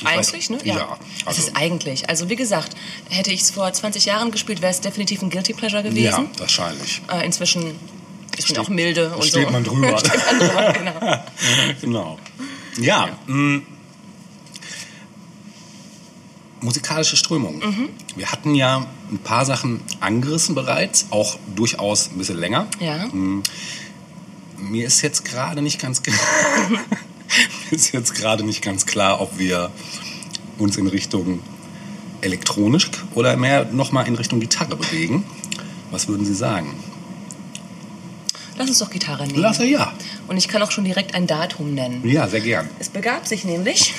Ich 0.00 0.06
Eigentlich, 0.06 0.46
weiß- 0.46 0.52
ne? 0.52 0.58
Ja. 0.64 0.98
Es 1.22 1.26
also, 1.26 1.42
ist 1.42 1.56
eigentlich. 1.56 2.08
Also 2.08 2.28
wie 2.28 2.36
gesagt, 2.36 2.76
hätte 3.10 3.32
ich 3.32 3.40
es 3.42 3.50
vor 3.50 3.72
20 3.72 4.04
Jahren 4.04 4.30
gespielt, 4.30 4.60
wäre 4.62 4.70
es 4.70 4.80
definitiv 4.80 5.22
ein 5.22 5.30
Guilty 5.30 5.54
Pleasure 5.54 5.82
ja, 5.82 5.88
gewesen. 5.90 6.28
wahrscheinlich. 6.38 7.02
Äh, 7.12 7.24
inzwischen 7.26 7.74
ist 8.36 8.50
man 8.52 8.58
auch 8.64 8.68
milde 8.68 9.10
und 9.16 9.24
steht 9.24 9.46
so. 9.46 9.50
man 9.50 9.64
drüber. 9.64 9.98
steht 10.04 10.12
man 10.26 10.38
drüber, 10.38 10.72
genau. 10.72 11.24
genau. 11.80 12.18
Ja, 12.80 13.08
mh, 13.26 13.62
musikalische 16.60 17.16
Strömung. 17.16 17.58
Mhm. 17.58 17.88
Wir 18.16 18.30
hatten 18.30 18.54
ja 18.54 18.86
ein 19.10 19.18
paar 19.18 19.44
Sachen 19.46 19.80
angerissen 20.00 20.54
bereits, 20.54 21.06
auch 21.10 21.38
durchaus 21.56 22.10
ein 22.12 22.18
bisschen 22.18 22.38
länger. 22.38 22.66
Ja. 22.80 23.08
Mir 24.56 24.86
ist 24.86 25.02
jetzt 25.02 25.24
gerade 25.24 25.62
nicht 25.62 25.80
ganz 25.80 26.02
ge- 26.04 26.12
mir 26.68 26.80
ist 27.70 27.92
jetzt 27.92 28.14
gerade 28.14 28.44
nicht 28.44 28.62
ganz 28.62 28.86
klar, 28.86 29.20
ob 29.20 29.38
wir 29.38 29.70
uns 30.58 30.76
in 30.76 30.86
Richtung 30.86 31.40
elektronisch 32.20 32.90
oder 33.14 33.36
mehr 33.36 33.64
nochmal 33.66 34.06
in 34.08 34.14
Richtung 34.16 34.40
Gitarre 34.40 34.76
bewegen. 34.76 35.24
Was 35.90 36.08
würden 36.08 36.26
Sie 36.26 36.34
sagen? 36.34 36.74
Lass 38.56 38.68
uns 38.68 38.78
doch 38.80 38.90
Gitarre 38.90 39.24
nehmen. 39.26 39.38
Lasse 39.38 39.64
ja. 39.64 39.92
Und 40.26 40.36
ich 40.36 40.48
kann 40.48 40.60
auch 40.62 40.72
schon 40.72 40.84
direkt 40.84 41.14
ein 41.14 41.28
Datum 41.28 41.74
nennen. 41.74 42.06
Ja, 42.06 42.26
sehr 42.26 42.40
gern. 42.40 42.68
Es 42.80 42.88
begab 42.88 43.26
sich 43.28 43.44
nämlich 43.44 43.94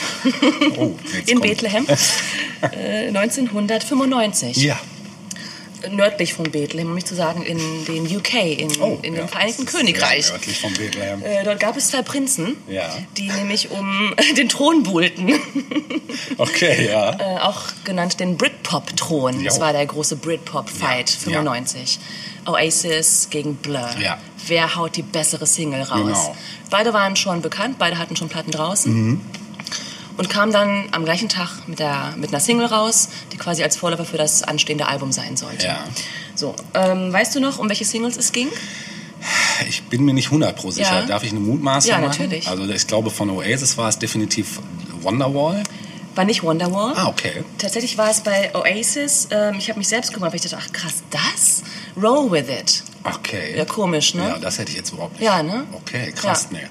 Oh, 0.78 0.96
in 1.26 1.38
kommt- 1.40 1.42
Bethlehem 1.44 1.86
äh, 2.62 3.08
1995. 3.08 4.58
Ja. 4.58 4.78
Nördlich 5.92 6.34
von 6.34 6.50
Bethlehem, 6.52 6.88
um 6.88 6.96
nicht 6.96 7.08
zu 7.08 7.16
sagen 7.16 7.44
in 7.44 7.58
den 7.86 8.06
UK, 8.18 8.34
in, 8.60 8.70
Oh, 8.82 9.00
in 9.02 9.14
ja. 9.16 9.22
dem 9.22 9.28
Vereinigten 9.30 9.66
Königreich. 9.66 10.30
Nördlich 10.30 10.60
von 10.60 10.74
Bethlehem. 10.74 11.24
Äh, 11.24 11.44
dort 11.44 11.60
gab 11.60 11.78
es 11.78 11.88
zwei 11.90 12.02
Prinzen, 12.02 12.58
Ja. 12.68 12.90
die 13.18 13.30
nämlich 13.32 13.72
um 13.72 14.14
den 14.38 14.50
Thron 14.50 14.84
buhlten. 14.84 15.34
Okay, 16.38 16.88
ja. 16.90 17.12
äh, 17.20 17.40
auch 17.40 17.62
genannt 17.84 18.20
den 18.20 18.36
Britpop-Thron. 18.38 19.44
Das 19.46 19.60
war 19.60 19.74
der 19.74 19.86
große 19.86 20.16
Britpop-Fight, 20.18 21.10
Ja, 21.12 21.18
95. 21.20 22.00
Oasis 22.46 23.28
gegen 23.30 23.56
Blur. 23.56 23.90
Ja. 24.02 24.18
Wer 24.48 24.76
haut 24.76 24.96
die 24.96 25.02
bessere 25.02 25.46
Single 25.46 25.84
raus? 25.84 25.98
Genau. 26.06 26.36
Beide 26.70 26.94
waren 26.94 27.16
schon 27.16 27.42
bekannt, 27.42 27.78
beide 27.78 27.98
hatten 27.98 28.16
schon 28.16 28.30
Platten 28.30 28.52
draußen. 28.52 28.92
Mhm. 28.94 29.22
Und 30.20 30.30
kamen 30.30 30.52
dann 30.52 30.90
am 30.92 31.06
gleichen 31.06 31.30
Tag 31.30 31.50
mit, 31.68 31.80
der, 31.80 32.14
mit 32.18 32.30
einer 32.32 32.42
Single 32.42 32.66
raus, 32.66 33.08
die 33.32 33.38
quasi 33.38 33.64
als 33.64 33.78
Vorläufer 33.78 34.04
für 34.04 34.18
das 34.18 34.44
anstehende 34.44 34.86
Album 34.86 35.14
sein 35.14 35.38
sollte. 35.38 35.66
Ja. 35.66 35.80
So, 36.36 36.56
ähm, 36.74 37.14
weißt 37.14 37.36
du 37.36 37.40
noch, 37.40 37.58
um 37.58 37.70
welche 37.70 37.86
Singles 37.86 38.18
es 38.18 38.34
ging? 38.34 38.50
Ich 39.70 39.84
bin 39.84 40.04
mir 40.04 40.14
nicht 40.14 40.26
100 40.28 40.56
pro 40.58 40.72
sicher. 40.72 41.00
Ja. 41.02 41.06
Darf 41.06 41.24
ich 41.24 41.32
eine 41.32 41.40
Mutmaßung 41.40 41.90
Ja, 41.92 41.98
machen? 42.00 42.10
natürlich. 42.10 42.48
Also 42.50 42.66
ich 42.66 42.86
glaube, 42.86 43.10
von 43.12 43.30
Oasis 43.30 43.78
war 43.78 43.88
es 43.88 43.98
definitiv 43.98 44.60
Wonderwall. 45.02 45.64
War 46.16 46.26
nicht 46.26 46.44
Wonderwall. 46.44 46.94
Ah, 46.98 47.08
okay. 47.08 47.44
Tatsächlich 47.58 47.98
war 47.98 48.10
es 48.10 48.20
bei 48.20 48.54
Oasis, 48.54 49.30
ähm, 49.32 49.56
ich 49.58 49.70
habe 49.70 49.80
mich 49.80 49.88
selbst 49.88 50.10
gewundert, 50.10 50.34
weil 50.34 50.42
ich 50.44 50.52
dachte, 50.52 50.62
ach 50.68 50.74
krass, 50.74 50.96
das? 51.12 51.64
Roll 51.96 52.30
with 52.30 52.50
it. 52.50 52.84
Okay. 53.06 53.58
Ja, 53.58 53.64
komisch, 53.64 54.16
ne? 54.16 54.24
Ja, 54.28 54.38
das 54.38 54.58
hätte 54.58 54.72
ich 54.72 54.78
jetzt 54.78 54.92
überhaupt 54.92 55.14
nicht. 55.14 55.24
Ja, 55.24 55.42
ne? 55.44 55.64
Okay, 55.72 56.12
krass, 56.12 56.48
Ja. 56.52 56.58
nee. 56.60 56.68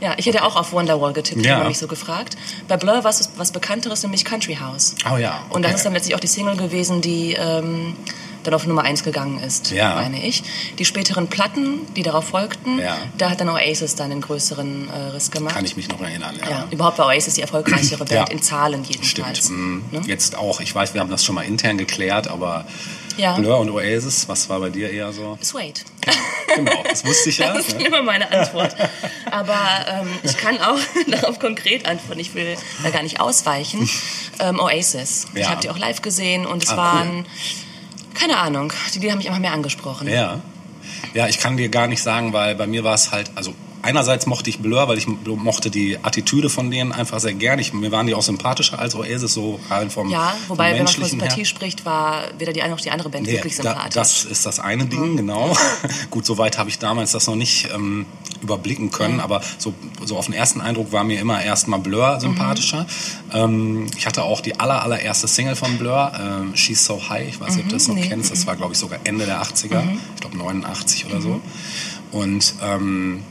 Ja, 0.00 0.14
ich 0.16 0.26
hätte 0.26 0.42
auch 0.44 0.56
auf 0.56 0.72
Wonderwall 0.72 1.12
getippt, 1.12 1.44
Ja. 1.44 1.52
wenn 1.52 1.58
man 1.60 1.68
mich 1.68 1.78
so 1.78 1.86
gefragt. 1.86 2.36
Bei 2.68 2.76
Blur 2.76 3.04
war 3.04 3.10
es 3.10 3.30
was 3.36 3.52
Bekannteres, 3.52 4.02
nämlich 4.02 4.24
Country 4.24 4.56
House. 4.56 4.94
Oh 5.12 5.16
ja, 5.16 5.42
Und 5.50 5.62
das 5.62 5.70
okay. 5.70 5.76
ist 5.76 5.84
dann 5.84 5.92
letztlich 5.92 6.14
auch 6.14 6.20
die 6.20 6.26
Single 6.26 6.56
gewesen, 6.56 7.00
die 7.02 7.34
ähm, 7.34 7.94
dann 8.42 8.54
auf 8.54 8.66
Nummer 8.66 8.82
1 8.84 9.04
gegangen 9.04 9.38
ist, 9.40 9.70
Ja. 9.70 9.96
meine 9.96 10.24
ich. 10.26 10.42
Die 10.78 10.86
späteren 10.86 11.26
Platten, 11.28 11.80
die 11.94 12.02
darauf 12.02 12.24
folgten, 12.28 12.78
Ja. 12.78 12.96
da 13.18 13.28
hat 13.28 13.40
dann 13.42 13.50
Oasis 13.50 13.96
dann 13.96 14.08
den 14.08 14.22
größeren 14.22 14.88
äh, 14.88 14.96
Riss 15.12 15.30
gemacht. 15.30 15.54
Kann 15.54 15.66
ich 15.66 15.76
mich 15.76 15.90
noch 15.90 16.00
erinnern, 16.00 16.34
ja. 16.42 16.50
ja. 16.50 16.66
Überhaupt 16.70 16.96
war 16.98 17.06
Oasis 17.08 17.34
die 17.34 17.42
erfolgreichere 17.42 18.04
Band, 18.06 18.30
in 18.30 18.40
Zahlen 18.40 18.82
jedenfalls. 18.84 19.38
Stimmt. 19.44 19.50
Mhm. 19.58 19.84
Ne? 19.90 20.00
Jetzt 20.06 20.36
auch. 20.38 20.60
Ich 20.60 20.74
weiß, 20.74 20.94
wir 20.94 21.02
haben 21.02 21.10
das 21.10 21.22
schon 21.22 21.34
mal 21.34 21.42
intern 21.42 21.76
geklärt, 21.76 22.28
aber 22.28 22.64
Ja. 23.20 23.34
Blur 23.36 23.58
und 23.58 23.70
Oasis, 23.70 24.28
was 24.28 24.48
war 24.48 24.60
bei 24.60 24.70
dir 24.70 24.90
eher 24.90 25.12
so? 25.12 25.38
Sweet. 25.42 25.84
Genau, 26.56 26.82
das 26.88 27.04
wusste 27.04 27.28
ich 27.28 27.38
ja. 27.38 27.52
Das 27.52 27.68
ist 27.68 27.78
ne? 27.78 27.84
immer 27.86 28.02
meine 28.02 28.30
Antwort. 28.32 28.74
Aber 29.30 29.58
ähm, 29.88 30.08
ich 30.22 30.36
kann 30.36 30.58
auch 30.60 30.78
darauf 31.08 31.38
konkret 31.38 31.86
antworten. 31.86 32.20
Ich 32.20 32.34
will 32.34 32.56
da 32.82 32.90
gar 32.90 33.02
nicht 33.02 33.20
ausweichen. 33.20 33.88
Ähm, 34.38 34.58
Oasis. 34.58 35.26
Ich 35.34 35.40
Ja. 35.42 35.50
habe 35.50 35.60
die 35.60 35.70
auch 35.70 35.78
live 35.78 36.00
gesehen 36.02 36.46
und 36.46 36.64
es 36.64 36.70
Ah, 36.70 36.76
waren, 36.78 37.26
keine 38.14 38.38
Ahnung, 38.38 38.72
die 38.94 38.98
Lieder 39.00 39.12
haben 39.12 39.18
mich 39.18 39.26
immer 39.26 39.38
mehr 39.38 39.52
angesprochen. 39.52 40.08
Ja. 40.08 40.40
Ja, 41.14 41.28
ich 41.28 41.38
kann 41.38 41.56
dir 41.56 41.68
gar 41.68 41.86
nicht 41.88 42.02
sagen, 42.02 42.32
weil 42.32 42.54
bei 42.54 42.66
mir 42.66 42.84
war 42.84 42.94
es 42.94 43.12
halt, 43.12 43.30
also 43.34 43.52
einerseits 43.82 44.26
mochte 44.26 44.50
ich 44.50 44.58
Blur, 44.60 44.88
weil 44.88 44.98
ich 44.98 45.06
mochte 45.06 45.70
die 45.70 45.98
Attitüde 46.02 46.50
von 46.50 46.70
denen 46.70 46.92
einfach 46.92 47.20
sehr 47.20 47.34
gern. 47.34 47.58
Ich, 47.58 47.72
mir 47.72 47.92
waren 47.92 48.06
die 48.06 48.14
auch 48.14 48.22
sympathischer 48.22 48.78
als 48.78 48.94
Oasis, 48.94 49.34
so 49.34 49.60
rein 49.70 49.90
vom, 49.90 50.10
Ja, 50.10 50.34
vom 50.46 50.56
wobei, 50.56 50.72
wenn 50.72 50.78
man 50.78 50.86
von 50.86 51.00
menschlichen 51.00 51.20
her. 51.20 51.30
Sympathie 51.30 51.44
spricht, 51.44 51.84
war 51.84 52.24
weder 52.38 52.52
die 52.52 52.62
eine 52.62 52.72
noch 52.74 52.80
die 52.80 52.90
andere 52.90 53.08
Band 53.08 53.26
Nee, 53.26 53.34
wirklich 53.34 53.56
da, 53.56 53.62
sympathisch. 53.62 53.94
das 53.94 54.24
ist 54.24 54.46
das 54.46 54.60
eine 54.60 54.86
Ding, 54.86 55.16
genau. 55.16 55.56
Gut, 56.10 56.26
soweit 56.26 56.58
habe 56.58 56.70
ich 56.70 56.78
damals 56.78 57.12
das 57.12 57.26
noch 57.26 57.36
nicht 57.36 57.68
ähm, 57.74 58.06
überblicken 58.42 58.90
können, 58.90 59.20
aber 59.20 59.42
so, 59.58 59.74
so 60.04 60.16
auf 60.16 60.26
den 60.26 60.34
ersten 60.34 60.60
Eindruck 60.60 60.92
war 60.92 61.04
mir 61.04 61.20
immer 61.20 61.42
erstmal 61.42 61.80
Blur 61.80 62.20
sympathischer. 62.20 62.86
Ähm, 63.32 63.86
ich 63.96 64.06
hatte 64.06 64.22
auch 64.22 64.40
die 64.40 64.58
aller, 64.58 64.82
allererste 64.82 65.28
Single 65.28 65.56
von 65.56 65.78
Blur, 65.78 66.12
ähm, 66.20 66.56
She's 66.56 66.84
So 66.84 67.08
High, 67.08 67.28
ich 67.28 67.40
weiß 67.40 67.56
nicht, 67.56 67.64
ob 67.64 67.68
du 67.68 67.76
das 67.76 67.88
noch 67.88 67.94
nee. 67.94 68.08
kennst, 68.08 68.30
das 68.30 68.46
war 68.46 68.56
glaube 68.56 68.72
ich 68.72 68.78
sogar 68.78 68.98
Ende 69.04 69.26
der 69.26 69.42
80er, 69.42 69.82
ich 70.14 70.20
glaube 70.20 70.36
89 70.36 71.06
oder 71.06 71.20
so. 71.20 71.40
Und 72.12 72.54
ähm, 72.62 73.22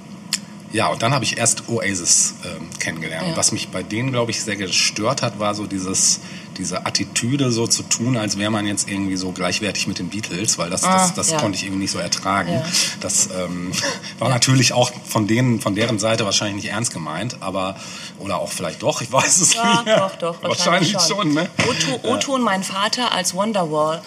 Ja, 0.71 0.87
und 0.87 1.01
dann 1.01 1.13
habe 1.13 1.25
ich 1.25 1.37
erst 1.37 1.67
Oasis 1.67 2.35
ähm, 2.45 2.69
kennengelernt. 2.79 3.23
Ja. 3.23 3.29
Und 3.31 3.37
was 3.37 3.51
mich 3.51 3.69
bei 3.69 3.81
denen, 3.81 4.11
glaube 4.11 4.31
ich, 4.31 4.43
sehr 4.43 4.55
gestört 4.55 5.21
hat, 5.23 5.39
war 5.39 5.55
so 5.55 5.65
dieses, 5.65 6.19
diese 6.59 6.85
Attitüde, 6.85 7.51
so 7.51 7.65
zu 7.65 7.81
tun, 7.83 8.15
als 8.17 8.37
wäre 8.37 8.51
man 8.51 8.67
jetzt 8.67 8.87
irgendwie 8.87 9.15
so 9.15 9.31
gleichwertig 9.31 9.87
mit 9.87 9.97
den 9.97 10.09
Beatles, 10.09 10.59
weil 10.59 10.69
das, 10.69 10.83
Ah, 10.83 10.93
das, 10.93 11.13
das 11.15 11.31
ja. 11.31 11.37
konnte 11.39 11.57
ich 11.57 11.63
irgendwie 11.63 11.81
nicht 11.81 11.91
so 11.91 11.97
ertragen. 11.97 12.53
Ja. 12.53 12.65
Das 12.99 13.29
ähm, 13.35 13.71
war 14.19 14.29
natürlich 14.29 14.73
auch 14.73 14.91
von 15.07 15.25
denen, 15.25 15.59
von 15.59 15.73
deren 15.73 15.97
Seite 15.97 16.25
wahrscheinlich 16.25 16.63
nicht 16.63 16.71
ernst 16.71 16.93
gemeint, 16.93 17.37
aber 17.39 17.75
oder 18.19 18.37
auch 18.37 18.51
vielleicht 18.51 18.83
doch, 18.83 19.01
ich 19.01 19.11
weiß 19.11 19.41
es 19.41 19.55
Ja, 19.55 19.71
nicht. 19.73 19.85
mehr. 19.85 19.97
doch, 19.97 20.15
doch, 20.17 20.43
wahrscheinlich, 20.43 20.95
schon. 20.99 21.33
ne? 21.33 21.49
Otto, 21.67 22.07
Otto 22.13 22.35
und 22.35 22.43
mein 22.43 22.63
Vater 22.63 23.11
als 23.11 23.33
Wonderwall 23.33 24.01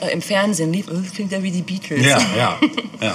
äh, 0.00 0.12
im 0.12 0.22
Fernsehen 0.22 0.72
lief, 0.72 0.86
das 0.86 1.12
klingt 1.12 1.32
ja 1.32 1.42
wie 1.42 1.50
die 1.50 1.62
Beatles. 1.62 2.04
Ja, 2.04 2.18
ja, 2.36 2.58
ja. 3.00 3.14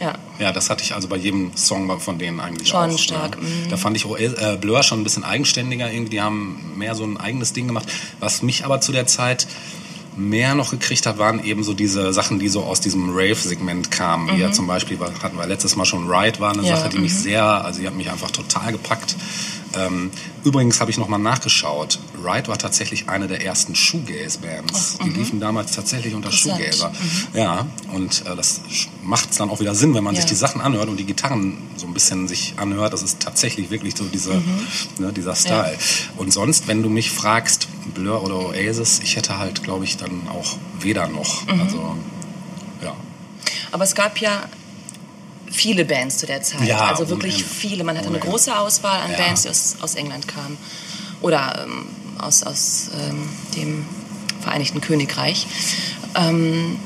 ja. 0.00 0.14
Ja, 0.38 0.52
das 0.52 0.70
hatte 0.70 0.82
ich 0.82 0.94
also 0.94 1.06
bei 1.08 1.16
jedem 1.16 1.54
Song 1.56 2.00
von 2.00 2.18
denen 2.18 2.40
eigentlich 2.40 2.68
Schon 2.68 2.90
auch. 2.90 2.98
stark, 2.98 3.36
Ja. 3.36 3.42
mhm. 3.42 3.68
Da 3.68 3.76
fand 3.76 3.96
ich 3.96 4.06
äh, 4.06 4.56
Blur 4.58 4.82
schon 4.82 5.00
ein 5.00 5.04
bisschen 5.04 5.24
eigenständiger 5.24 5.90
irgendwie. 5.92 6.10
Die 6.12 6.20
haben 6.22 6.72
mehr 6.76 6.94
so 6.94 7.04
ein 7.04 7.16
eigenes 7.18 7.52
Ding 7.52 7.66
gemacht. 7.66 7.86
Was 8.20 8.42
mich 8.42 8.64
aber 8.64 8.80
zu 8.80 8.92
der 8.92 9.06
Zeit 9.06 9.46
mehr 10.16 10.54
noch 10.54 10.70
gekriegt 10.72 11.06
hat, 11.06 11.18
waren 11.18 11.42
eben 11.44 11.62
so 11.62 11.72
diese 11.72 12.12
Sachen, 12.12 12.38
die 12.38 12.48
so 12.48 12.64
aus 12.64 12.80
diesem 12.80 13.10
Rave-Segment 13.10 13.90
kamen. 13.90 14.36
Wie 14.36 14.40
ja 14.40 14.50
zum 14.50 14.66
Beispiel, 14.66 14.98
hatten 15.22 15.36
wir 15.36 15.46
letztes 15.46 15.76
Mal 15.76 15.84
schon 15.84 16.10
Ride, 16.10 16.40
war 16.40 16.52
eine 16.52 16.62
Mhm. 16.62 16.68
Ja, 16.68 16.76
Sache, 16.78 16.88
die 16.90 16.98
mich 16.98 17.14
sehr, 17.14 17.44
also 17.44 17.80
die 17.80 17.86
hat 17.86 17.94
mich 17.94 18.10
einfach 18.10 18.30
total 18.30 18.72
gepackt. 18.72 19.16
Ähm, 19.74 20.10
übrigens 20.44 20.80
habe 20.80 20.90
ich 20.90 20.98
nochmal 20.98 21.20
nachgeschaut. 21.20 21.98
Ride 22.24 22.48
war 22.48 22.58
tatsächlich 22.58 23.08
eine 23.08 23.28
der 23.28 23.44
ersten 23.44 23.74
Shoegaze-Bands. 23.74 24.98
Die 25.04 25.10
liefen 25.10 25.38
damals 25.40 25.72
tatsächlich 25.72 26.14
unter. 26.14 26.32
Shoegazer. 26.32 26.92
Ja, 27.34 27.66
und 27.92 28.26
äh, 28.26 28.34
das 28.36 28.60
macht 29.02 29.30
es 29.30 29.36
dann 29.38 29.48
auch 29.50 29.60
wieder 29.60 29.74
Sinn, 29.74 29.94
wenn 29.94 30.02
man 30.04 30.14
Ja. 30.14 30.20
sich 30.22 30.28
die 30.30 30.34
Sachen 30.36 30.60
anhört 30.60 30.88
und 30.88 30.96
die 30.96 31.04
Gitarren 31.04 31.58
so 31.76 31.86
ein 31.86 31.94
bisschen 31.94 32.26
sich 32.28 32.54
anhört. 32.56 32.92
Das 32.92 33.02
ist 33.02 33.20
tatsächlich 33.20 33.70
wirklich 33.70 33.96
so 33.96 34.04
diese, 34.04 34.42
ne, 34.98 35.12
dieser 35.12 35.34
Style. 35.36 35.76
Und 36.16 36.32
sonst, 36.32 36.66
wenn 36.66 36.82
du 36.82 36.88
mich 36.88 37.10
fragst, 37.10 37.68
Blur 37.94 38.22
oder 38.22 38.36
Oasis, 38.40 39.00
ich 39.02 39.16
hätte 39.16 39.38
halt, 39.38 39.62
glaube 39.62 39.84
ich, 39.84 39.96
dann 39.96 40.28
auch 40.28 40.56
weder 40.80 41.08
noch. 41.08 41.46
Also, 41.48 41.96
ja. 42.82 42.94
Aber 43.72 43.84
es 43.84 43.94
gab 43.94 44.18
ja 44.18 44.42
viele 45.50 45.84
Bands 45.84 46.18
zu 46.18 46.26
der 46.26 46.42
Zeit. 46.42 46.62
Ja, 46.66 46.86
also 46.86 47.02
ohne 47.02 47.10
wirklich 47.10 47.34
Ende. 47.40 47.48
viele. 47.48 47.84
Man 47.84 47.96
hatte 47.96 48.06
Ohne 48.08 48.16
eine 48.16 48.24
Ende. 48.24 48.30
große 48.30 48.56
Auswahl 48.58 49.00
an 49.02 49.10
Ja. 49.12 49.16
Bands, 49.18 49.42
die 49.42 49.48
aus, 49.50 49.76
aus 49.80 49.94
England 49.96 50.26
kamen. 50.28 50.56
Oder 51.20 51.64
ähm, 51.66 51.86
aus, 52.18 52.42
aus 52.42 52.90
ähm, 53.08 53.28
dem 53.56 53.84
Vereinigten 54.40 54.80
Königreich. 54.80 55.46
Ähm, 56.16 56.78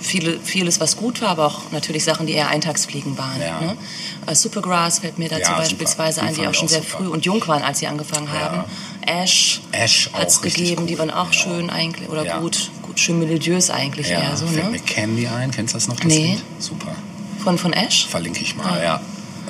viele, 0.00 0.40
vieles, 0.40 0.80
was 0.80 0.96
gut 0.96 1.20
war, 1.22 1.28
aber 1.28 1.46
auch 1.46 1.70
natürlich 1.72 2.02
Sachen, 2.02 2.26
die 2.26 2.32
eher 2.32 2.48
Eintagsfliegen 2.48 3.16
waren. 3.16 3.40
Ja. 3.40 3.60
Ne? 3.60 3.76
Äh, 4.26 4.34
Supergrass 4.34 4.98
fällt 5.00 5.18
mir 5.18 5.28
dazu 5.28 5.52
Ja, 5.52 5.58
beispielsweise 5.58 6.20
Die 6.22 6.26
ein, 6.26 6.34
die 6.34 6.46
auch 6.48 6.54
schon 6.54 6.66
sehr 6.68 6.80
super. 6.82 6.96
früh 6.98 7.06
und 7.08 7.24
jung 7.24 7.46
waren, 7.46 7.62
als 7.62 7.78
sie 7.78 7.86
angefangen 7.86 8.32
haben. 8.32 8.64
Ash, 9.06 9.60
Ash 9.72 10.10
hat 10.12 10.28
es 10.28 10.40
gegeben, 10.42 10.86
die 10.86 10.94
gut. 10.94 11.00
waren 11.00 11.10
auch 11.10 11.32
Ja. 11.32 11.32
schön 11.32 11.70
eigentlich, 11.70 12.08
oder 12.08 12.24
gut, 12.40 12.70
gut, 12.82 12.98
schön 12.98 13.18
melodiös 13.20 13.70
eigentlich 13.70 14.08
eher 14.10 14.36
so. 14.36 14.46
fällt 14.46 14.64
Ne? 14.64 14.70
mir 14.72 14.78
Candy 14.80 15.26
ein. 15.28 15.50
Kennst 15.52 15.74
du 15.74 15.76
das 15.78 15.86
noch? 15.88 15.96
Das 15.96 16.06
Nee. 16.06 16.32
Lied? 16.32 16.42
Super. 16.58 16.94
Von, 17.42 17.58
von 17.58 17.72
Ash? 17.72 18.06
Verlinke 18.06 18.40
ich 18.42 18.54
mal, 18.56 18.82
ja. 18.82 19.00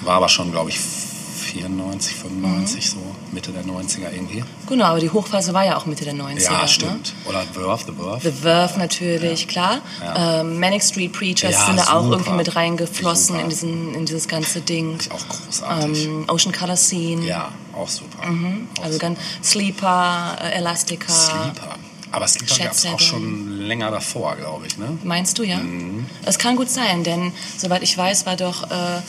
War 0.02 0.16
aber 0.16 0.28
schon, 0.28 0.50
glaube 0.50 0.70
ich, 0.70 0.78
94, 0.78 2.14
95, 2.14 2.90
so 2.90 2.96
Mitte 3.32 3.50
der 3.50 3.64
90er 3.64 4.12
irgendwie. 4.12 4.44
Genau, 4.68 4.84
aber 4.84 5.00
die 5.00 5.10
Hochphase 5.10 5.52
war 5.52 5.64
ja 5.64 5.76
auch 5.76 5.86
Mitte 5.86 6.04
der 6.04 6.14
90er. 6.14 6.42
Ja, 6.44 6.62
Ne? 6.62 6.68
stimmt. 6.68 7.12
Oder 7.24 7.42
Verve, 7.42 7.84
The 7.86 7.92
Verve. 7.92 8.20
The 8.22 8.32
Verve 8.32 8.78
natürlich, 8.78 9.48
klar. 9.48 9.78
Ja. 10.00 10.40
Ähm, 10.40 10.60
Manic 10.60 10.82
Street 10.82 11.12
Preachers 11.12 11.52
Ja, 11.52 11.66
sind 11.66 11.78
da 11.78 11.92
auch 11.94 12.08
irgendwie 12.08 12.30
mit 12.32 12.54
reingeflossen 12.54 13.28
Super. 13.34 13.40
in, 13.42 13.48
diesen, 13.50 13.94
in 13.94 14.06
dieses 14.06 14.28
ganze 14.28 14.60
Ding. 14.60 14.96
Ist 14.98 15.10
auch 15.10 15.28
großartig. 15.28 16.04
Ähm, 16.04 16.24
Ocean 16.28 16.52
Color 16.52 16.76
Scene. 16.76 17.26
ja, 17.26 17.50
auch 17.74 17.88
super. 17.88 18.18
Auch 18.20 18.82
Also 18.84 18.92
super. 18.94 18.98
ganz 18.98 19.18
Sleeper, 19.42 20.36
äh, 20.42 20.50
Elastica. 20.58 21.12
Sleeper. 21.12 21.74
Aber 22.12 22.26
Sleeper 22.26 22.56
gab 22.64 22.72
es 22.72 22.86
auch 22.86 22.98
schon 23.00 23.48
länger 23.60 23.90
davor, 23.90 24.36
glaube 24.36 24.66
ich. 24.66 24.76
Ne? 24.78 24.98
Meinst 25.04 25.38
du, 25.38 25.44
ja? 25.44 25.58
Mhm. 25.58 26.06
Es 26.24 26.38
kann 26.38 26.56
gut 26.56 26.68
sein, 26.70 27.04
denn 27.04 27.32
soweit 27.56 27.82
ich 27.82 27.96
weiß, 27.96 28.26
war 28.26 28.36
doch 28.36 28.64
äh, 28.70 29.00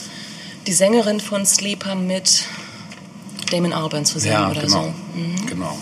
die 0.66 0.72
Sängerin 0.72 1.18
von 1.20 1.44
Sleeper 1.44 1.94
mit 1.96 2.44
Damon 3.50 3.72
Albarn 3.72 4.04
zusammen 4.04 4.32
Ja, 4.32 4.50
oder 4.50 4.60
genau. 4.62 4.82
so. 4.84 5.46
genau. 5.46 5.76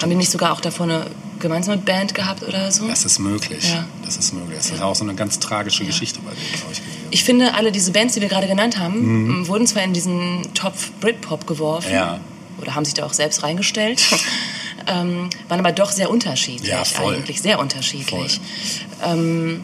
Haben 0.00 0.10
die 0.10 0.16
nicht 0.16 0.30
sogar 0.30 0.52
auch 0.52 0.60
davor 0.60 0.84
eine 0.84 1.06
gemeinsame 1.38 1.76
Band 1.76 2.14
gehabt 2.14 2.42
oder 2.42 2.72
so? 2.72 2.88
Das 2.88 3.04
ist 3.04 3.18
möglich. 3.18 3.70
Ja. 3.72 3.84
Das 4.04 4.16
ist 4.16 4.32
möglich. 4.32 4.56
Das 4.56 4.70
ist 4.70 4.82
auch 4.82 4.94
so 4.96 5.04
eine 5.04 5.14
ganz 5.14 5.38
tragische 5.38 5.84
Geschichte 5.84 6.18
bei 6.20 6.30
denen, 6.30 6.52
glaube 6.54 6.72
ich. 6.72 6.78
gewesen. 6.80 6.96
Ich 7.10 7.22
finde, 7.22 7.54
alle 7.54 7.70
diese 7.70 7.92
Bands, 7.92 8.14
die 8.14 8.20
wir 8.22 8.28
gerade 8.28 8.48
genannt 8.48 8.78
haben, 8.78 8.94
m, 9.42 9.46
wurden 9.48 9.66
zwar 9.66 9.84
in 9.84 9.92
diesen 9.92 10.42
Topf 10.54 10.90
Britpop 11.00 11.46
geworfen. 11.46 11.88
Mhm. 11.90 11.94
Ja. 11.94 12.20
Oder 12.62 12.74
haben 12.74 12.84
sich 12.86 12.94
da 12.94 13.04
auch 13.04 13.12
selbst 13.12 13.42
reingestellt. 13.42 14.02
ähm, 14.86 15.30
waren 15.48 15.60
aber 15.60 15.72
doch 15.72 15.90
sehr 15.92 16.10
unterschiedlich. 16.10 16.68
Ja, 16.70 16.84
voll. 16.84 17.16
Eigentlich 17.16 17.40
sehr 17.42 17.58
unterschiedlich. 17.58 18.40
Ähm, 19.04 19.62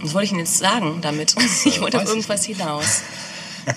was 0.00 0.14
wollte 0.14 0.26
ich 0.26 0.30
Ihnen 0.32 0.40
jetzt 0.40 0.58
sagen 0.58 0.98
damit? 1.00 1.34
Ich 1.64 1.80
wollte 1.80 1.98
auf 2.00 2.08
irgendwas 2.08 2.44
hinaus. 2.44 3.02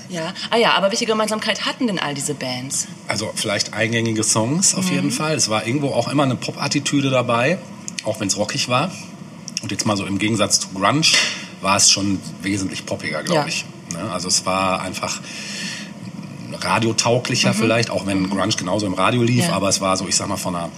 Ja. 0.07 0.33
Ah 0.49 0.55
ja, 0.55 0.71
aber 0.75 0.89
welche 0.91 1.05
Gemeinsamkeit 1.05 1.65
hatten 1.65 1.85
denn 1.85 1.99
all 1.99 2.13
diese 2.13 2.33
Bands? 2.33 2.87
Also 3.09 3.29
vielleicht 3.35 3.73
eingängige 3.73 4.23
Songs 4.23 4.73
auf 4.73 4.85
Mhm. 4.85 4.91
jeden 4.93 5.11
Fall. 5.11 5.35
Es 5.35 5.49
war 5.49 5.67
irgendwo 5.67 5.89
auch 5.89 6.07
immer 6.07 6.23
eine 6.23 6.35
Pop-Attitüde 6.37 7.09
dabei, 7.09 7.57
auch 8.05 8.21
wenn 8.21 8.29
es 8.29 8.37
rockig 8.37 8.69
war. 8.69 8.89
Und 9.61 9.69
jetzt 9.69 9.85
mal 9.85 9.97
so 9.97 10.05
im 10.05 10.17
Gegensatz 10.17 10.61
zu 10.61 10.69
Grunge 10.69 11.01
war 11.59 11.75
es 11.75 11.91
schon 11.91 12.21
wesentlich 12.41 12.85
poppiger, 12.85 13.21
glaube 13.23 13.41
Ja. 13.41 13.47
ich. 13.47 13.65
Ne? 13.91 14.09
Also 14.13 14.29
es 14.29 14.45
war 14.45 14.81
einfach 14.81 15.19
radiotauglicher 16.59 17.53
vielleicht, 17.53 17.89
auch 17.89 18.05
wenn 18.05 18.29
Grunge 18.29 18.53
genauso 18.55 18.85
im 18.85 18.93
Radio 18.93 19.23
lief, 19.23 19.43
Mhm. 19.45 19.49
Ja. 19.49 19.55
aber 19.55 19.69
es 19.69 19.81
war 19.81 19.95
so, 19.97 20.07
ich 20.07 20.15
sag 20.15 20.27
mal, 20.27 20.37
von 20.37 20.55
einer, 20.55 20.69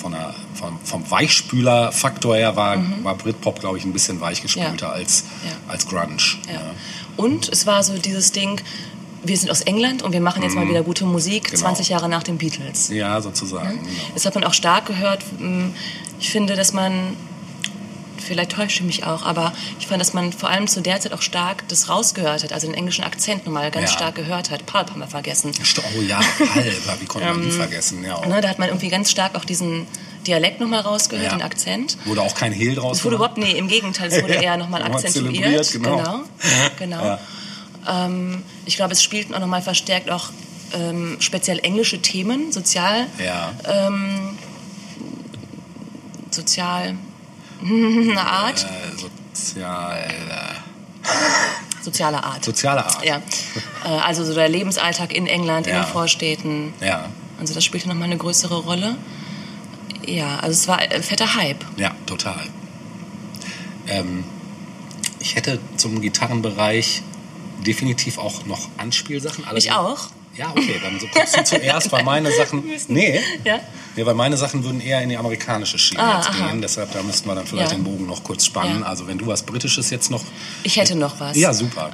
von 0.00 0.14
einer, 0.14 0.34
vom, 0.54 0.78
vom 0.84 1.10
Weichspüler-Faktor 1.10 2.36
her 2.36 2.56
war, 2.56 2.76
war 3.02 3.14
Britpop, 3.14 3.60
glaube 3.60 3.78
ich, 3.78 3.84
ein 3.84 3.92
bisschen 3.92 4.20
weichgespülter 4.20 4.70
Mhm. 4.88 4.92
Ja. 4.92 4.98
als, 4.98 5.24
Ja. 5.44 5.72
als 5.72 5.86
Grunge. 5.86 6.16
Ne? 6.46 6.60
Und 7.16 7.48
es 7.48 7.66
war 7.66 7.82
so 7.82 7.96
dieses 7.98 8.32
Ding, 8.32 8.60
wir 9.24 9.36
sind 9.36 9.50
aus 9.50 9.62
England 9.62 10.02
und 10.02 10.12
wir 10.12 10.20
machen 10.20 10.42
jetzt 10.42 10.54
mal 10.54 10.68
wieder 10.68 10.82
gute 10.82 11.04
Musik, 11.04 11.44
Genau. 11.50 11.60
20 11.62 11.88
Jahre 11.88 12.08
nach 12.08 12.22
den 12.22 12.38
Beatles. 12.38 12.88
Ja, 12.90 13.20
sozusagen. 13.20 13.78
Genau. 13.82 13.88
Das 14.14 14.24
hat 14.26 14.34
man 14.34 14.44
auch 14.44 14.54
stark 14.54 14.86
gehört. 14.86 15.24
Mm, 15.40 15.70
Ich 16.20 16.30
finde, 16.30 16.54
dass 16.56 16.72
man, 16.72 17.14
vielleicht 18.26 18.52
täusche 18.52 18.80
ich 18.80 18.82
mich 18.82 19.04
auch, 19.04 19.24
aber 19.24 19.52
ich 19.80 19.86
fand, 19.86 20.00
dass 20.00 20.12
man 20.12 20.32
vor 20.32 20.48
allem 20.50 20.66
zu 20.68 20.80
der 20.82 21.00
Zeit 21.00 21.12
auch 21.12 21.22
stark 21.22 21.66
das 21.68 21.88
rausgehört 21.88 22.42
hat, 22.44 22.52
also 22.52 22.66
den 22.66 22.74
englischen 22.74 23.04
Akzent 23.04 23.46
nochmal 23.46 23.70
ganz 23.70 23.90
Ja. 23.92 23.96
stark 23.96 24.14
gehört 24.16 24.50
hat. 24.50 24.66
Pulp 24.66 24.90
haben 24.90 25.00
wir 25.00 25.06
vergessen. 25.06 25.52
Oh 25.96 26.02
ja, 26.02 26.18
halber, 26.54 26.96
wie 27.00 27.06
konnte 27.06 27.28
man 27.28 27.42
die 27.42 27.50
vergessen? 27.50 28.04
Ja. 28.04 28.24
Ne, 28.26 28.40
da 28.40 28.48
hat 28.48 28.58
man 28.58 28.68
irgendwie 28.68 28.88
ganz 28.88 29.10
stark 29.10 29.34
auch 29.36 29.44
diesen 29.44 29.86
Dialekt 30.26 30.60
nochmal 30.60 30.80
rausgehört, 30.80 31.26
Ja. 31.26 31.36
den 31.38 31.42
Akzent. 31.42 31.96
Wurde 32.04 32.20
auch 32.22 32.34
kein 32.34 32.52
Hehl 32.52 32.74
draus 32.74 32.98
Es 32.98 33.04
wurde 33.04 33.16
überhaupt, 33.16 33.38
nee, 33.38 33.52
im 33.52 33.68
Gegenteil, 33.68 34.08
es 34.12 34.22
wurde 34.22 34.34
Ja, 34.36 34.40
eher 34.42 34.56
nochmal 34.56 34.82
akzentuiert. 34.82 35.72
genau. 35.72 35.96
genau. 35.98 36.24
genau. 36.78 37.18
Ähm, 37.88 38.42
ich 38.64 38.74
glaube, 38.76 38.92
es 38.92 39.02
spielten 39.02 39.34
auch 39.34 39.38
nochmal 39.40 39.62
verstärkt 39.62 40.10
auch 40.10 40.30
ähm, 40.74 41.16
speziell 41.20 41.60
englische 41.60 42.02
Themen, 42.02 42.50
sozial, 42.50 43.06
Ja. 43.24 43.52
sozial 46.30 46.96
eine 47.62 48.20
Art, 48.20 48.64
Äh, 48.64 48.96
sozial, 49.34 49.98
äh, 49.98 51.82
soziale 51.82 52.22
Art. 52.22 52.44
soziale 52.44 52.84
Art. 52.84 53.04
Ja, 53.04 53.16
äh, 53.84 53.88
also 53.88 54.24
so 54.24 54.34
der 54.34 54.48
Lebensalltag 54.48 55.12
in 55.14 55.26
England, 55.26 55.66
in 55.66 55.74
Ja. 55.74 55.82
den 55.84 55.88
Vorstädten. 55.92 56.72
Ja, 56.80 57.08
Also 57.38 57.52
das 57.54 57.64
spielte 57.64 57.86
nochmal 57.88 58.04
eine 58.04 58.16
größere 58.16 58.56
Rolle. 58.60 58.96
Ja, 60.06 60.38
also 60.38 60.52
es 60.52 60.68
war 60.68 60.78
ein 60.78 61.02
fetter 61.02 61.34
Hype. 61.34 61.64
ja, 61.76 61.90
total. 62.06 62.46
Ähm, 63.88 64.24
ich 65.20 65.34
hätte 65.36 65.58
zum 65.76 66.00
Gitarrenbereich 66.00 67.02
definitiv 67.66 68.18
auch 68.18 68.46
noch 68.46 68.68
Anspielsachen. 68.78 69.44
Ich 69.44 69.70
allerdings- 69.70 69.74
auch. 69.76 70.08
Ja, 70.38 70.50
okay, 70.50 70.78
dann 70.82 70.98
so 71.00 71.06
kommst 71.08 71.36
du 71.36 71.44
zuerst, 71.44 71.90
weil 71.92 72.04
meine 72.04 72.30
Sachen. 72.32 72.62
Nee. 72.88 73.20
Ja. 73.44 73.60
Nee, 73.96 74.04
weil 74.04 74.14
meine 74.14 74.36
Sachen 74.36 74.62
würden 74.64 74.80
eher 74.80 75.00
in 75.02 75.08
die 75.08 75.16
amerikanische 75.16 75.78
Schiene 75.78 76.02
Ah, 76.02 76.16
jetzt 76.18 76.28
aha. 76.30 76.48
gehen. 76.50 76.60
Deshalb, 76.60 76.92
da 76.92 77.02
müssten 77.02 77.26
wir 77.28 77.34
dann 77.34 77.46
vielleicht 77.46 77.70
Ja. 77.72 77.76
den 77.78 77.84
Bogen 77.84 78.06
noch 78.06 78.22
kurz 78.22 78.44
spannen. 78.44 78.80
Ja. 78.80 78.86
Also, 78.86 79.06
wenn 79.06 79.16
du 79.18 79.26
was 79.26 79.42
Britisches 79.42 79.88
jetzt 79.90 80.10
noch. 80.10 80.22
Ich 80.62 80.76
hätte 80.76 80.94
noch 80.96 81.18
was. 81.20 81.36
Ja, 81.36 81.52
super. 81.54 81.90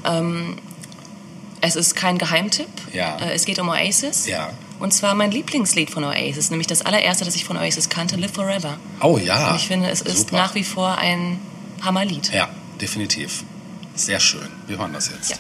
Es 1.65 1.77
ist 1.77 1.95
kein 1.95 2.19
Geheimtipp. 2.19 2.67
Ja. 2.93 3.19
Äh, 3.19 3.35
Es 3.35 3.45
geht 3.45 3.61
um 3.61 3.69
Oasis. 3.69 4.27
Ja. 4.27 4.51
Und 4.81 4.93
zwar 4.93 5.15
mein 5.15 5.31
Lieblingslied 5.31 5.91
von 5.91 6.03
Oasis, 6.03 6.51
nämlich 6.51 6.67
das 6.67 6.83
allererste, 6.83 7.25
das 7.25 7.37
ich 7.37 7.45
von 7.45 7.57
Oasis 7.57 7.89
kannte, 7.89 8.17
Live 8.17 8.33
Forever. 8.33 8.79
Oh 9.01 9.17
ja. 9.17 9.51
Und 9.51 9.57
ich 9.57 9.69
finde, 9.69 9.89
es 9.89 10.01
ist 10.01 10.19
super. 10.19 10.37
nach 10.39 10.55
wie 10.57 10.65
vor 10.65 10.99
ein 10.99 11.39
Hammerlied. 11.83 12.33
Ja, 12.33 12.49
definitiv. 12.81 13.45
Sehr 13.95 14.19
schön. 14.19 14.49
Wir 14.67 14.79
hören 14.79 14.93
das 14.93 15.09
jetzt. 15.11 15.31
Ja. 15.31 15.37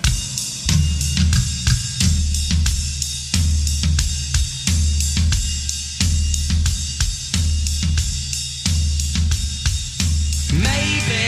Maybe 10.53 11.22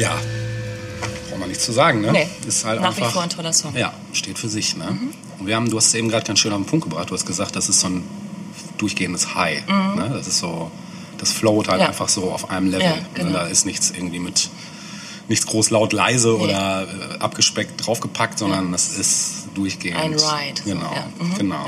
Ja, 0.00 0.18
braucht 1.28 1.40
man 1.40 1.48
nichts 1.48 1.64
zu 1.66 1.72
sagen, 1.72 2.00
ne? 2.00 2.10
Nee, 2.10 2.28
ist 2.46 2.64
halt 2.64 2.80
nach 2.80 2.88
einfach, 2.88 3.08
wie 3.08 3.12
vor 3.12 3.22
ein 3.22 3.28
toller 3.28 3.52
Song. 3.52 3.76
Ja, 3.76 3.92
steht 4.14 4.38
für 4.38 4.48
sich, 4.48 4.74
ne? 4.76 4.90
Mhm. 4.90 5.10
Und 5.38 5.46
wir 5.46 5.56
haben, 5.56 5.68
du 5.68 5.76
hast 5.76 5.88
es 5.88 5.94
eben 5.94 6.08
gerade 6.08 6.26
ganz 6.26 6.38
schön 6.38 6.52
auf 6.52 6.58
den 6.58 6.66
Punkt 6.66 6.88
gebracht, 6.88 7.10
du 7.10 7.14
hast 7.14 7.26
gesagt, 7.26 7.54
das 7.54 7.68
ist 7.68 7.80
so 7.80 7.88
ein 7.88 8.04
durchgehendes 8.78 9.34
High, 9.34 9.62
mhm. 9.66 10.00
ne? 10.00 10.10
Das 10.14 10.26
ist 10.26 10.38
so, 10.38 10.70
das 11.18 11.32
float 11.32 11.68
halt 11.68 11.82
ja. 11.82 11.88
einfach 11.88 12.08
so 12.08 12.32
auf 12.32 12.50
einem 12.50 12.70
Level. 12.70 12.86
Ja, 12.86 12.94
genau. 13.12 13.28
ne? 13.28 13.32
Da 13.34 13.40
genau. 13.40 13.52
ist 13.52 13.66
nichts 13.66 13.90
irgendwie 13.90 14.20
mit, 14.20 14.48
nichts 15.28 15.46
groß 15.46 15.68
laut 15.68 15.92
leise 15.92 16.28
nee. 16.28 16.44
oder 16.44 16.88
äh, 16.88 17.18
abgespeckt 17.18 17.86
draufgepackt, 17.86 18.38
sondern 18.38 18.66
ja. 18.66 18.72
das 18.72 18.96
ist 18.96 19.48
durchgehend. 19.54 20.00
Ein 20.00 20.14
Ride. 20.14 20.62
Genau, 20.64 20.94
so, 21.18 21.24
mhm. 21.24 21.34
genau. 21.34 21.66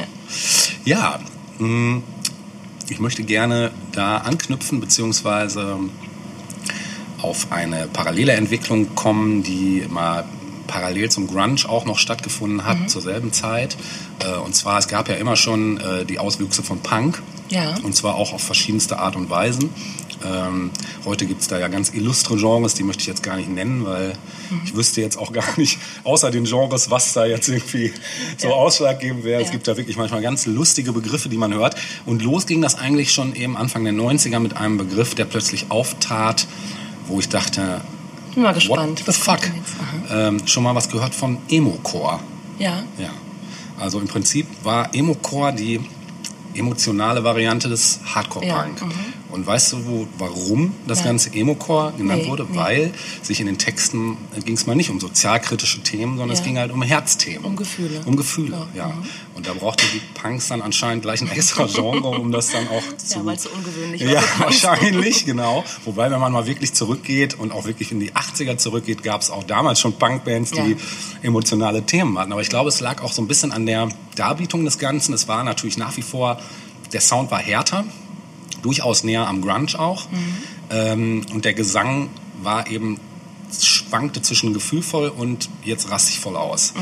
Ja, 0.87 1.21
mm, 1.59 1.99
ich 2.89 2.99
möchte 2.99 3.25
gerne 3.25 3.73
da 3.93 4.19
anknüpfen, 4.19 4.81
beziehungsweise 4.81 5.79
auf 7.23 7.51
eine 7.51 7.89
parallele 7.93 8.33
Entwicklung 8.33 8.95
kommen, 8.95 9.43
die 9.43 9.85
mal 9.89 10.25
parallel 10.67 11.11
zum 11.11 11.27
Grunge 11.27 11.69
auch 11.69 11.85
noch 11.85 11.99
stattgefunden 11.99 12.65
hat, 12.65 12.79
mhm. 12.79 12.89
zur 12.89 13.03
selben 13.03 13.33
Zeit. 13.33 13.77
Äh, 14.21 14.39
und 14.39 14.55
zwar, 14.55 14.79
es 14.79 14.89
gab 14.89 15.09
ja 15.09 15.17
immer 15.17 15.37
schon 15.37 15.79
äh, 15.79 16.05
die 16.05 16.19
Auswüchse 16.19 16.63
von 16.63 16.81
Punk. 16.81 17.23
Ja. 17.51 17.75
Und 17.83 17.95
zwar 17.95 18.15
auch 18.15 18.33
auf 18.33 18.43
verschiedenste 18.43 18.99
Art 18.99 19.15
und 19.15 19.29
Weisen. 19.29 19.69
Ähm, 20.25 20.71
heute 21.05 21.27
gibt 21.27 21.43
es 21.43 21.49
da 21.49 21.59
ja 21.59 21.69
ganz 21.69 21.91
illustre 21.93 22.37
Genres, 22.37 22.75
die 22.75 22.85
möchte 22.85 23.01
ich 23.01 23.07
jetzt 23.07 23.23
gar 23.23 23.37
nicht 23.37 23.51
nennen, 23.51 23.85
weil 23.85 24.15
mhm. 24.51 24.61
ich 24.65 24.75
wüsste 24.75 25.01
jetzt 25.01 25.19
auch 25.19 25.33
gar 25.33 25.45
nicht, 25.59 25.79
außer 26.05 26.31
den 26.31 26.45
Genres, 26.45 26.91
was 26.91 27.13
da 27.13 27.27
jetzt 27.27 27.49
irgendwie 27.49 27.93
so 28.39 28.49
ja. 28.49 28.55
ausschlaggebend 28.55 29.25
wäre. 29.25 29.41
Ja. 29.41 29.47
Es 29.47 29.53
gibt 29.53 29.69
da 29.69 29.77
wirklich 29.77 29.97
manchmal 29.97 30.23
ganz 30.23 30.47
lustige 30.47 30.93
Begriffe, 30.93 31.29
die 31.29 31.37
man 31.37 31.53
hört. 31.53 31.77
Und 32.07 32.23
los 32.23 32.47
ging 32.47 32.63
das 32.63 32.77
eigentlich 32.77 33.13
schon 33.13 33.35
eben 33.35 33.57
Anfang 33.57 33.85
der 33.85 33.93
90er 33.93 34.39
mit 34.39 34.57
einem 34.57 34.79
Begriff, 34.79 35.15
der 35.15 35.25
plötzlich 35.25 35.67
auftat, 35.71 36.47
wo 37.07 37.19
ich 37.21 37.29
dachte, 37.29 37.81
Bin 38.35 38.43
mal 38.43 38.55
gespannt. 38.55 39.07
what 39.07 39.15
the 39.15 39.21
fuck? 39.21 39.41
Ähm, 40.11 40.47
schon 40.47 40.63
mal 40.63 40.75
was 40.75 40.89
gehört 40.89 41.15
von 41.15 41.39
Emo-Core. 41.49 42.21
Ja. 42.59 42.83
Ja. 42.99 43.11
Also 43.79 44.01
im 44.01 44.09
Prinzip 44.09 44.47
war 44.63 44.95
Emo-Core 44.95 45.53
die 45.53 45.81
emotionale 46.55 47.25
Variante 47.25 47.69
des 47.69 48.01
Hardcore-Punk. 48.15 48.81
Ja, 48.81 48.87
mhm. 48.87 48.93
Und 49.33 49.47
weißt 49.47 49.73
du, 49.73 49.87
wo, 49.87 50.07
warum 50.19 50.75
das 50.87 51.01
Ja. 51.01 51.07
ganze 51.07 51.33
Emo-Core 51.35 51.95
genannt 51.97 52.23
Nee, 52.25 52.29
wurde? 52.29 52.47
nee. 52.49 52.57
Weil 52.57 52.95
sich 53.23 53.41
in 53.41 53.47
den 53.47 53.59
Texten 53.59 54.17
ging 54.45 54.55
es 54.55 54.67
mal 54.67 54.75
nicht 54.77 54.91
um 54.91 55.01
sozialkritische 55.01 55.83
Themen, 55.83 56.19
sondern 56.19 56.35
es 56.35 56.41
Ja. 56.41 56.45
ging 56.47 56.59
halt 56.59 56.71
um 56.71 56.83
Herzthemen. 56.83 57.45
Um 57.45 57.57
Gefühle. 57.57 58.03
Um 58.05 58.17
Gefühle, 58.17 58.67
Ja, 58.75 58.89
ja. 58.89 58.89
mhm. 58.89 59.03
Und 59.35 59.47
da 59.49 59.55
brauchten 59.55 59.87
die 59.95 60.01
Punks 60.21 60.49
dann 60.49 60.61
anscheinend 60.63 61.03
gleich 61.03 61.23
ein 61.23 61.31
extra 61.31 61.65
Genre, 61.67 62.09
um 62.09 62.31
das 62.31 62.51
dann 62.51 62.69
auch 62.69 62.83
zu... 62.99 63.19
Ja, 63.19 63.25
weil 63.25 63.37
es 63.37 63.43
so 63.45 63.51
ungewöhnlich 63.51 64.05
war. 64.05 64.13
Ja, 64.13 64.23
wahrscheinlich, 64.39 65.25
genau. 65.25 65.65
Wobei, 65.85 66.11
wenn 66.11 66.21
man 66.21 66.33
mal 66.33 66.47
wirklich 66.47 66.75
zurückgeht 66.75 67.35
und 67.39 67.51
auch 67.53 67.65
wirklich 67.65 67.91
in 67.93 68.01
die 68.01 68.13
80er 68.13 68.59
zurückgeht, 68.59 69.03
gab 69.03 69.23
es 69.23 69.31
auch 69.31 69.45
damals 69.45 69.81
schon 69.81 69.95
Punkbands, 69.95 70.51
die 70.51 70.77
emotionale 71.23 71.83
Themen 71.85 72.19
hatten. 72.19 72.33
Aber 72.33 72.43
ich 72.43 72.49
glaube, 72.51 72.69
es 72.69 72.81
lag 72.81 73.03
auch 73.03 73.13
so 73.13 73.23
ein 73.23 73.29
bisschen 73.29 73.53
an 73.53 73.67
der 73.67 73.89
Darbietung 74.17 74.65
des 74.65 74.79
Ganzen. 74.79 75.15
Es 75.15 75.29
war 75.29 75.43
natürlich 75.45 75.79
nach 75.79 75.97
wie 75.97 76.03
vor, 76.03 76.39
der 76.93 77.01
Sound 77.01 77.31
war 77.31 77.39
härter, 77.39 77.85
durchaus 78.63 79.05
näher 79.05 79.27
am 79.29 79.43
Grunge 79.43 79.79
auch. 79.79 80.07
Ähm, 80.71 81.27
und 81.33 81.45
der 81.45 81.55
Gesang 81.55 82.09
war 82.43 82.67
eben 82.69 82.99
schwankte 83.61 84.23
zwischen 84.23 84.55
gefühlvoll 84.55 85.09
und 85.09 85.51
jetzt 85.65 85.91
rastig 85.91 86.21
voll 86.21 86.37
aus. 86.37 86.73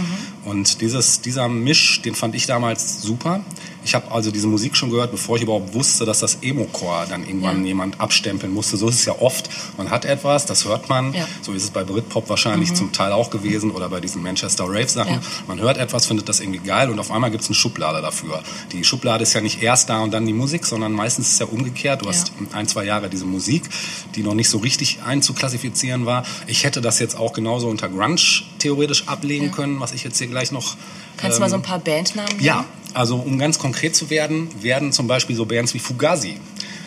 Und 0.45 0.81
dieses, 0.81 1.21
dieser 1.21 1.49
Misch, 1.49 2.03
den 2.03 2.15
fand 2.15 2.35
ich 2.35 2.47
damals 2.47 3.03
super. 3.03 3.41
Ich 3.85 3.95
habe 3.95 4.11
also 4.13 4.31
diese 4.31 4.47
Musik 4.47 4.77
schon 4.77 4.91
gehört, 4.91 5.11
bevor 5.11 5.37
ich 5.37 5.43
überhaupt 5.43 5.75
wusste, 5.75 6.05
dass 6.05 6.21
das 6.21 6.39
Emo-Core 6.43 7.07
dann 7.09 7.27
irgendwann 7.27 7.63
Ja. 7.63 7.69
jemand 7.69 8.01
abstempeln 8.01 8.53
musste. 8.53 8.77
So 8.77 8.89
ist 8.89 8.97
es 8.97 9.05
ja 9.07 9.19
oft. 9.19 9.49
Man 9.77 9.91
hat 9.91 10.05
etwas, 10.05 10.47
das 10.47 10.65
hört 10.65 10.89
man. 10.89 11.15
Ja. 11.15 11.27
So 11.43 11.53
ist 11.53 11.65
es 11.65 11.71
bei 11.71 11.83
Britpop 11.85 12.29
wahrscheinlich 12.29 12.75
zum 12.75 12.93
Teil 12.93 13.13
auch 13.13 13.31
gewesen 13.31 13.71
oder 13.71 13.89
bei 13.89 14.01
diesen 14.01 14.23
Manchester 14.23 14.65
Rave-Sachen. 14.67 15.15
Ja. 15.15 15.21
Man 15.47 15.61
hört 15.61 15.79
etwas, 15.79 16.07
findet 16.07 16.29
das 16.29 16.41
irgendwie 16.41 16.61
geil 16.61 16.91
und 16.91 16.99
auf 16.99 17.11
einmal 17.11 17.31
gibt 17.31 17.43
es 17.43 17.49
eine 17.49 17.55
Schublade 17.55 18.03
dafür. 18.03 18.43
Die 18.73 18.85
Schublade 18.85 19.23
ist 19.23 19.33
ja 19.33 19.41
nicht 19.41 19.63
erst 19.63 19.89
da 19.89 20.01
und 20.01 20.13
dann 20.13 20.27
die 20.27 20.33
Musik, 20.33 20.67
sondern 20.67 20.93
meistens 20.93 21.29
ist 21.29 21.33
es 21.35 21.39
ja 21.39 21.47
umgekehrt. 21.47 22.03
Du 22.03 22.09
hast 22.09 22.33
ein, 22.53 22.69
zwei 22.69 22.85
Jahre 22.85 23.09
diese 23.09 23.25
Musik, 23.25 23.69
die 24.15 24.23
noch 24.23 24.35
nicht 24.35 24.51
so 24.51 24.59
richtig 24.59 24.99
einzuklassifizieren 25.07 26.07
war. 26.07 26.25
Ich 26.47 26.65
hätte 26.65 26.81
das 26.81 26.99
jetzt 26.99 27.17
auch 27.17 27.33
genauso 27.33 27.69
unter 27.69 27.89
Grunge 27.89 28.21
theoretisch 28.59 29.09
ablegen 29.09 29.51
können, 29.51 29.81
was 29.81 29.93
ich 29.93 30.05
jetzt 30.05 30.19
hier 30.19 30.27
gleich 30.27 30.53
noch... 30.53 30.77
Kannst 31.17 31.37
du 31.37 31.41
mal 31.43 31.51
so 31.51 31.57
ein 31.57 31.63
paar 31.63 31.79
Bandnamen 31.79 32.31
nennen? 32.31 32.45
Ja, 32.45 32.65
also 32.95 33.17
um 33.17 33.39
ganz 33.39 33.59
konkret 33.59 33.95
zu 33.97 34.11
werden, 34.11 34.49
werden 34.63 34.93
zum 34.93 35.07
Beispiel 35.07 35.37
so 35.37 35.45
Bands 35.45 35.75
wie 35.75 35.79
Fugazi 35.79 36.37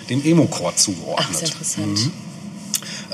dem 0.10 0.24
Emo-Core 0.24 0.72
Ach, 0.74 0.78
zugeordnet. 0.80 1.38
sehr 1.38 1.48
interessant. 1.48 2.00
Äh, 2.00 2.33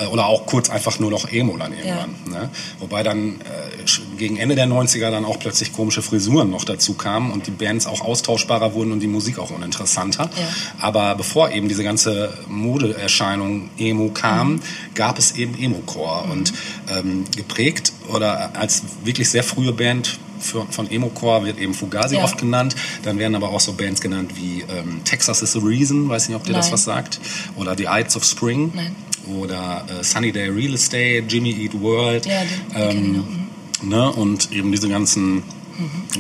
oder 0.08 0.26
auch 0.28 0.46
kurz 0.46 0.70
einfach 0.70 1.00
nur 1.00 1.12
noch 1.12 1.30
Emo 1.32 1.58
dann 1.58 1.74
irgendwann. 1.74 2.16
Ne? 2.30 2.50
Wobei 2.80 3.04
dann 3.04 3.42
äh, 3.42 4.18
gegen 4.18 4.38
Ende 4.38 4.56
der 4.56 4.68
90er 4.68 5.12
dann 5.12 5.26
auch 5.26 5.40
plötzlich 5.40 5.74
komische 5.74 6.02
Frisuren 6.02 6.50
noch 6.50 6.64
dazu 6.64 6.94
kamen 6.94 7.32
und 7.32 7.48
die 7.48 7.52
Bands 7.52 7.86
auch 7.88 8.02
austauschbarer 8.02 8.74
wurden 8.74 8.92
und 8.92 9.00
die 9.02 9.08
Musik 9.08 9.40
auch 9.40 9.52
uninteressanter. 9.52 10.30
Ja. 10.36 10.48
Aber 10.80 11.16
bevor 11.16 11.52
eben 11.52 11.68
diese 11.68 11.84
ganze 11.84 12.34
Modeerscheinung 12.48 13.70
Emo 13.78 14.10
kam, 14.10 14.54
Mhm. 14.54 14.62
gab 14.96 15.20
es 15.20 15.34
eben 15.34 15.58
Emo-Core 15.58 16.24
und 16.32 16.54
ähm, 16.90 17.26
geprägt 17.36 17.92
oder 18.14 18.56
als 18.56 18.84
wirklich 19.04 19.30
sehr 19.30 19.44
frühe 19.44 19.74
Band 19.74 20.18
für, 20.40 20.66
von 20.70 20.90
Emo-Core 20.90 21.46
wird 21.46 21.58
eben 21.60 21.74
Fugazi 21.74 22.16
Ja. 22.16 22.24
oft 22.24 22.38
genannt. 22.38 22.76
Dann 23.04 23.20
werden 23.20 23.36
aber 23.36 23.50
auch 23.50 23.60
so 23.60 23.74
Bands 23.74 24.00
genannt 24.00 24.32
wie 24.36 24.62
ähm, 24.70 25.02
Texas 25.04 25.42
is 25.42 25.52
the 25.52 25.60
Reason, 25.60 26.08
weiß 26.08 26.30
nicht, 26.30 26.36
ob 26.38 26.44
dir 26.46 26.54
das 26.54 26.68
Nein. 26.68 26.74
was 26.74 26.84
sagt. 26.86 27.20
Oder 27.58 27.76
The 27.78 27.88
Ides 27.90 28.16
of 28.16 28.24
Spring. 28.24 28.72
Nein. 28.74 28.96
Oder 29.38 29.86
äh, 30.00 30.04
Sunny 30.04 30.32
Day 30.32 30.50
Real 30.50 30.74
Estate, 30.74 31.24
Jimmy 31.28 31.52
Eat 31.52 31.80
World. 31.80 32.26
Ja, 32.26 32.42
die- 32.44 32.94
die. 32.94 32.98
Mhm. 33.00 33.48
ne? 33.90 34.12
Und 34.12 34.52
eben 34.52 34.72
diese 34.72 34.90
ganzen 34.90 35.44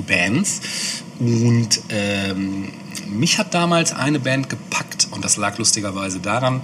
Bands. 0.07 0.61
Und 1.19 1.81
ähm, 1.89 2.69
mich 3.09 3.37
hat 3.37 3.53
damals 3.53 3.91
eine 3.93 4.19
Band 4.19 4.49
gepackt 4.49 5.07
und 5.11 5.25
das 5.25 5.35
lag 5.37 5.57
lustigerweise 5.57 6.19
daran, 6.19 6.61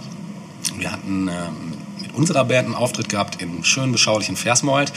wir 0.77 0.91
hatten 0.91 1.27
ähm, 1.27 1.73
unserer 2.15 2.45
Band 2.45 2.67
einen 2.67 2.75
Auftritt 2.75 3.09
gehabt 3.09 3.41
im 3.41 3.63
schönen, 3.63 3.91
beschaulichen 3.91 4.35
Versmold. 4.35 4.91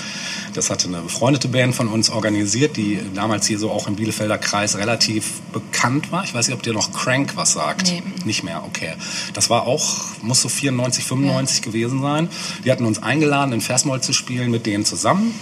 Das 0.54 0.70
hatte 0.70 0.88
eine 0.88 1.02
befreundete 1.02 1.48
Band 1.48 1.74
von 1.74 1.88
uns 1.88 2.10
organisiert, 2.10 2.76
die 2.76 3.00
damals 3.14 3.46
hier 3.46 3.58
so 3.58 3.70
auch 3.70 3.86
im 3.88 3.96
Bielefelder 3.96 4.38
Kreis 4.38 4.76
relativ 4.76 5.40
bekannt 5.52 6.10
war. 6.12 6.24
Ich 6.24 6.34
weiß 6.34 6.48
nicht, 6.48 6.56
ob 6.56 6.62
dir 6.62 6.72
noch 6.72 6.92
Crank 6.92 7.32
was 7.36 7.52
sagt. 7.52 7.88
Nee. 7.88 8.02
Nicht 8.24 8.42
mehr, 8.44 8.62
okay. 8.64 8.94
Das 9.34 9.50
war 9.50 9.66
auch, 9.66 10.02
muss 10.22 10.42
so 10.42 10.48
94, 10.48 11.04
95 11.04 11.62
gewesen 11.62 12.02
sein. 12.02 12.28
Die 12.64 12.70
hatten 12.70 12.84
uns 12.84 13.02
eingeladen, 13.02 13.52
in 13.52 13.60
Versmold 13.60 14.04
zu 14.04 14.12
spielen 14.12 14.50
mit 14.50 14.66
denen 14.66 14.84
zusammen. 14.84 15.34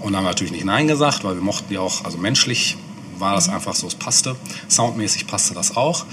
Und 0.00 0.16
haben 0.16 0.24
natürlich 0.24 0.52
nicht 0.52 0.64
Nein 0.64 0.86
gesagt, 0.86 1.24
weil 1.24 1.34
wir 1.34 1.42
mochten 1.42 1.68
die 1.70 1.78
auch, 1.78 2.04
also 2.04 2.18
menschlich 2.18 2.76
war 3.18 3.34
das 3.34 3.48
einfach 3.48 3.74
so, 3.74 3.86
es 3.86 3.94
passte. 3.94 4.36
Soundmäßig 4.68 5.26
passte 5.26 5.54
das 5.54 5.76
auch. 5.76 6.06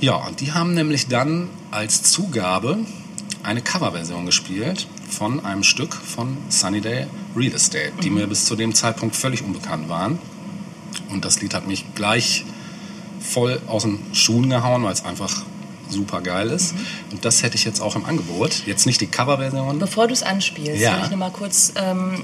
Ja, 0.00 0.16
und 0.16 0.40
die 0.40 0.52
haben 0.52 0.74
nämlich 0.74 1.08
dann 1.08 1.48
als 1.70 2.02
Zugabe 2.02 2.78
eine 3.42 3.60
Coverversion 3.62 4.26
gespielt 4.26 4.86
von 5.10 5.44
einem 5.44 5.62
Stück 5.62 5.94
von 5.94 6.36
Sunny 6.48 6.80
Day 6.80 7.06
Real 7.36 7.52
Estate, 7.54 7.92
die 8.02 8.10
mir 8.10 8.26
bis 8.26 8.44
zu 8.44 8.56
dem 8.56 8.74
Zeitpunkt 8.74 9.16
völlig 9.16 9.42
unbekannt 9.42 9.88
waren. 9.88 10.18
Und 11.10 11.24
das 11.24 11.40
Lied 11.40 11.54
hat 11.54 11.66
mich 11.66 11.84
gleich 11.94 12.44
voll 13.20 13.60
aus 13.66 13.82
den 13.82 13.98
Schuhen 14.12 14.48
gehauen, 14.50 14.82
weil 14.84 14.92
es 14.92 15.04
einfach 15.04 15.42
super 15.88 16.20
geil 16.22 16.48
ist. 16.50 16.74
Und 17.10 17.24
das 17.24 17.42
hätte 17.42 17.56
ich 17.56 17.64
jetzt 17.64 17.80
auch 17.80 17.96
im 17.96 18.04
Angebot. 18.04 18.62
Jetzt 18.66 18.86
nicht 18.86 19.00
die 19.00 19.06
Coverversion. 19.06 19.78
Bevor 19.78 20.06
du 20.06 20.12
es 20.14 20.22
anspielst, 20.22 20.80
Ja. 20.80 20.92
würde 20.92 21.04
ich 21.04 21.10
noch 21.10 21.18
mal 21.18 21.30
kurz 21.30 21.72
ähm, 21.76 22.22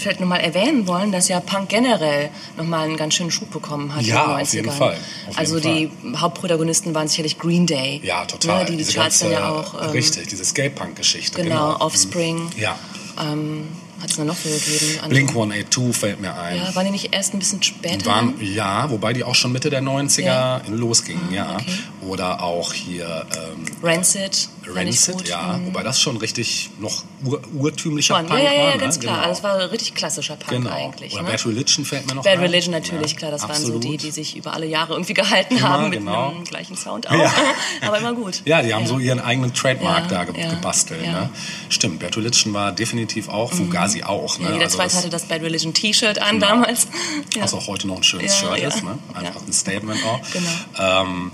vielleicht 0.00 0.20
noch 0.20 0.26
mal 0.28 0.38
erwähnen 0.38 0.86
wollen, 0.86 1.12
dass 1.12 1.28
ja 1.28 1.40
Punk 1.40 1.68
generell 1.68 2.30
noch 2.56 2.64
mal 2.64 2.84
einen 2.86 2.96
ganz 2.96 3.14
schönen 3.14 3.30
Schub 3.30 3.50
bekommen 3.50 3.94
hat 3.94 4.02
Ja, 4.02 4.22
in 4.24 4.28
den 4.28 4.36
90ern. 4.36 4.42
auf 4.42 4.52
jeden 4.54 4.70
Fall. 4.70 4.96
Auf 5.28 5.38
also 5.38 5.58
jeden 5.58 5.90
die 6.12 6.16
Hauptprotagonisten 6.16 6.94
waren 6.94 7.08
sicherlich 7.08 7.38
Green 7.38 7.66
Day. 7.66 8.00
Ja, 8.04 8.24
total. 8.24 8.64
Ne, 8.64 8.70
die 8.70 8.76
die 8.76 8.84
Charts 8.84 9.20
dann 9.20 9.30
ganze- 9.30 9.44
ja 9.44 9.50
auch. 9.52 9.82
Ähm, 9.82 9.90
richtig, 9.90 10.28
diese 10.28 10.44
Skate-Punk-Geschichte. 10.44 11.42
Genau, 11.42 11.72
Genau, 11.74 11.84
Offspring. 11.84 12.50
Ja. 12.56 12.78
Ähm, 13.20 13.68
hat 14.00 14.10
es 14.10 14.16
da 14.16 14.24
noch 14.24 14.36
so 14.36 14.48
gegeben? 14.48 15.00
An- 15.02 15.08
Blink 15.10 15.30
182 15.30 15.96
fällt 15.96 16.20
mir 16.20 16.34
ein. 16.38 16.56
Ja, 16.58 16.74
waren 16.74 16.84
die 16.86 16.92
nicht 16.92 17.14
erst 17.14 17.34
ein 17.34 17.38
bisschen 17.38 17.62
später? 17.62 18.06
Waren, 18.06 18.34
ja, 18.40 18.90
wobei 18.90 19.12
die 19.12 19.24
auch 19.24 19.34
schon 19.34 19.52
Mitte 19.52 19.70
der 19.70 19.82
90er 19.82 20.22
Ja. 20.24 20.62
losgingen, 20.68 21.32
ja. 21.32 21.54
okay. 21.54 21.64
Oder 22.06 22.42
auch 22.42 22.72
hier 22.72 23.26
ähm, 23.36 23.64
Rancid. 23.82 24.48
Rancid, 24.70 25.26
ja. 25.28 25.58
Mhm. 25.58 25.66
Wobei 25.66 25.82
das 25.82 26.00
schon 26.00 26.16
richtig 26.18 26.70
noch 26.78 27.02
ur 27.24 27.40
urtümlicher. 27.58 28.14
Punk 28.16 28.30
Ja, 28.30 28.38
ja, 28.38 28.52
ja, 28.52 28.64
war. 28.66 28.74
ne? 28.74 28.78
ganz 28.80 29.00
klar. 29.00 29.14
Genau. 29.16 29.28
Also 29.28 29.38
es 29.38 29.44
war 29.44 29.70
richtig 29.72 29.94
klassischer 29.94 30.36
Punk 30.36 30.62
genau. 30.64 30.74
eigentlich. 30.76 31.12
Oder 31.14 31.22
ne? 31.22 31.30
Bad 31.30 31.46
Religion 31.46 31.84
fällt 31.86 32.06
mir 32.06 32.14
noch 32.14 32.22
Bad 32.24 32.34
ein. 32.34 32.40
Religion 32.40 32.72
natürlich, 32.72 33.12
Ja, 33.12 33.18
klar. 33.18 33.30
Das 33.30 33.42
waren 33.42 33.50
absolut. 33.52 33.82
so 33.82 33.90
die, 33.90 33.96
die 33.96 34.10
sich 34.10 34.36
über 34.36 34.52
alle 34.52 34.66
Jahre 34.66 34.92
irgendwie 34.92 35.14
gehalten 35.14 35.56
Immer, 35.56 35.68
haben 35.68 35.88
mit 35.90 35.98
genau. 36.00 36.28
einem 36.30 36.44
gleichen 36.44 36.76
Sound 36.76 37.08
auch. 37.08 37.14
Ja. 37.14 37.32
Aber 37.86 37.98
immer 37.98 38.12
gut. 38.12 38.42
Ja, 38.44 38.60
die 38.62 38.72
haben 38.74 38.86
so 38.86 38.98
ihren 38.98 39.20
eigenen 39.20 39.54
Trademark 39.54 40.10
Ja, 40.10 40.24
da 40.24 40.30
ge 40.30 40.42
ja, 40.42 40.50
gebastelt. 40.50 41.02
ja. 41.02 41.08
Mhm. 41.08 41.14
Ne? 41.18 41.30
Stimmt, 41.70 41.98
Bad 42.00 42.16
Religion 42.18 42.52
war 42.52 42.70
definitiv 42.72 43.28
auch, 43.30 43.52
Fugazi 43.52 43.87
auch. 44.04 44.38
Ne? 44.38 44.46
Ja, 44.46 44.52
jeder 44.52 44.64
Also 44.64 44.76
Zweite 44.78 44.96
hatte 44.96 45.08
das 45.10 45.24
Bad 45.24 45.42
Religion 45.42 45.74
T-Shirt 45.74 46.20
an 46.20 46.36
Genau. 46.36 46.46
damals. 46.48 46.86
Ja. 47.34 47.42
Was 47.42 47.54
auch 47.54 47.66
heute 47.66 47.86
noch 47.86 47.96
ein 47.96 48.02
schönes 48.02 48.40
Ja, 48.40 48.54
Shirt 48.56 48.74
ist, 48.74 48.84
ne? 48.84 48.98
Einfach 49.14 49.42
ein 49.46 49.52
Statement 49.52 50.00
auch. 50.04 50.20
Genau. 50.32 51.02
Ähm, 51.02 51.32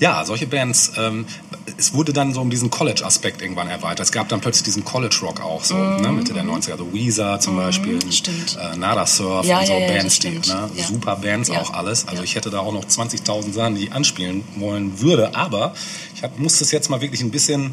ja, 0.00 0.24
solche 0.24 0.48
Bands, 0.48 0.92
ähm, 0.98 1.24
es 1.76 1.94
wurde 1.94 2.12
dann 2.12 2.34
so 2.34 2.40
um 2.40 2.50
diesen 2.50 2.68
College-Aspekt 2.68 3.42
irgendwann 3.42 3.68
erweitert. 3.68 4.00
Es 4.00 4.10
gab 4.12 4.28
dann 4.28 4.40
plötzlich 4.40 4.64
diesen 4.64 4.84
College-Rock 4.84 5.40
auch 5.40 5.62
so, 5.62 5.76
ne? 5.76 6.10
Mitte 6.10 6.32
der 6.34 6.42
90er. 6.42 6.72
Also 6.72 6.92
Weezer 6.92 7.38
zum 7.38 7.54
Beispiel, 7.56 7.94
Mhm. 8.04 8.10
stimmt. 8.10 8.58
Äh, 8.60 8.76
Nada 8.76 9.06
Surf 9.06 9.46
Ja, 9.46 9.60
und 9.60 9.66
so 9.66 9.72
ja, 9.74 9.78
ja, 9.78 9.86
Bands, 9.92 10.18
die, 10.18 10.30
ne? 10.30 10.68
Super 10.88 11.14
Bands 11.16 11.50
auch 11.50 11.72
alles. 11.72 12.08
Also 12.08 12.24
ich 12.24 12.34
hätte 12.34 12.50
da 12.50 12.58
auch 12.58 12.72
noch 12.72 12.84
20.000 12.86 13.52
Sachen, 13.54 13.76
die 13.76 13.84
ich 13.84 13.92
anspielen 13.92 14.42
wollen 14.56 15.00
würde, 15.00 15.36
aber 15.36 15.74
ich 16.16 16.24
hab, 16.24 16.36
muss 16.40 16.58
das 16.58 16.72
jetzt 16.72 16.90
mal 16.90 17.00
wirklich 17.00 17.20
ein 17.20 17.30
bisschen 17.30 17.72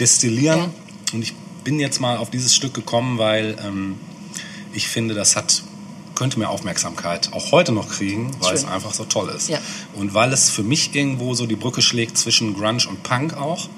destillieren 0.00 0.70
und 1.12 1.22
ich 1.22 1.32
bin 1.66 1.80
jetzt 1.80 2.00
mal 2.00 2.16
auf 2.16 2.30
dieses 2.30 2.54
Stück 2.54 2.74
gekommen, 2.74 3.18
weil 3.18 3.56
ähm, 3.66 3.96
ich 4.72 4.86
finde, 4.86 5.14
das 5.14 5.34
hat 5.34 5.64
könnte 6.14 6.38
mehr 6.38 6.48
Aufmerksamkeit 6.48 7.32
auch 7.32 7.50
heute 7.50 7.72
noch 7.72 7.88
kriegen, 7.88 8.30
weil 8.38 8.54
es 8.54 8.62
Schön. 8.62 8.70
einfach 8.70 8.94
so 8.94 9.04
toll 9.04 9.28
ist. 9.36 9.48
Ja. 9.48 9.58
Und 9.94 10.14
weil 10.14 10.32
es 10.32 10.48
für 10.48 10.62
mich 10.62 10.94
irgendwo 10.94 11.34
so 11.34 11.44
die 11.44 11.56
Brücke 11.56 11.82
schlägt 11.82 12.16
zwischen 12.16 12.54
Grunge 12.54 12.88
und 12.88 13.02
Punk 13.02 13.36
auch. 13.36 13.68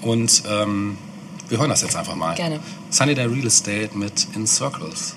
Und 0.00 0.42
ähm, 0.48 0.96
wir 1.50 1.58
hören 1.58 1.68
das 1.68 1.82
jetzt 1.82 1.96
einfach 1.96 2.16
mal. 2.16 2.34
Gerne. 2.34 2.60
Sunny 2.88 3.14
Day 3.14 3.26
Real 3.26 3.46
Estate 3.46 3.90
mit 3.92 4.26
In 4.34 4.46
Circles. 4.46 5.14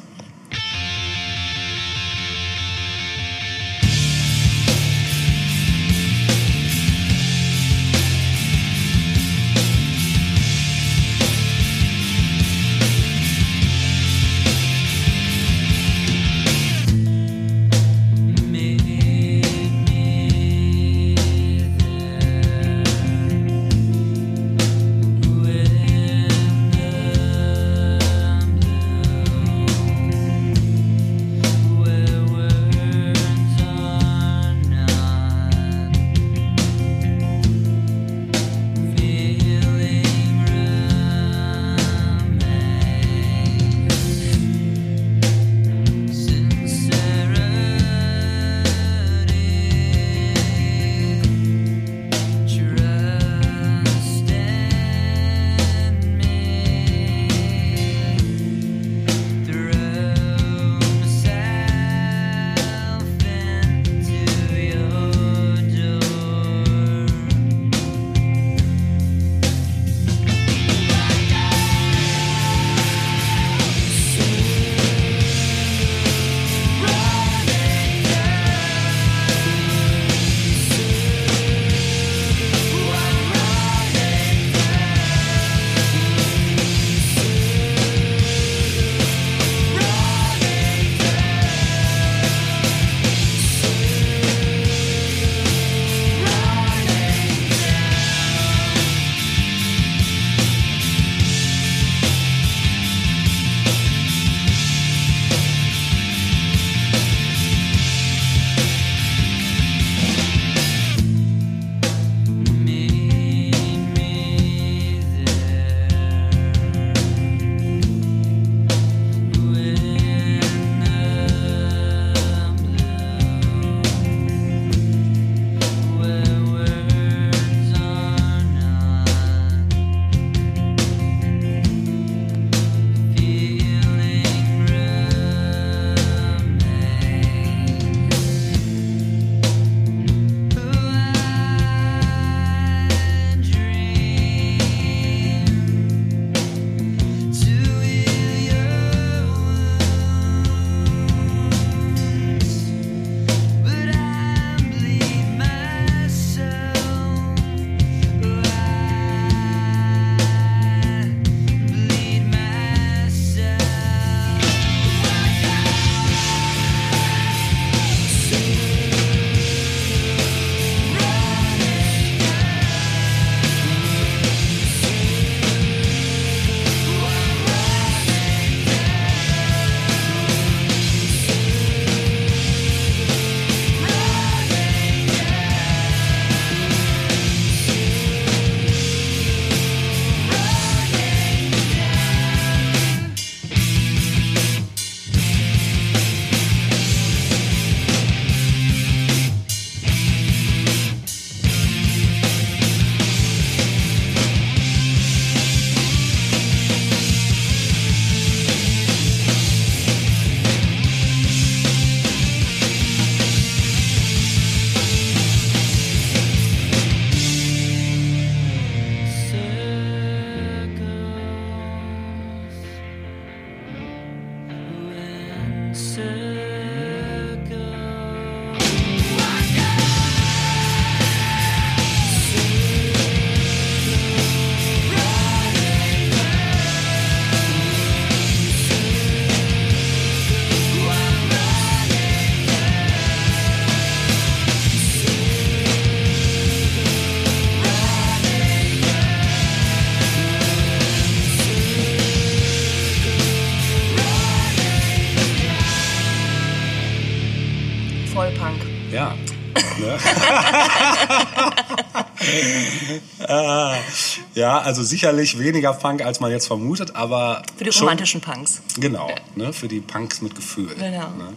ja, 264.36 264.60
also 264.60 264.84
sicherlich 264.84 265.40
weniger 265.40 265.74
Punk, 265.74 266.02
als 266.04 266.20
man 266.20 266.32
jetzt 266.32 266.48
vermutet, 266.48 266.96
aber. 266.96 267.42
Für 267.58 267.64
die 267.64 267.72
schon- 267.72 267.84
romantischen 267.84 268.22
Punks. 268.22 268.62
Genau, 268.80 269.10
ne, 269.36 269.54
für 269.54 269.68
die 269.68 269.80
Punks 269.82 270.22
mit 270.22 270.36
Gefühl. 270.36 270.74
Genau. 270.76 271.10
Ne? 271.10 271.34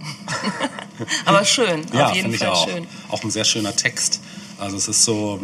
Aber 1.25 1.45
schön, 1.47 1.87
Ja, 1.95 2.09
auf 2.09 2.15
jeden 2.15 2.31
finde 2.33 2.37
ich 2.37 2.43
Fall 2.43 2.53
auch. 2.53 2.69
schön. 2.69 2.87
Auch 3.09 3.25
ein 3.25 3.31
sehr 3.31 3.45
schöner 3.45 3.75
Text. 3.75 4.21
Also 4.59 4.77
es 4.77 4.87
ist 4.87 5.03
so, 5.03 5.41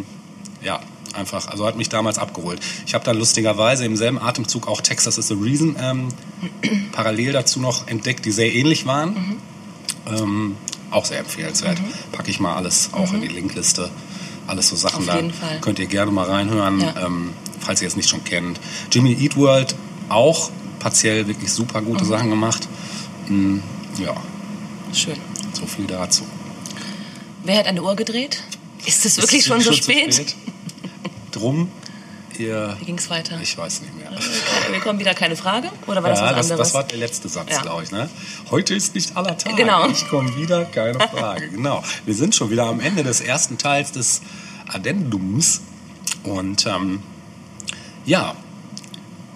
ja, 0.63 0.81
einfach, 1.15 1.49
also 1.49 1.67
hat 1.67 1.77
mich 1.77 1.89
damals 1.89 2.19
abgeholt. 2.19 2.61
Ich 2.87 2.93
habe 2.93 3.03
dann 3.07 3.17
lustigerweise 3.19 3.87
im 3.87 3.97
selben 3.97 4.21
Atemzug 4.21 4.69
auch 4.69 4.83
Texas 4.83 5.17
is 5.17 5.29
the 5.29 5.35
Reason 5.35 5.75
ähm, 5.81 6.09
parallel 6.93 7.33
dazu 7.33 7.59
noch 7.59 7.89
entdeckt, 7.89 8.27
die 8.27 8.33
sehr 8.33 8.55
ähnlich 8.55 8.85
waren. 8.85 9.15
Mhm. 9.15 9.37
Ähm, 10.15 10.57
auch 10.97 11.05
sehr 11.05 11.19
empfehlenswert. 11.21 11.79
Packe 12.13 12.31
ich 12.31 12.41
mal 12.41 12.55
alles 12.57 12.91
auch 12.93 13.13
in 13.13 13.21
die 13.21 13.29
Linkliste. 13.29 13.91
Alles 14.47 14.69
so 14.69 14.77
Sachen 14.77 15.03
Mhm. 15.05 15.33
Da. 15.41 15.57
Könnt 15.61 15.79
ihr 15.79 15.87
gerne 15.87 16.11
mal 16.11 16.25
reinhören, 16.27 16.81
Ja. 16.81 17.07
ähm, 17.07 17.33
falls 17.61 17.83
ihr 17.83 17.89
es 17.89 17.97
nicht 17.97 18.09
schon 18.09 18.25
kennt. 18.25 18.61
Jimmy 18.93 19.13
Eat 19.21 19.37
World 19.37 19.75
auch 20.09 20.51
partiell 20.79 21.27
wirklich 21.29 21.53
super 21.53 21.83
gute 21.83 22.05
Mhm. 22.05 22.09
Sachen 22.09 22.31
gemacht. 22.31 22.69
Mm, 23.29 23.59
ja, 23.99 24.15
Schön. 24.93 25.17
so 25.53 25.67
viel 25.67 25.87
dazu. 25.87 26.25
Wer 27.45 27.59
hat 27.59 27.67
eine 27.67 27.83
Uhr 27.83 27.95
gedreht? 27.97 28.43
Ist 28.85 29.05
es 29.05 29.17
wirklich 29.19 29.41
Ist 29.41 29.49
schon 29.49 29.61
so 29.61 29.71
zu 29.73 29.77
spät? 29.83 30.35
Drum, 31.33 31.69
ihr. 32.39 32.77
Wie 32.81 32.85
ging 32.87 32.99
es 32.99 33.11
weiter? 33.11 33.39
Ich 33.43 33.59
weiß 33.59 33.83
nicht 33.83 33.97
mehr. 33.97 34.06
Wir 34.71 34.81
kommen 34.81 34.99
wieder 34.99 35.15
keine 35.15 35.37
Frage? 35.37 35.69
Oder 35.87 36.03
war 36.03 36.11
das 36.11 36.21
ja, 36.21 36.27
was 36.27 36.35
das, 36.37 36.51
anderes? 36.53 36.59
das 36.69 36.75
war 36.75 36.85
der 36.85 36.99
letzte 36.99 37.29
Satz, 37.29 37.51
Ja. 37.51 37.63
glaube 37.63 37.85
ich. 37.85 37.91
Ne? 37.93 38.09
Heute 38.51 38.75
ist 38.75 38.95
nicht 38.95 39.17
aller 39.17 39.37
Tag. 39.37 39.57
Genau. 39.57 39.89
Ich 39.89 40.09
komme 40.09 40.35
wieder, 40.37 40.65
keine 40.65 40.99
Frage. 40.99 41.49
genau. 41.51 41.83
Wir 42.05 42.15
sind 42.15 42.35
schon 42.35 42.51
wieder 42.51 42.67
am 42.67 42.81
Ende 42.81 43.05
des 43.05 43.21
ersten 43.21 43.59
Teils 43.59 43.93
des 43.93 44.23
Addendums. 44.69 45.61
Und 46.25 46.67
ähm, 46.67 47.03
ja, 48.05 48.35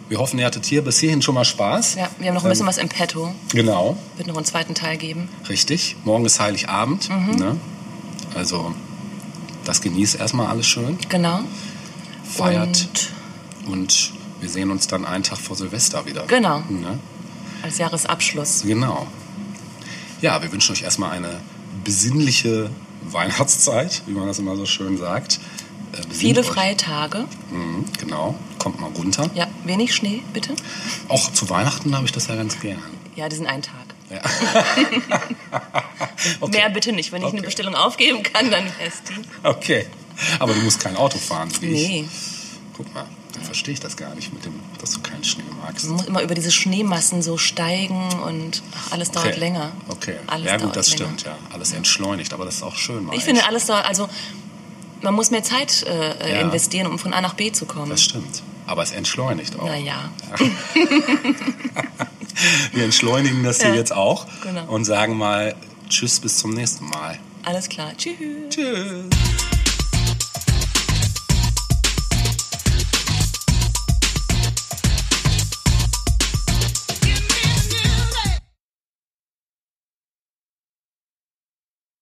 wir 0.09 0.19
hoffen, 0.19 0.39
ihr 0.41 0.47
hattet 0.47 0.67
hier 0.67 0.83
bis 0.83 0.99
hierhin 0.99 1.23
schon 1.23 1.35
mal 1.37 1.45
Spaß. 1.45 1.95
ja, 1.95 2.09
wir 2.19 2.29
haben 2.29 2.35
noch 2.35 2.45
ein 2.45 2.51
bisschen 2.51 2.67
was 2.67 2.79
im 2.79 2.89
Petto. 2.89 3.33
Genau, 3.53 3.97
Wird 4.17 4.27
noch 4.29 4.37
einen 4.37 4.45
zweiten 4.47 4.75
Teil 4.75 4.97
geben. 4.97 5.29
richtig. 5.49 5.97
Morgen 6.05 6.25
ist 6.25 6.41
Heiligabend. 6.41 7.09
Mhm. 7.11 7.37
Ne? 7.37 7.57
Also, 8.35 8.75
das 9.65 9.81
genießt 9.81 10.19
erstmal 10.19 10.47
alles 10.49 10.67
schön. 10.67 10.99
Genau. 11.09 11.41
Feiert. 12.25 12.89
Und 13.67 13.73
Und 13.73 14.13
wir 14.41 14.49
sehen 14.49 14.71
uns 14.71 14.87
dann 14.87 15.05
einen 15.05 15.23
Tag 15.25 15.39
vor 15.39 15.57
Silvester 15.57 16.07
wieder. 16.07 16.25
Genau. 16.27 16.61
Ne? 16.69 16.99
als 17.63 17.77
Jahresabschluss. 17.77 18.63
Genau. 18.67 19.07
Ja, 20.23 20.41
wir 20.43 20.51
wünschen 20.51 20.73
euch 20.73 20.83
erstmal 20.83 21.11
eine 21.11 21.41
besinnliche 21.85 22.71
Weihnachtszeit, 23.03 24.03
wie 24.07 24.13
man 24.13 24.27
das 24.27 24.39
immer 24.39 24.57
so 24.57 24.65
schön 24.65 24.97
sagt. 24.97 25.41
Äh, 25.93 25.97
besinnt 25.97 26.15
Viele 26.15 26.41
euch. 26.41 26.47
freie 26.47 26.77
Tage. 26.77 27.27
Mhm, 27.51 27.85
genau. 27.99 28.35
Kommt 28.59 28.81
mal 28.81 28.91
runter. 28.91 29.29
Ja, 29.35 29.47
wenig 29.65 29.95
Schnee, 29.95 30.23
bitte. 30.33 30.55
Auch 31.09 31.31
zu 31.33 31.51
Weihnachten 31.51 31.95
habe 31.95 32.07
ich 32.07 32.13
das 32.13 32.29
ja 32.29 32.37
ganz 32.37 32.59
gern. 32.61 32.79
Ja, 33.17 33.29
diesen 33.29 33.47
einen 33.47 33.63
Tag. 33.63 33.75
Ja. 34.09 34.21
okay. 36.41 36.57
Mehr 36.59 36.71
bitte 36.71 36.93
nicht. 36.93 37.13
Wenn 37.13 37.21
ich 37.23 37.29
eine 37.29 37.39
Okay. 37.39 37.47
Bestellung 37.47 37.75
aufgeben 37.75 38.23
kann, 38.23 38.51
dann 38.51 38.67
fest 38.69 39.03
die. 39.11 39.47
Okay. 39.47 39.87
Aber 40.39 40.53
du 40.55 40.61
musst 40.61 40.81
kein 40.81 40.97
Auto 40.97 41.19
fahren, 41.19 41.51
wie 41.61 41.67
ich. 41.67 41.89
Nee, 41.89 42.09
Guck 42.77 42.93
mal, 42.95 43.05
verstehe 43.43 43.75
ich 43.75 43.81
das 43.81 43.97
gar 43.97 44.15
nicht 44.15 44.33
mit 44.33 44.45
dem, 44.45 44.55
dass 44.81 44.93
du 44.93 45.01
keinen 45.01 45.25
Schnee 45.25 45.43
magst. 45.63 45.87
man 45.87 45.97
muss 45.97 46.07
immer 46.07 46.23
über 46.23 46.35
diese 46.35 46.51
Schneemassen 46.51 47.23
so 47.23 47.37
steigen 47.39 48.09
und 48.27 48.63
ach, 48.77 48.93
alles 48.93 49.11
dauert 49.11 49.29
Okay. 49.29 49.39
länger. 49.41 49.73
Okay. 49.89 50.17
Alles 50.27 50.47
ja 50.47 50.53
gut, 50.57 50.63
dauert 50.65 50.77
das 50.77 50.89
länger. 50.91 51.05
stimmt, 51.05 51.23
ja. 51.25 51.39
Alles 51.53 51.73
entschleunigt, 51.73 52.33
aber 52.33 52.45
das 52.45 52.57
ist 52.57 52.63
auch 52.63 52.77
schön. 52.77 53.09
Ich 53.13 53.25
finde, 53.25 53.41
echt. 53.41 53.49
alles 53.51 53.67
dauert, 53.67 53.87
also 53.87 54.09
man 55.03 55.15
muss 55.15 55.31
mehr 55.31 55.43
Zeit 55.43 55.83
äh, 55.85 56.35
Ja. 56.35 56.41
investieren, 56.41 56.87
um 56.87 56.99
von 56.99 57.13
A 57.15 57.21
nach 57.21 57.35
B 57.35 57.51
zu 57.53 57.65
kommen. 57.67 57.91
Das 57.91 58.03
stimmt. 58.03 58.43
Aber 58.67 58.83
es 58.83 58.93
entschleunigt 58.93 59.59
auch. 59.59 59.65
Naja, 59.67 60.11
Wir 62.73 62.85
entschleunigen 62.85 63.43
das 63.43 63.61
hier 63.61 63.71
Ja. 63.71 63.75
jetzt 63.77 63.93
auch 63.93 64.27
Genau. 64.43 64.65
und 64.73 64.85
sagen 64.85 65.17
mal 65.19 65.55
Tschüss 65.89 66.21
bis 66.21 66.37
zum 66.39 66.53
nächsten 66.53 66.85
Mal. 66.87 67.19
alles 67.45 67.69
klar. 67.69 67.93
Tschüss. 67.97 68.15
Tschüss. 68.51 69.05